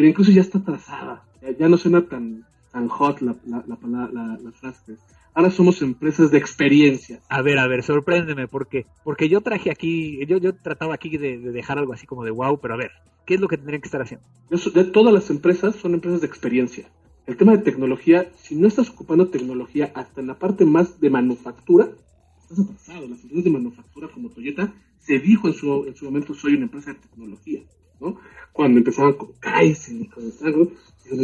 pero 0.00 0.08
incluso 0.08 0.32
ya 0.32 0.40
está 0.40 0.58
trazada, 0.64 1.22
ya, 1.58 1.68
no 1.68 1.76
suena 1.76 2.00
tan, 2.06 2.46
tan 2.72 2.88
hot 2.88 3.20
la, 3.20 3.36
la, 3.44 3.62
la, 3.68 4.38
la 4.42 4.52
frase. 4.52 4.96
Ahora 5.34 5.50
somos 5.50 5.82
empresas 5.82 6.30
de 6.30 6.38
experiencia. 6.38 7.20
A 7.28 7.42
ver, 7.42 7.58
a 7.58 7.66
ver, 7.66 7.82
sorpréndeme, 7.82 8.48
porque 8.48 8.86
porque 9.04 9.28
yo 9.28 9.42
traje 9.42 9.70
aquí, 9.70 10.24
yo, 10.26 10.38
yo 10.38 10.54
trataba 10.54 10.94
aquí 10.94 11.18
de, 11.18 11.36
dejar 11.38 11.76
algo 11.76 11.92
así 11.92 12.06
como 12.06 12.24
de 12.24 12.30
wow, 12.30 12.58
pero 12.58 12.72
a 12.72 12.76
ver, 12.78 12.92
¿qué 13.26 13.34
es 13.34 13.42
lo 13.42 13.48
que 13.48 13.58
tendrían 13.58 13.82
que 13.82 13.88
estar 13.88 14.00
haciendo? 14.00 14.24
De 14.48 14.84
todas 14.84 15.12
las 15.12 15.28
empresas 15.28 15.76
son 15.76 15.92
empresas 15.92 16.22
de 16.22 16.28
experiencia. 16.28 16.88
El 17.26 17.36
tema 17.36 17.52
de 17.52 17.58
tecnología, 17.58 18.30
si 18.38 18.54
no 18.54 18.68
estás 18.68 18.88
ocupando 18.88 19.28
tecnología 19.28 19.92
hasta 19.94 20.22
en 20.22 20.28
la 20.28 20.38
parte 20.38 20.64
más 20.64 20.98
de 20.98 21.10
manufactura, 21.10 21.90
estás 22.40 22.64
atrasado. 22.64 23.06
Las 23.06 23.22
empresas 23.22 23.44
de 23.44 23.50
manufactura 23.50 24.08
como 24.08 24.30
Toyota 24.30 24.72
se 24.98 25.18
dijo 25.18 25.46
en 25.46 25.52
su, 25.52 25.84
en 25.84 25.94
su 25.94 26.06
momento, 26.06 26.32
soy 26.32 26.54
una 26.54 26.64
empresa 26.64 26.94
de 26.94 27.00
tecnología. 27.00 27.60
¿No? 28.00 28.16
Cuando 28.52 28.78
empezaban 28.78 29.14
con 29.14 29.32
Kaizen 29.40 30.02
y 30.02 30.08
con 30.08 30.24
algo, 30.42 30.72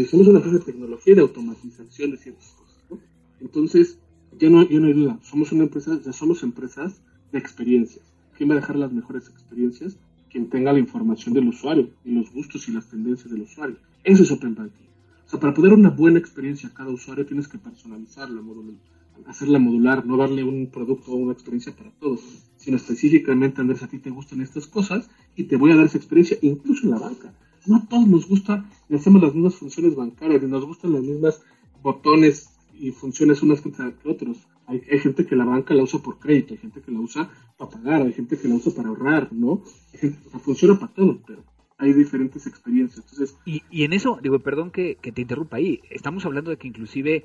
somos 0.09 0.27
una 0.29 0.39
empresa 0.39 0.59
de 0.59 0.65
tecnología 0.65 1.13
y 1.13 1.17
de 1.17 1.23
automatización 1.23 2.11
de 2.13 2.17
ciertas 2.17 2.55
cosas, 2.59 2.85
¿no? 2.91 2.99
Entonces, 3.41 3.99
ya 4.39 4.51
no, 4.51 4.69
ya 4.69 4.79
no 4.81 4.87
hay 4.87 4.93
duda, 4.93 5.19
somos 5.23 5.53
una 5.53 5.65
empresa, 5.65 5.99
ya 6.05 6.13
somos 6.13 6.43
empresas 6.43 7.01
de 7.33 7.39
experiencias. 7.39 8.05
¿Quién 8.37 8.51
va 8.51 8.55
a 8.55 8.61
dejar 8.61 8.77
las 8.77 8.93
mejores 8.93 9.29
experiencias? 9.29 9.99
Quien 10.31 10.51
tenga 10.51 10.73
la 10.73 10.79
información 10.79 11.35
del 11.35 11.49
usuario 11.49 11.91
y 12.05 12.13
los 12.13 12.31
gustos 12.33 12.69
y 12.69 12.73
las 12.73 12.89
tendencias 12.89 13.31
del 13.31 13.43
usuario. 13.43 13.77
Eso 14.05 14.23
es 14.23 14.31
Open 14.31 14.55
Banking. 14.55 14.87
O 15.27 15.29
sea, 15.29 15.41
para 15.41 15.55
poder 15.55 15.73
una 15.73 15.91
buena 15.91 16.19
experiencia 16.19 16.69
a 16.69 16.75
cada 16.75 16.91
usuario 16.91 17.27
tienes 17.27 17.49
que 17.49 17.59
personalizarla, 17.59 18.41
hacerla 19.27 19.59
modular, 19.59 20.07
no 20.07 20.17
darle 20.17 20.45
un 20.45 20.71
producto 20.71 21.13
o 21.13 21.17
una 21.17 21.33
experiencia 21.33 21.75
para 21.75 21.91
todos, 21.93 22.21
sino 22.57 22.77
específicamente, 22.77 23.61
Andrés, 23.61 23.83
a 23.83 23.89
ti 23.89 23.99
te 23.99 24.11
gustan 24.11 24.41
estas 24.41 24.67
cosas 24.67 25.09
y 25.35 25.45
te 25.45 25.57
voy 25.57 25.73
a 25.73 25.77
dar 25.77 25.87
esa 25.87 25.99
experiencia, 25.99 26.37
incluso 26.43 26.85
en 26.85 26.91
la 26.91 26.99
banca. 26.99 27.33
No 27.67 27.77
a 27.77 27.89
todos 27.89 28.07
nos 28.07 28.29
gusta, 28.29 28.69
y 28.89 28.95
hacemos 28.95 29.23
las 29.23 29.35
mismas 29.35 29.57
funciones 29.57 29.97
bancarias, 29.97 30.43
y 30.43 30.47
nos 30.47 30.65
gustan 30.65 30.93
las 30.93 31.03
mismas 31.03 31.43
botones 31.83 32.51
y 32.79 32.91
funciones 32.91 33.43
unas 33.43 33.61
que 33.61 33.71
otros. 34.09 34.39
Hay, 34.67 34.83
hay, 34.91 34.99
gente 34.99 35.27
que 35.27 35.37
la 35.37 35.45
banca 35.45 35.75
la 35.75 35.83
usa 35.83 36.01
por 36.01 36.19
crédito, 36.19 36.55
hay 36.55 36.59
gente 36.59 36.81
que 36.81 36.93
la 36.93 37.01
usa 37.01 37.31
para 37.57 37.71
pagar, 37.71 38.03
hay 38.03 38.13
gente 38.13 38.39
que 38.39 38.49
la 38.49 38.57
usa 38.57 38.73
para 38.75 38.89
ahorrar, 38.89 39.33
¿no? 39.33 39.63
funciona 40.41 40.79
para 40.79 40.93
todo, 40.93 41.21
pero 41.27 41.45
hay 41.79 41.93
diferentes 41.93 42.47
experiencias. 42.47 43.37
Y 43.45 43.85
en 43.85 43.93
eso, 43.93 44.19
digo, 44.23 44.39
perdón 44.41 44.71
que, 44.71 44.97
que 44.97 45.13
te 45.13 45.23
interrumpa 45.23 45.57
ahí, 45.59 45.81
estamos 45.91 46.25
hablando 46.27 46.51
de 46.51 46.57
que 46.57 46.69
inclusive 46.69 47.25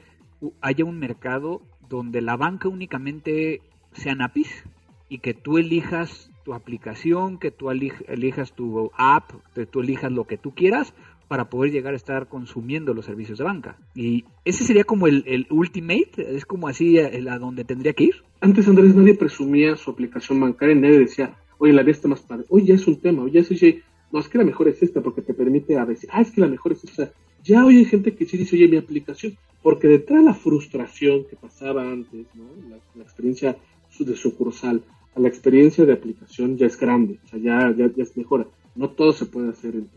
haya 0.62 0.86
un 0.86 0.97
mercado 0.99 1.62
donde 1.91 2.21
la 2.21 2.38
banca 2.38 2.69
únicamente 2.69 3.62
sea 3.93 4.15
NAPIS 4.15 4.63
y 5.10 5.19
que 5.19 5.34
tú 5.34 5.58
elijas 5.58 6.32
tu 6.43 6.54
aplicación, 6.54 7.38
que 7.38 7.51
tú 7.51 7.69
elijas 7.69 8.54
tu 8.54 8.91
app, 8.97 9.32
que 9.54 9.65
tú 9.65 9.82
elijas 9.82 10.12
lo 10.12 10.25
que 10.25 10.38
tú 10.38 10.56
quieras 10.56 10.93
para 11.27 11.49
poder 11.49 11.71
llegar 11.71 11.93
a 11.93 11.97
estar 11.97 12.27
consumiendo 12.27 12.93
los 12.93 13.06
servicios 13.06 13.38
de 13.38 13.43
banca. 13.43 13.77
Y 13.95 14.25
ese 14.43 14.63
sería 14.63 14.84
como 14.84 15.08
el, 15.08 15.47
ultimate, 15.49 16.36
es 16.36 16.45
como 16.45 16.67
así 16.67 16.97
a 16.97 17.39
donde 17.39 17.63
tendría 17.63 17.93
que 17.93 18.06
ir. 18.06 18.15
Antes 18.41 18.67
Andrés 18.67 18.95
nadie 18.95 19.15
presumía 19.15 19.75
su 19.75 19.91
aplicación 19.91 20.39
bancaria, 20.39 20.75
nadie 20.75 20.99
decía, 20.99 21.36
oye, 21.58 21.73
la 21.73 21.84
de 21.84 21.91
esta 21.91 22.08
más 22.08 22.21
padre, 22.21 22.45
oye, 22.49 22.65
ya 22.65 22.75
es 22.75 22.88
un 22.88 22.99
tema, 22.99 23.23
oye, 23.23 23.39
eso 23.39 23.54
oye, 23.54 23.84
no, 24.12 24.19
es 24.19 24.27
que 24.27 24.38
la 24.38 24.43
mejor 24.43 24.67
es 24.67 24.82
esta 24.82 25.01
porque 25.01 25.21
te 25.21 25.34
permite 25.34 25.77
a 25.77 25.86
veces, 25.86 26.10
ah, 26.12 26.21
es 26.21 26.32
que 26.32 26.41
la 26.41 26.47
mejor 26.47 26.73
es 26.73 26.84
esta. 26.84 27.13
Ya 27.43 27.65
hoy 27.65 27.77
hay 27.77 27.86
gente 27.86 28.13
que 28.13 28.25
sí 28.25 28.38
dice, 28.38 28.56
oye, 28.56 28.67
mi 28.67 28.77
aplicación, 28.77 29.38
porque 29.62 29.88
detrás 29.88 30.19
de 30.19 30.26
la 30.26 30.34
frustración 30.34 31.26
que 31.30 31.36
pasaba 31.36 31.84
antes, 31.84 32.28
¿no? 32.34 32.45
la, 32.95 33.04
experiencia 33.04 33.58
de 34.00 34.15
sucursal, 34.15 34.84
a 35.15 35.19
la 35.19 35.28
experiencia 35.28 35.86
de 35.86 35.93
aplicación 35.93 36.58
ya 36.58 36.65
es 36.65 36.80
grande, 36.80 37.19
o 37.24 37.28
sea, 37.28 37.39
ya, 37.39 37.76
ya, 37.76 37.91
ya 37.93 38.04
es 38.04 38.15
mejora. 38.17 38.47
No 38.76 38.89
todo 38.89 39.12
se 39.12 39.26
puede 39.26 39.50
hacer 39.50 39.76
en, 39.76 39.89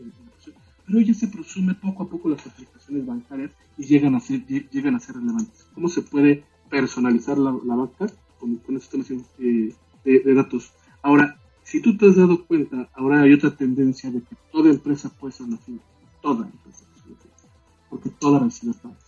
pero 0.85 1.01
ya 1.01 1.13
se 1.13 1.27
presume 1.27 1.73
poco 1.73 2.03
a 2.03 2.07
poco 2.09 2.29
las 2.29 2.45
aplicaciones 2.45 3.05
bancarias 3.05 3.51
y 3.77 3.85
llegan 3.85 4.15
a 4.15 4.19
ser, 4.19 4.45
llegan 4.45 4.95
a 4.95 4.99
ser 4.99 5.15
relevantes. 5.15 5.67
¿Cómo 5.73 5.89
se 5.89 6.01
puede 6.03 6.43
personalizar 6.69 7.37
la, 7.37 7.51
banca 7.51 8.07
con, 8.39 8.57
con 8.57 8.75
estos 8.75 9.07
temas 9.07 9.25
de, 9.37 10.33
datos? 10.35 10.71
Ahora, 11.01 11.39
si 11.63 11.81
tú 11.81 11.97
te 11.97 12.07
has 12.07 12.15
dado 12.15 12.45
cuenta, 12.45 12.89
ahora 12.93 13.21
hay 13.21 13.33
otra 13.33 13.55
tendencia 13.55 14.11
de 14.11 14.21
que 14.21 14.35
toda 14.51 14.69
empresa 14.69 15.09
puede 15.09 15.33
ser 15.33 15.47
una 15.47 15.57
fintech. 15.57 15.85
Toda 16.21 16.45
empresa 16.45 16.85
puede 16.85 17.01
ser 17.01 17.07
una 17.07 17.17
fintech. 17.17 17.49
Porque 17.89 18.09
toda 18.09 18.39
recibe 18.39 18.73
pagos. 18.73 19.04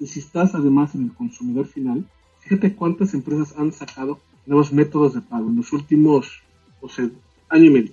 Y 0.00 0.06
si 0.06 0.20
estás 0.20 0.54
además 0.54 0.94
en 0.94 1.04
el 1.04 1.12
consumidor 1.12 1.66
final, 1.66 2.06
fíjate 2.40 2.74
cuántas 2.74 3.14
empresas 3.14 3.54
han 3.58 3.72
sacado 3.72 4.20
nuevos 4.46 4.72
métodos 4.72 5.14
de 5.14 5.20
pago 5.20 5.48
en 5.48 5.56
los 5.56 5.72
últimos, 5.72 6.40
o 6.80 6.88
sea, 6.88 7.10
año 7.48 7.64
y 7.64 7.70
medio. 7.70 7.92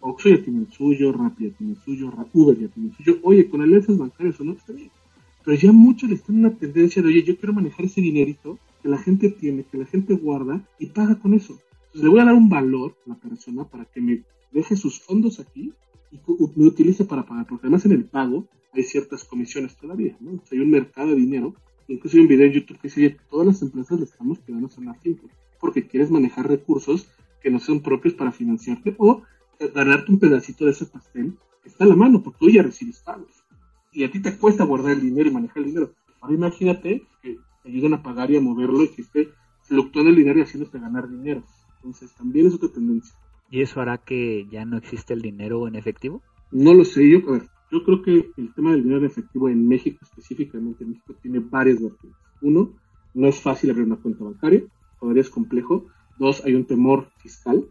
Oxxo 0.00 0.28
ya 0.28 0.42
tiene 0.42 0.60
el 0.60 0.72
suyo, 0.72 1.12
Rappi 1.12 1.48
ya 1.48 1.56
tiene 1.56 1.72
el 1.74 1.80
suyo, 1.80 2.12
Uber 2.32 2.58
ya 2.58 2.68
tiene 2.68 2.90
el 2.90 2.96
suyo. 2.96 3.18
Oye, 3.22 3.48
con 3.48 3.62
alianzas 3.62 3.96
bancarias 3.96 4.38
o 4.40 4.44
no, 4.44 4.52
está 4.52 4.72
bien. 4.72 4.90
Pero 5.44 5.56
ya 5.56 5.72
muchos 5.72 6.08
le 6.08 6.16
están 6.16 6.36
una 6.36 6.50
tendencia 6.50 7.02
de, 7.02 7.08
oye, 7.08 7.22
yo 7.22 7.36
quiero 7.36 7.54
manejar 7.54 7.86
ese 7.86 8.00
dinerito 8.00 8.58
que 8.82 8.88
la 8.88 8.98
gente 8.98 9.30
tiene, 9.30 9.64
que 9.64 9.78
la 9.78 9.86
gente 9.86 10.14
guarda 10.14 10.62
y 10.78 10.86
paga 10.86 11.18
con 11.18 11.34
eso. 11.34 11.58
Entonces 11.86 12.02
le 12.02 12.08
voy 12.08 12.20
a 12.20 12.24
dar 12.24 12.34
un 12.34 12.48
valor 12.48 12.96
a 13.06 13.10
la 13.10 13.14
persona 13.16 13.64
para 13.64 13.84
que 13.84 14.00
me 14.00 14.22
deje 14.52 14.76
sus 14.76 15.00
fondos 15.00 15.40
aquí 15.40 15.72
y 16.14 16.58
me 16.60 16.66
utilice 16.66 17.04
para 17.04 17.24
pagar. 17.24 17.46
Porque 17.46 17.66
además 17.66 17.84
en 17.86 17.92
el 17.92 18.04
pago 18.04 18.46
hay 18.72 18.82
ciertas 18.82 19.24
comisiones 19.24 19.76
todavía, 19.76 20.16
¿no? 20.20 20.42
hay 20.50 20.58
un 20.58 20.70
mercado 20.70 21.10
de 21.10 21.16
dinero. 21.16 21.54
Incluso 21.88 22.16
hay 22.16 22.22
un 22.22 22.28
video 22.28 22.46
en 22.46 22.52
YouTube 22.52 22.78
que 22.78 22.88
dice, 22.88 23.16
todas 23.28 23.46
las 23.46 23.62
empresas 23.62 23.98
le 23.98 24.04
estamos 24.06 24.38
quedando 24.40 24.68
la 24.82 24.94
fintech 24.94 25.30
porque 25.60 25.86
quieres 25.86 26.10
manejar 26.10 26.46
recursos 26.46 27.08
que 27.40 27.50
no 27.50 27.58
son 27.58 27.80
propios 27.80 28.12
para 28.12 28.32
financiarte 28.32 28.94
o 28.98 29.22
ganarte 29.74 30.12
un 30.12 30.18
pedacito 30.18 30.66
de 30.66 30.72
ese 30.72 30.84
pastel 30.84 31.38
que 31.62 31.70
está 31.70 31.84
a 31.84 31.86
la 31.86 31.96
mano, 31.96 32.22
porque 32.22 32.38
tú 32.38 32.50
ya 32.50 32.62
recibes 32.62 33.00
pagos. 33.00 33.44
Y 33.90 34.04
a 34.04 34.10
ti 34.10 34.20
te 34.20 34.36
cuesta 34.36 34.64
guardar 34.64 34.92
el 34.92 35.00
dinero 35.00 35.30
y 35.30 35.32
manejar 35.32 35.58
el 35.58 35.66
dinero. 35.66 35.92
Ahora 36.20 36.34
imagínate 36.34 37.06
que 37.22 37.38
te 37.62 37.68
ayudan 37.68 37.94
a 37.94 38.02
pagar 38.02 38.30
y 38.30 38.36
a 38.36 38.42
moverlo 38.42 38.84
y 38.84 38.88
que 38.88 39.02
esté 39.02 39.30
fluctuando 39.62 40.10
el 40.10 40.16
dinero 40.16 40.38
y 40.38 40.42
haciéndote 40.42 40.78
ganar 40.78 41.08
dinero. 41.08 41.42
Entonces 41.76 42.12
también 42.14 42.46
es 42.46 42.54
otra 42.54 42.68
tendencia. 42.68 43.14
¿Y 43.54 43.62
eso 43.62 43.80
hará 43.80 43.98
que 43.98 44.48
ya 44.50 44.64
no 44.64 44.76
existe 44.76 45.14
el 45.14 45.22
dinero 45.22 45.68
en 45.68 45.76
efectivo? 45.76 46.20
No 46.50 46.74
lo 46.74 46.84
sé, 46.84 47.08
yo, 47.08 47.20
yo 47.70 47.84
creo 47.84 48.02
que 48.02 48.32
el 48.36 48.52
tema 48.52 48.72
del 48.72 48.82
dinero 48.82 48.98
en 48.98 49.06
efectivo 49.06 49.48
en 49.48 49.68
México, 49.68 50.00
específicamente 50.02 50.82
en 50.82 50.90
México, 50.90 51.14
tiene 51.22 51.38
varias 51.38 51.80
vertientes. 51.80 52.20
Uno, 52.42 52.72
no 53.14 53.28
es 53.28 53.40
fácil 53.40 53.70
abrir 53.70 53.86
una 53.86 53.94
cuenta 53.94 54.24
bancaria, 54.24 54.64
todavía 54.98 55.20
es 55.20 55.30
complejo. 55.30 55.86
Dos, 56.18 56.44
hay 56.44 56.56
un 56.56 56.64
temor 56.64 57.06
fiscal. 57.18 57.64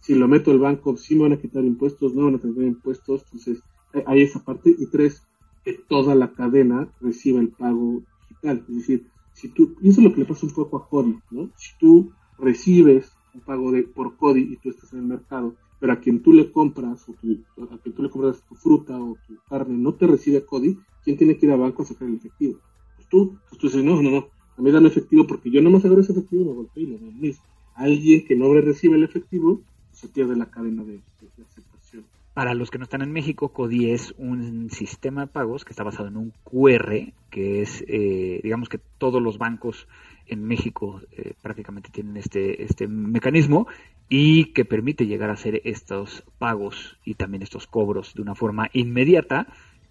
si 0.00 0.14
lo 0.14 0.28
meto 0.28 0.50
al 0.50 0.58
banco, 0.58 0.94
sí 0.98 1.14
me 1.14 1.22
van 1.22 1.32
a 1.32 1.40
quitar 1.40 1.64
impuestos, 1.64 2.14
no 2.14 2.26
van 2.26 2.34
a 2.34 2.38
tener 2.38 2.64
impuestos. 2.64 3.22
Entonces, 3.32 3.62
hay 4.04 4.20
esa 4.20 4.44
parte. 4.44 4.76
Y 4.78 4.90
tres, 4.90 5.26
que 5.64 5.72
toda 5.88 6.14
la 6.14 6.32
cadena 6.34 6.86
reciba 7.00 7.40
el 7.40 7.48
pago 7.48 8.02
digital. 8.28 8.62
Es 8.68 8.76
decir, 8.76 9.06
si 9.32 9.48
tú, 9.48 9.74
es 9.82 9.96
lo 9.96 10.12
que 10.12 10.20
le 10.20 10.26
pasa 10.26 10.44
un 10.44 10.52
poco 10.52 10.76
a 10.76 10.86
Cody, 10.86 11.18
¿no? 11.30 11.48
Si 11.56 11.70
tú 11.78 12.12
recibes 12.38 13.15
un 13.36 13.42
pago 13.42 13.72
de, 13.72 13.84
por 13.84 14.16
Cody 14.16 14.52
y 14.52 14.56
tú 14.56 14.70
estás 14.70 14.92
en 14.92 15.00
el 15.00 15.06
mercado 15.06 15.54
pero 15.78 15.92
a 15.92 16.00
quien 16.00 16.22
tú 16.22 16.32
le 16.32 16.50
compras 16.50 17.06
o 17.08 17.12
a 17.12 17.78
quien 17.78 17.94
tú 17.94 18.02
le 18.02 18.10
compras 18.10 18.42
tu 18.48 18.54
fruta 18.54 18.98
o 18.98 19.16
tu 19.26 19.36
carne 19.48 19.76
no 19.76 19.94
te 19.94 20.06
recibe 20.06 20.44
CODI, 20.44 20.78
¿quién 21.04 21.16
tiene 21.16 21.36
que 21.36 21.46
ir 21.46 21.52
al 21.52 21.60
banco 21.60 21.82
a 21.82 21.86
sacar 21.86 22.08
el 22.08 22.16
efectivo? 22.16 22.58
Pues 22.96 23.08
tú, 23.08 23.38
pues 23.48 23.60
tú 23.60 23.66
dices, 23.66 23.84
no, 23.84 24.00
no, 24.00 24.10
no, 24.10 24.28
a 24.56 24.62
mí 24.62 24.70
dame 24.70 24.88
efectivo 24.88 25.26
porque 25.26 25.50
yo 25.50 25.60
no 25.60 25.70
me 25.70 25.78
ese 25.78 26.12
efectivo 26.12 26.42
y 26.42 26.44
me 26.44 26.52
golpeo 26.52 26.82
y 26.82 26.86
lo 26.86 26.98
doy 26.98 27.36
Alguien 27.74 28.24
que 28.24 28.36
no 28.36 28.54
le 28.54 28.62
recibe 28.62 28.96
el 28.96 29.02
efectivo 29.02 29.60
se 29.92 30.08
pierde 30.08 30.34
la 30.34 30.46
cadena 30.46 30.82
de, 30.82 31.00
aceptación. 31.46 32.04
Para 32.32 32.54
los 32.54 32.70
que 32.70 32.78
no 32.78 32.84
están 32.84 33.02
en 33.02 33.12
México, 33.12 33.50
CODI 33.50 33.90
es 33.90 34.14
un 34.16 34.70
sistema 34.70 35.22
de 35.22 35.26
pagos 35.26 35.64
que 35.64 35.72
está 35.72 35.84
basado 35.84 36.08
en 36.08 36.16
un 36.16 36.32
QR, 36.42 37.12
que 37.30 37.60
es, 37.60 37.84
eh, 37.86 38.40
digamos 38.42 38.70
que 38.70 38.80
todos 38.96 39.20
los 39.20 39.36
bancos 39.36 39.86
en 40.28 40.44
México 40.44 41.00
eh, 41.12 41.34
prácticamente 41.42 41.90
tienen 41.90 42.16
este, 42.16 42.62
este 42.62 42.86
mecanismo 42.88 43.66
y 44.08 44.52
que 44.52 44.64
permite 44.64 45.06
llegar 45.06 45.30
a 45.30 45.34
hacer 45.34 45.60
estos 45.64 46.22
pagos 46.38 46.98
y 47.04 47.14
también 47.14 47.42
estos 47.42 47.66
cobros 47.66 48.14
de 48.14 48.22
una 48.22 48.34
forma 48.34 48.68
inmediata. 48.72 49.46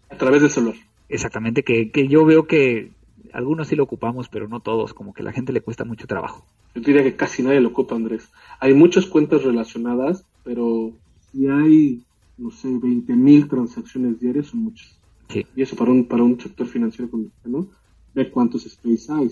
A 0.09 0.17
través 0.17 0.41
del 0.41 0.51
celular. 0.51 0.75
Exactamente, 1.09 1.63
que, 1.63 1.91
que 1.91 2.07
yo 2.07 2.25
veo 2.25 2.47
que 2.47 2.91
algunos 3.33 3.67
sí 3.67 3.75
lo 3.75 3.83
ocupamos, 3.83 4.29
pero 4.29 4.47
no 4.47 4.61
todos, 4.61 4.93
como 4.93 5.13
que 5.13 5.21
a 5.21 5.25
la 5.25 5.33
gente 5.33 5.51
le 5.51 5.61
cuesta 5.61 5.83
mucho 5.83 6.07
trabajo. 6.07 6.45
Yo 6.73 6.81
diría 6.81 7.03
que 7.03 7.15
casi 7.15 7.43
nadie 7.43 7.59
lo 7.59 7.69
ocupa, 7.69 7.95
Andrés. 7.95 8.29
Hay 8.59 8.73
muchas 8.73 9.05
cuentas 9.05 9.43
relacionadas, 9.43 10.25
pero 10.43 10.93
si 11.31 11.47
hay, 11.47 12.03
no 12.37 12.51
sé, 12.51 12.69
20.000 12.69 13.49
transacciones 13.49 14.19
diarias, 14.19 14.47
son 14.47 14.63
muchas. 14.63 14.97
Sí. 15.29 15.45
Y 15.55 15.61
eso 15.61 15.75
para 15.75 15.91
un, 15.91 16.05
para 16.05 16.23
un 16.23 16.39
sector 16.39 16.67
financiero 16.67 17.09
como 17.09 17.25
este, 17.25 17.49
¿no? 17.49 17.67
Ve 18.13 18.29
cuántos 18.29 18.65
space 18.65 19.11
hay. 19.11 19.29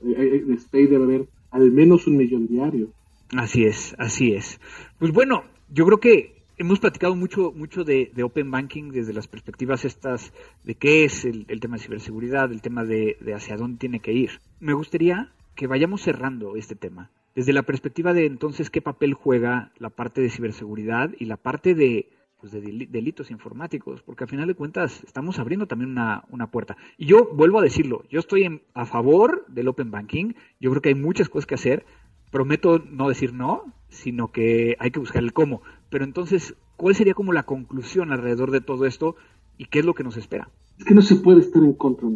De 0.00 0.54
space 0.54 0.86
debe 0.86 1.04
haber 1.04 1.28
al 1.50 1.70
menos 1.72 2.06
un 2.06 2.16
millón 2.16 2.46
diario. 2.46 2.90
Así 3.36 3.64
es, 3.64 3.94
así 3.98 4.32
es. 4.32 4.60
Pues 4.98 5.12
bueno, 5.12 5.44
yo 5.70 5.84
creo 5.86 5.98
que 5.98 6.36
hemos 6.58 6.80
platicado 6.80 7.14
mucho, 7.14 7.52
mucho 7.52 7.84
de, 7.84 8.10
Open 8.22 8.50
Banking 8.50 8.90
desde 8.90 9.12
las 9.12 9.28
perspectivas 9.28 9.84
estas 9.84 10.32
de 10.64 10.74
qué 10.74 11.04
es 11.04 11.24
el, 11.24 11.46
tema 11.60 11.76
de 11.76 11.82
ciberseguridad, 11.82 12.52
el 12.52 12.62
tema 12.62 12.84
de, 12.84 13.16
hacia 13.34 13.56
dónde 13.56 13.78
tiene 13.78 14.00
que 14.00 14.12
ir. 14.12 14.40
Me 14.60 14.72
gustaría 14.72 15.32
que 15.54 15.66
vayamos 15.66 16.02
cerrando 16.02 16.56
este 16.56 16.74
tema. 16.74 17.10
Desde 17.34 17.52
la 17.52 17.62
perspectiva 17.64 18.14
de 18.14 18.26
entonces 18.26 18.70
qué 18.70 18.80
papel 18.80 19.14
juega 19.14 19.72
la 19.78 19.90
parte 19.90 20.20
de 20.20 20.30
ciberseguridad 20.30 21.10
y 21.18 21.26
la 21.26 21.36
parte 21.36 21.74
de, 21.74 22.08
pues, 22.50 22.62
de 22.62 22.86
delitos 22.90 23.30
informáticos, 23.32 24.02
porque 24.02 24.24
al 24.24 24.30
final 24.30 24.46
de 24.46 24.54
cuentas 24.54 25.02
estamos 25.04 25.38
abriendo 25.40 25.66
también 25.66 25.90
una, 25.90 26.24
una 26.30 26.50
puerta. 26.50 26.76
Y 26.96 27.06
yo 27.06 27.28
vuelvo 27.34 27.58
a 27.58 27.62
decirlo, 27.62 28.04
yo 28.08 28.20
estoy 28.20 28.62
a 28.74 28.86
favor 28.86 29.44
del 29.48 29.66
Open 29.66 29.90
Banking, 29.90 30.34
yo 30.60 30.70
creo 30.70 30.80
que 30.80 30.90
hay 30.90 30.94
muchas 30.94 31.28
cosas 31.28 31.46
que 31.46 31.56
hacer, 31.56 31.84
prometo 32.30 32.78
no 32.78 33.08
decir 33.08 33.32
no, 33.32 33.64
sino 33.88 34.30
que 34.30 34.76
hay 34.78 34.90
que 34.92 35.00
buscar 35.00 35.24
el 35.24 35.32
cómo. 35.32 35.62
Pero 35.90 36.04
entonces, 36.04 36.54
¿cuál 36.76 36.94
sería 36.94 37.14
como 37.14 37.32
la 37.32 37.44
conclusión 37.44 38.12
alrededor 38.12 38.52
de 38.52 38.60
todo 38.60 38.86
esto 38.86 39.16
y 39.58 39.66
qué 39.66 39.80
es 39.80 39.84
lo 39.84 39.94
que 39.94 40.04
nos 40.04 40.16
espera? 40.16 40.48
Es 40.78 40.84
que 40.84 40.94
no 40.94 41.02
se 41.02 41.16
puede 41.16 41.40
estar 41.40 41.64
en 41.64 41.72
contra, 41.72 42.08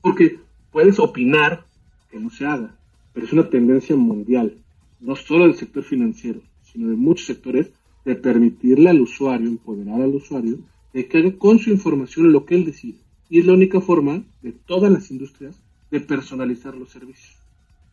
porque 0.00 0.40
puedes 0.70 0.98
opinar 0.98 1.66
que 2.10 2.18
no 2.18 2.30
se 2.30 2.46
haga, 2.46 2.76
pero 3.12 3.26
es 3.26 3.32
una 3.32 3.50
tendencia 3.50 3.94
mundial, 3.94 4.56
no 5.00 5.16
solo 5.16 5.44
del 5.44 5.56
sector 5.56 5.82
financiero, 5.82 6.40
sino 6.62 6.88
de 6.88 6.96
muchos 6.96 7.26
sectores, 7.26 7.72
de 8.06 8.14
permitirle 8.14 8.88
al 8.88 9.00
usuario, 9.00 9.48
empoderar 9.48 10.00
al 10.00 10.14
usuario, 10.14 10.60
de 10.94 11.08
que 11.08 11.18
haga 11.18 11.36
con 11.36 11.58
su 11.58 11.70
información 11.70 12.32
lo 12.32 12.46
que 12.46 12.54
él 12.54 12.64
decide. 12.64 12.98
Y 13.28 13.40
es 13.40 13.46
la 13.46 13.52
única 13.52 13.80
forma 13.80 14.22
de 14.42 14.52
todas 14.52 14.92
las 14.92 15.10
industrias 15.10 15.60
de 15.90 16.00
personalizar 16.00 16.76
los 16.76 16.90
servicios. 16.90 17.36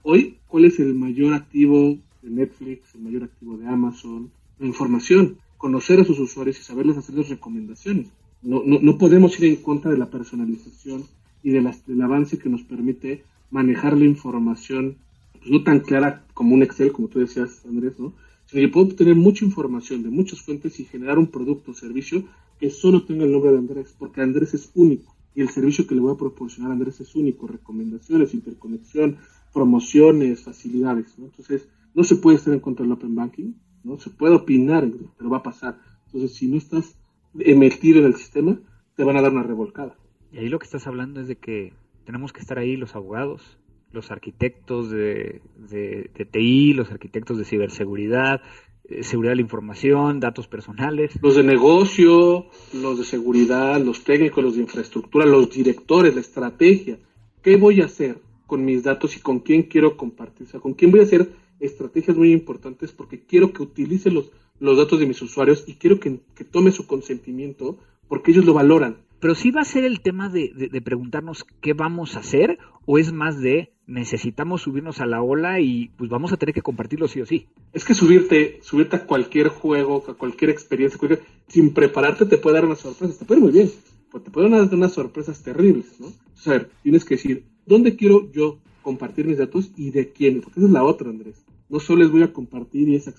Hoy, 0.03 0.37
¿cuál 0.47 0.65
es 0.65 0.79
el 0.79 0.93
mayor 0.93 1.33
activo 1.33 1.97
de 2.21 2.29
Netflix, 2.29 2.93
el 2.93 3.01
mayor 3.01 3.23
activo 3.23 3.57
de 3.57 3.67
Amazon? 3.67 4.29
La 4.59 4.67
información, 4.67 5.37
conocer 5.57 5.99
a 5.99 6.05
sus 6.05 6.19
usuarios 6.19 6.59
y 6.59 6.63
saberles 6.63 6.97
hacerles 6.97 7.29
recomendaciones. 7.29 8.09
No, 8.43 8.61
no, 8.63 8.97
podemos 8.99 9.39
ir 9.39 9.45
en 9.45 9.55
contra 9.55 9.89
de 9.89 9.97
la 9.97 10.11
personalización 10.11 11.05
y 11.41 11.49
de 11.49 11.73
del 11.87 12.01
avance 12.01 12.37
que 12.37 12.49
nos 12.49 12.61
permite 12.61 13.23
manejar 13.49 13.97
la 13.97 14.05
información 14.05 14.97
pues, 15.31 15.49
no 15.49 15.63
tan 15.63 15.79
clara 15.79 16.23
como 16.35 16.53
un 16.53 16.61
Excel, 16.61 16.91
como 16.91 17.07
tú 17.07 17.19
decías, 17.19 17.65
Andrés, 17.65 17.97
¿no? 17.97 18.13
Que 18.53 18.67
puedo 18.67 18.85
obtener 18.85 19.15
mucha 19.15 19.43
información 19.43 20.03
de 20.03 20.09
muchas 20.09 20.39
fuentes 20.39 20.79
y 20.79 20.85
generar 20.85 21.17
un 21.17 21.25
producto 21.25 21.71
o 21.71 21.73
servicio 21.73 22.23
que 22.59 22.69
solo 22.69 23.03
tenga 23.03 23.25
el 23.25 23.31
nombre 23.31 23.51
de 23.51 23.57
Andrés, 23.57 23.95
porque 23.97 24.21
Andrés 24.21 24.53
es 24.53 24.69
único 24.75 25.15
y 25.33 25.41
el 25.41 25.49
servicio 25.49 25.87
que 25.87 25.95
le 25.95 26.01
voy 26.01 26.13
a 26.13 26.17
proporcionar 26.17 26.69
a 26.69 26.75
Andrés 26.75 27.01
es 27.01 27.15
único, 27.15 27.47
recomendaciones, 27.47 28.35
interconexión, 28.35 29.17
promociones, 29.51 30.43
facilidades, 30.43 31.17
¿no? 31.17 31.25
Entonces, 31.25 31.67
no 31.95 32.03
se 32.03 32.15
puede 32.17 32.37
estar 32.37 32.53
en 32.53 32.59
contra 32.59 32.83
del 32.83 32.93
Open 32.93 33.15
Banking, 33.15 33.53
¿no? 33.83 33.97
Se 33.97 34.11
puede 34.11 34.35
opinar, 34.35 34.87
pero 35.17 35.29
va 35.31 35.37
a 35.37 35.43
pasar. 35.43 35.79
Entonces, 36.05 36.35
si 36.35 36.47
no 36.47 36.57
estás 36.57 36.95
metido 37.33 37.99
en 37.99 38.05
el 38.05 38.15
sistema, 38.15 38.59
te 38.95 39.03
van 39.03 39.17
a 39.17 39.21
dar 39.23 39.31
una 39.31 39.41
revolcada. 39.41 39.97
Y 40.31 40.37
ahí 40.37 40.49
lo 40.49 40.59
que 40.59 40.65
estás 40.65 40.85
hablando 40.85 41.21
es 41.21 41.27
de 41.27 41.37
que 41.37 41.73
tenemos 42.05 42.31
que 42.31 42.41
estar 42.41 42.59
ahí 42.59 42.77
los 42.77 42.95
abogados, 42.95 43.57
los 43.93 44.11
arquitectos 44.11 44.89
de, 44.89 45.41
de, 45.55 46.27
TI, 46.29 46.73
los 46.73 46.91
arquitectos 46.91 47.37
de 47.37 47.45
ciberseguridad, 47.45 48.41
eh, 48.89 49.03
seguridad 49.03 49.31
de 49.31 49.37
la 49.37 49.41
información, 49.43 50.19
datos 50.19 50.47
personales. 50.47 51.17
Los 51.21 51.35
de 51.35 51.43
negocio, 51.43 52.47
los 52.73 52.97
de 52.97 53.05
seguridad, 53.05 53.79
los 53.79 54.03
técnicos, 54.03 54.43
los 54.43 54.55
de 54.55 54.63
infraestructura, 54.63 55.25
los 55.25 55.49
directores, 55.51 56.15
de 56.15 56.21
estrategia. 56.21 56.97
¿Qué 57.41 57.55
voy 57.55 57.81
a 57.81 57.85
hacer 57.85 58.19
con 58.47 58.65
mis 58.65 58.83
datos 58.83 59.15
y 59.15 59.19
con 59.19 59.39
quién 59.39 59.63
quiero 59.63 59.95
compartir? 59.95 60.47
O 60.47 60.49
sea, 60.49 60.59
con 60.59 60.73
quién 60.73 60.91
voy 60.91 60.99
a 61.01 61.03
hacer 61.03 61.29
estrategias 61.59 62.17
muy 62.17 62.33
importantes 62.33 62.91
porque 62.91 63.21
quiero 63.25 63.53
que 63.53 63.63
utilice 63.63 64.11
los, 64.11 64.31
los 64.59 64.77
datos 64.77 64.99
de 64.99 65.05
mis 65.05 65.21
usuarios 65.21 65.63
y 65.67 65.75
quiero 65.75 65.99
que, 65.99 66.19
que 66.35 66.43
tome 66.43 66.71
su 66.71 66.87
consentimiento 66.87 67.77
porque 68.07 68.31
ellos 68.31 68.45
lo 68.45 68.53
valoran. 68.53 68.97
Pero 69.23 69.35
sí 69.35 69.51
va 69.51 69.61
a 69.61 69.63
ser 69.63 69.85
el 69.85 70.01
tema 70.01 70.27
de, 70.27 70.51
de, 70.69 70.81
preguntarnos 70.81 71.45
qué 71.61 71.71
vamos 71.71 72.17
a 72.17 72.19
hacer 72.19 72.57
o 72.85 72.97
es 72.97 73.13
más 73.13 73.39
de 73.39 73.71
necesitamos 73.87 74.63
subirnos 74.63 74.99
a 74.99 75.05
la 75.05 75.21
ola 75.21 75.61
y 75.61 75.91
pues 75.97 76.09
vamos 76.09 76.33
a 76.33 76.37
tener 76.37 76.53
que 76.53 76.61
compartirlo 76.61 77.07
sí 77.07 77.21
o 77.21 77.25
sí. 77.25 77.47
Es 77.71 77.85
que 77.85 77.93
subirte, 77.93 78.59
subirte 78.63 78.97
a 78.97 79.05
cualquier 79.05 79.47
juego, 79.47 80.03
a 80.09 80.15
cualquier 80.15 80.49
experiencia, 80.49 80.99
sin 81.47 81.73
prepararte 81.73 82.25
te 82.25 82.37
puede 82.37 82.55
dar 82.55 82.65
unas 82.65 82.79
sorpresas, 82.79 83.17
te 83.17 83.23
puede 83.23 83.39
ir 83.39 83.45
muy 83.45 83.53
bien, 83.53 83.71
pero 84.11 84.25
te 84.25 84.29
pueden 84.29 84.51
dar 84.51 84.67
unas 84.73 84.91
sorpresas 84.91 85.41
terribles, 85.41 86.01
¿no? 86.01 86.07
O 86.07 86.37
sea, 86.37 86.67
tienes 86.81 87.05
que 87.05 87.15
decir, 87.15 87.45
¿dónde 87.65 87.95
quiero 87.95 88.29
yo 88.29 88.59
compartir 88.81 89.25
mis 89.25 89.37
datos 89.37 89.71
y 89.77 89.91
de 89.91 90.11
quién? 90.11 90.41
Porque 90.41 90.59
esa 90.59 90.67
es 90.67 90.73
la 90.73 90.83
otra, 90.83 91.09
Andrés. 91.09 91.45
No 91.69 91.79
solo 91.79 92.01
les 92.01 92.11
voy 92.11 92.23
a 92.23 92.33
compartir 92.33 92.89
y 92.89 92.97
esa 92.97 93.13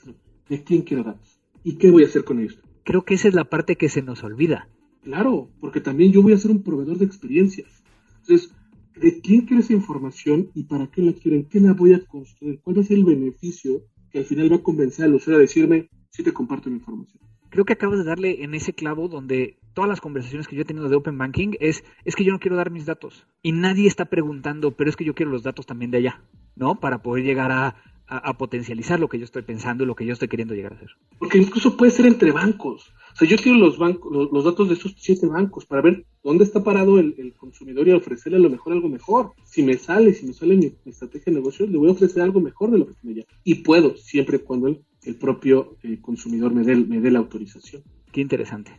¿de 0.51 0.65
quién 0.65 0.83
quiero 0.83 1.03
datos? 1.03 1.41
¿Y 1.63 1.77
qué 1.77 1.91
voy 1.91 2.03
a 2.05 2.09
hacer 2.09 2.25
con 2.25 2.41
ellos? 2.41 2.59
Creo 2.85 3.07
que 3.07 3.15
esa 3.15 3.29
es 3.29 3.33
la 3.33 3.45
parte 3.45 3.77
que 3.77 3.89
se 3.89 4.03
nos 4.03 4.23
olvida. 4.23 4.69
Claro, 5.05 5.51
porque 5.61 5.83
también 5.83 6.13
yo 6.13 6.23
voy 6.23 6.33
a 6.33 6.39
ser 6.39 6.51
un 6.51 6.63
proveedor 6.63 6.97
de 6.97 7.05
experiencias. 7.05 7.85
Entonces, 8.21 8.51
¿de 8.97 9.21
quién 9.21 9.43
quiere 9.43 9.63
esa 9.63 9.75
información 9.75 10.51
y 10.55 10.65
para 10.65 10.87
qué 10.87 11.03
la 11.03 11.13
quieren? 11.13 11.45
¿Qué 11.45 11.61
la 11.61 11.75
voy 11.75 11.93
a 11.93 12.05
construir? 12.07 12.61
¿Cuál 12.63 12.79
va 12.79 12.81
a 12.81 12.85
ser 12.85 12.97
el 12.97 13.05
beneficio 13.05 13.83
que 14.11 14.21
al 14.21 14.25
final 14.25 14.51
va 14.51 14.57
a 14.57 14.63
convencer 14.63 15.05
al 15.05 15.15
usuario 15.15 15.39
a 15.39 15.43
decirme, 15.43 15.91
si 16.09 16.23
te 16.23 16.33
comparto 16.33 16.71
mi 16.71 16.77
información? 16.77 17.23
Creo 17.51 17.67
que 17.67 17.75
acabas 17.75 17.99
de 17.99 18.05
darle 18.05 18.45
en 18.45 18.55
ese 18.55 18.73
clavo 18.73 19.09
donde 19.09 19.59
todas 19.75 19.91
las 19.91 20.01
conversaciones 20.01 20.49
que 20.49 20.57
yo 20.57 20.63
he 20.63 20.65
tenido 20.65 20.89
de 20.89 20.97
Open 20.97 21.19
Banking 21.19 21.53
es, 21.61 21.85
es 22.05 22.17
que 22.17 22.25
yo 22.25 22.33
no 22.33 22.41
quiero 22.41 22.57
dar 22.57 22.71
mis 22.71 22.87
datos. 22.87 23.27
Y 23.43 23.53
nadie 23.53 23.87
está 23.87 24.07
preguntando, 24.07 24.71
pero 24.71 24.89
es 24.89 24.97
que 24.97 25.05
yo 25.05 25.15
quiero 25.15 25.31
los 25.31 25.43
datos 25.43 25.67
también 25.67 25.91
de 25.91 25.99
allá, 25.99 26.23
¿no? 26.57 26.81
Para 26.81 27.03
poder 27.03 27.25
llegar 27.25 27.53
a, 27.53 27.77
a, 28.07 28.37
potencializar 28.37 29.01
lo 29.01 29.09
que 29.09 29.19
yo 29.19 29.25
estoy 29.25 29.43
pensando 29.43 29.85
y 29.85 29.87
lo 29.87 29.95
que 29.95 30.05
yo 30.05 30.13
estoy 30.13 30.29
queriendo 30.29 30.55
llegar 30.55 30.73
a 30.73 30.77
hacer. 30.77 30.91
Porque 31.19 31.39
incluso 31.39 31.77
puede 31.77 31.91
ser 31.91 32.07
entre 32.07 32.33
bancos. 32.33 32.93
O 33.13 33.17
sea, 33.17 33.29
yo 33.29 33.37
quiero 33.37 33.59
los, 33.59 33.79
bancos, 33.79 34.13
los, 34.31 34.45
datos 34.45 34.69
de 34.69 34.75
esos 34.75 34.95
siete 34.99 35.27
bancos 35.27 35.65
para 35.65 35.83
ver 35.83 36.05
dónde 36.23 36.45
está 36.45 36.63
parado 36.63 36.99
el, 36.99 37.35
consumidor 37.39 37.89
y 37.89 37.93
ofrecerle 37.93 38.39
a 38.39 38.41
lo 38.41 38.51
mejor 38.51 38.73
algo 38.73 38.89
mejor. 38.89 39.33
Si 39.45 39.63
me 39.63 39.79
sale, 39.79 40.13
si 40.15 40.27
me 40.27 40.35
sale 40.35 40.57
mi, 40.57 40.73
estrategia 40.85 41.33
de 41.33 41.39
negocio, 41.39 41.67
le 41.67 41.79
voy 41.79 41.89
a 41.89 41.93
ofrecer 41.93 42.23
algo 42.23 42.41
mejor 42.41 42.71
de 42.71 42.79
lo 42.79 42.87
que 42.87 42.95
tiene 42.95 43.21
ya. 43.21 43.27
Y 43.45 43.57
puedo, 43.57 43.97
siempre 43.97 44.37
y 44.37 44.41
cuando 44.41 44.69
el, 44.69 44.85
el 45.05 45.17
propio 45.17 45.77
eh, 45.83 45.99
consumidor 46.01 46.53
me 46.53 46.63
dé, 46.63 46.77
me 46.77 47.01
dé 47.01 47.11
la 47.11 47.21
autorización. 47.21 47.83
Qué 48.13 48.21
interesante. 48.21 48.73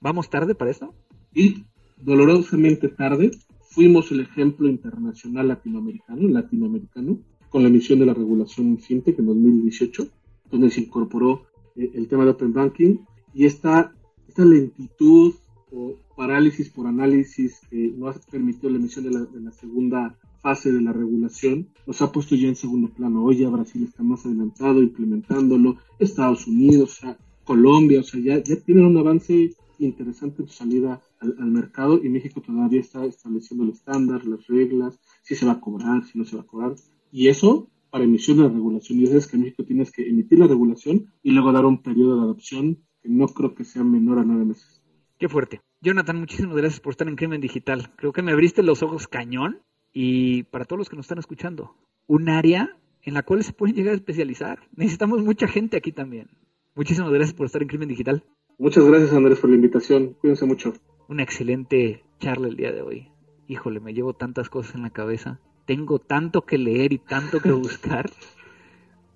¿Vamos 0.00 0.28
tarde 0.30 0.54
para 0.54 0.70
esto? 0.70 0.94
Y 1.32 1.64
dolorosamente 1.96 2.88
tarde. 2.88 3.30
Fuimos 3.70 4.10
el 4.10 4.20
ejemplo 4.20 4.68
internacional 4.68 5.48
latinoamericano, 5.48 6.26
latinoamericano, 6.26 7.20
con 7.50 7.62
la 7.62 7.68
emisión 7.68 7.98
de 7.98 8.06
la 8.06 8.14
regulación 8.14 8.78
FinTech 8.78 9.18
en 9.18 9.26
2018, 9.26 10.08
donde 10.50 10.70
se 10.70 10.82
incorporó 10.82 11.42
eh, 11.76 11.90
el 11.94 12.08
tema 12.08 12.24
de 12.24 12.30
Open 12.30 12.52
Banking 12.52 12.98
y 13.34 13.46
esta, 13.46 13.92
esta 14.26 14.44
lentitud 14.44 15.34
o 15.70 15.94
parálisis 16.16 16.70
por 16.70 16.86
análisis 16.86 17.60
que 17.70 17.92
no 17.96 18.08
ha 18.08 18.14
permitido 18.14 18.70
la 18.70 18.78
emisión 18.78 19.04
de 19.04 19.10
la, 19.10 19.20
de 19.24 19.40
la, 19.40 19.52
segunda 19.52 20.16
fase 20.40 20.72
de 20.72 20.80
la 20.80 20.92
regulación 20.92 21.68
nos 21.86 22.00
ha 22.00 22.10
puesto 22.10 22.34
ya 22.34 22.48
en 22.48 22.56
segundo 22.56 22.88
plano. 22.88 23.24
Hoy 23.24 23.38
ya 23.38 23.48
Brasil 23.48 23.84
está 23.84 24.02
más 24.02 24.24
adelantado 24.24 24.82
implementándolo, 24.82 25.76
Estados 25.98 26.46
Unidos, 26.46 27.00
Colombia, 27.44 28.00
o 28.00 28.02
sea, 28.02 28.20
ya, 28.20 28.42
ya 28.42 28.56
tienen 28.56 28.86
un 28.86 28.96
avance 28.96 29.54
interesante 29.78 30.42
en 30.42 30.48
su 30.48 30.54
salida 30.54 31.00
al, 31.20 31.36
al, 31.38 31.50
mercado 31.50 32.02
y 32.02 32.08
México 32.08 32.40
todavía 32.40 32.80
está 32.80 33.04
estableciendo 33.04 33.64
el 33.64 33.70
estándar, 33.70 34.24
las 34.26 34.46
reglas, 34.46 34.98
si 35.22 35.34
se 35.34 35.46
va 35.46 35.52
a 35.52 35.60
cobrar, 35.60 36.04
si 36.04 36.18
no 36.18 36.24
se 36.24 36.36
va 36.36 36.42
a 36.42 36.46
cobrar. 36.46 36.74
Y 37.10 37.28
eso 37.28 37.68
para 37.90 38.04
emisión 38.04 38.36
de 38.36 38.44
la 38.44 38.50
regulación. 38.50 39.00
Y 39.00 39.04
es 39.04 39.26
que 39.26 39.36
en 39.36 39.42
México 39.42 39.64
tienes 39.64 39.90
que 39.90 40.08
emitir 40.08 40.38
la 40.38 40.46
regulación 40.46 41.12
y 41.22 41.32
luego 41.32 41.52
dar 41.52 41.64
un 41.64 41.82
periodo 41.82 42.16
de 42.16 42.22
adopción 42.22 42.78
que 43.02 43.08
no 43.08 43.28
creo 43.28 43.54
que 43.54 43.64
sea 43.64 43.84
menor 43.84 44.18
a 44.18 44.24
nueve 44.24 44.44
meses. 44.44 44.82
Qué 45.18 45.28
fuerte. 45.28 45.60
Jonathan, 45.80 46.18
muchísimas 46.18 46.56
gracias 46.56 46.80
por 46.80 46.92
estar 46.92 47.08
en 47.08 47.16
Crimen 47.16 47.40
Digital. 47.40 47.92
Creo 47.96 48.12
que 48.12 48.22
me 48.22 48.32
abriste 48.32 48.62
los 48.62 48.82
ojos 48.82 49.08
cañón 49.08 49.62
y 49.92 50.44
para 50.44 50.64
todos 50.64 50.78
los 50.78 50.88
que 50.88 50.96
nos 50.96 51.06
están 51.06 51.18
escuchando, 51.18 51.74
un 52.06 52.28
área 52.28 52.76
en 53.02 53.14
la 53.14 53.22
cual 53.22 53.42
se 53.42 53.52
pueden 53.52 53.74
llegar 53.74 53.94
a 53.94 53.96
especializar. 53.96 54.60
Necesitamos 54.74 55.22
mucha 55.22 55.48
gente 55.48 55.76
aquí 55.76 55.92
también. 55.92 56.28
Muchísimas 56.74 57.10
gracias 57.10 57.34
por 57.34 57.46
estar 57.46 57.62
en 57.62 57.68
Crimen 57.68 57.88
Digital. 57.88 58.24
Muchas 58.58 58.84
gracias 58.84 59.12
Andrés 59.12 59.38
por 59.40 59.50
la 59.50 59.56
invitación. 59.56 60.14
Cuídense 60.20 60.46
mucho. 60.46 60.72
Una 61.08 61.22
excelente 61.22 62.04
charla 62.18 62.48
el 62.48 62.56
día 62.56 62.72
de 62.72 62.82
hoy. 62.82 63.08
Híjole, 63.46 63.80
me 63.80 63.94
llevo 63.94 64.14
tantas 64.14 64.50
cosas 64.50 64.74
en 64.74 64.82
la 64.82 64.90
cabeza 64.90 65.40
tengo 65.68 65.98
tanto 65.98 66.46
que 66.46 66.56
leer 66.56 66.94
y 66.94 66.98
tanto 66.98 67.40
que 67.40 67.52
buscar, 67.66 68.10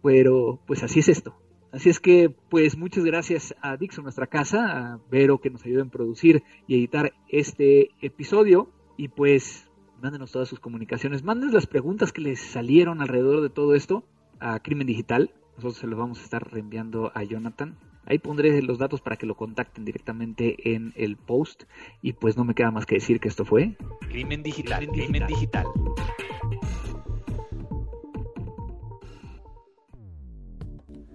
pero 0.02 0.60
pues 0.66 0.82
así 0.82 1.00
es 1.00 1.08
esto. 1.08 1.34
Así 1.72 1.88
es 1.88 1.98
que, 1.98 2.28
pues 2.50 2.76
muchas 2.76 3.04
gracias 3.04 3.54
a 3.62 3.78
Dixon, 3.78 4.04
nuestra 4.04 4.26
casa, 4.26 4.66
a 4.66 5.00
Vero 5.10 5.40
que 5.40 5.48
nos 5.48 5.64
ayudó 5.64 5.80
en 5.80 5.88
producir 5.88 6.42
y 6.66 6.74
editar 6.74 7.14
este 7.30 7.88
episodio. 8.02 8.68
Y 8.98 9.08
pues, 9.08 9.70
mándenos 10.02 10.30
todas 10.30 10.48
sus 10.48 10.60
comunicaciones, 10.60 11.24
mándenos 11.24 11.54
las 11.54 11.66
preguntas 11.66 12.12
que 12.12 12.20
les 12.20 12.38
salieron 12.38 13.00
alrededor 13.00 13.40
de 13.40 13.48
todo 13.48 13.74
esto 13.74 14.04
a 14.38 14.60
Crimen 14.60 14.86
Digital. 14.86 15.32
Nosotros 15.56 15.78
se 15.78 15.86
los 15.86 15.98
vamos 15.98 16.20
a 16.20 16.24
estar 16.24 16.52
reenviando 16.52 17.10
a 17.14 17.22
Jonathan. 17.22 17.78
Ahí 18.04 18.18
pondré 18.18 18.60
los 18.60 18.78
datos 18.78 19.00
para 19.00 19.16
que 19.16 19.24
lo 19.24 19.36
contacten 19.36 19.86
directamente 19.86 20.74
en 20.74 20.92
el 20.96 21.16
post. 21.16 21.62
Y 22.02 22.12
pues 22.12 22.36
no 22.36 22.44
me 22.44 22.54
queda 22.54 22.70
más 22.70 22.84
que 22.84 22.96
decir 22.96 23.20
que 23.20 23.28
esto 23.28 23.46
fue 23.46 23.78
Crimen 24.10 24.42
Digital. 24.42 24.86
Crimen 24.88 25.26
Digital. 25.26 25.64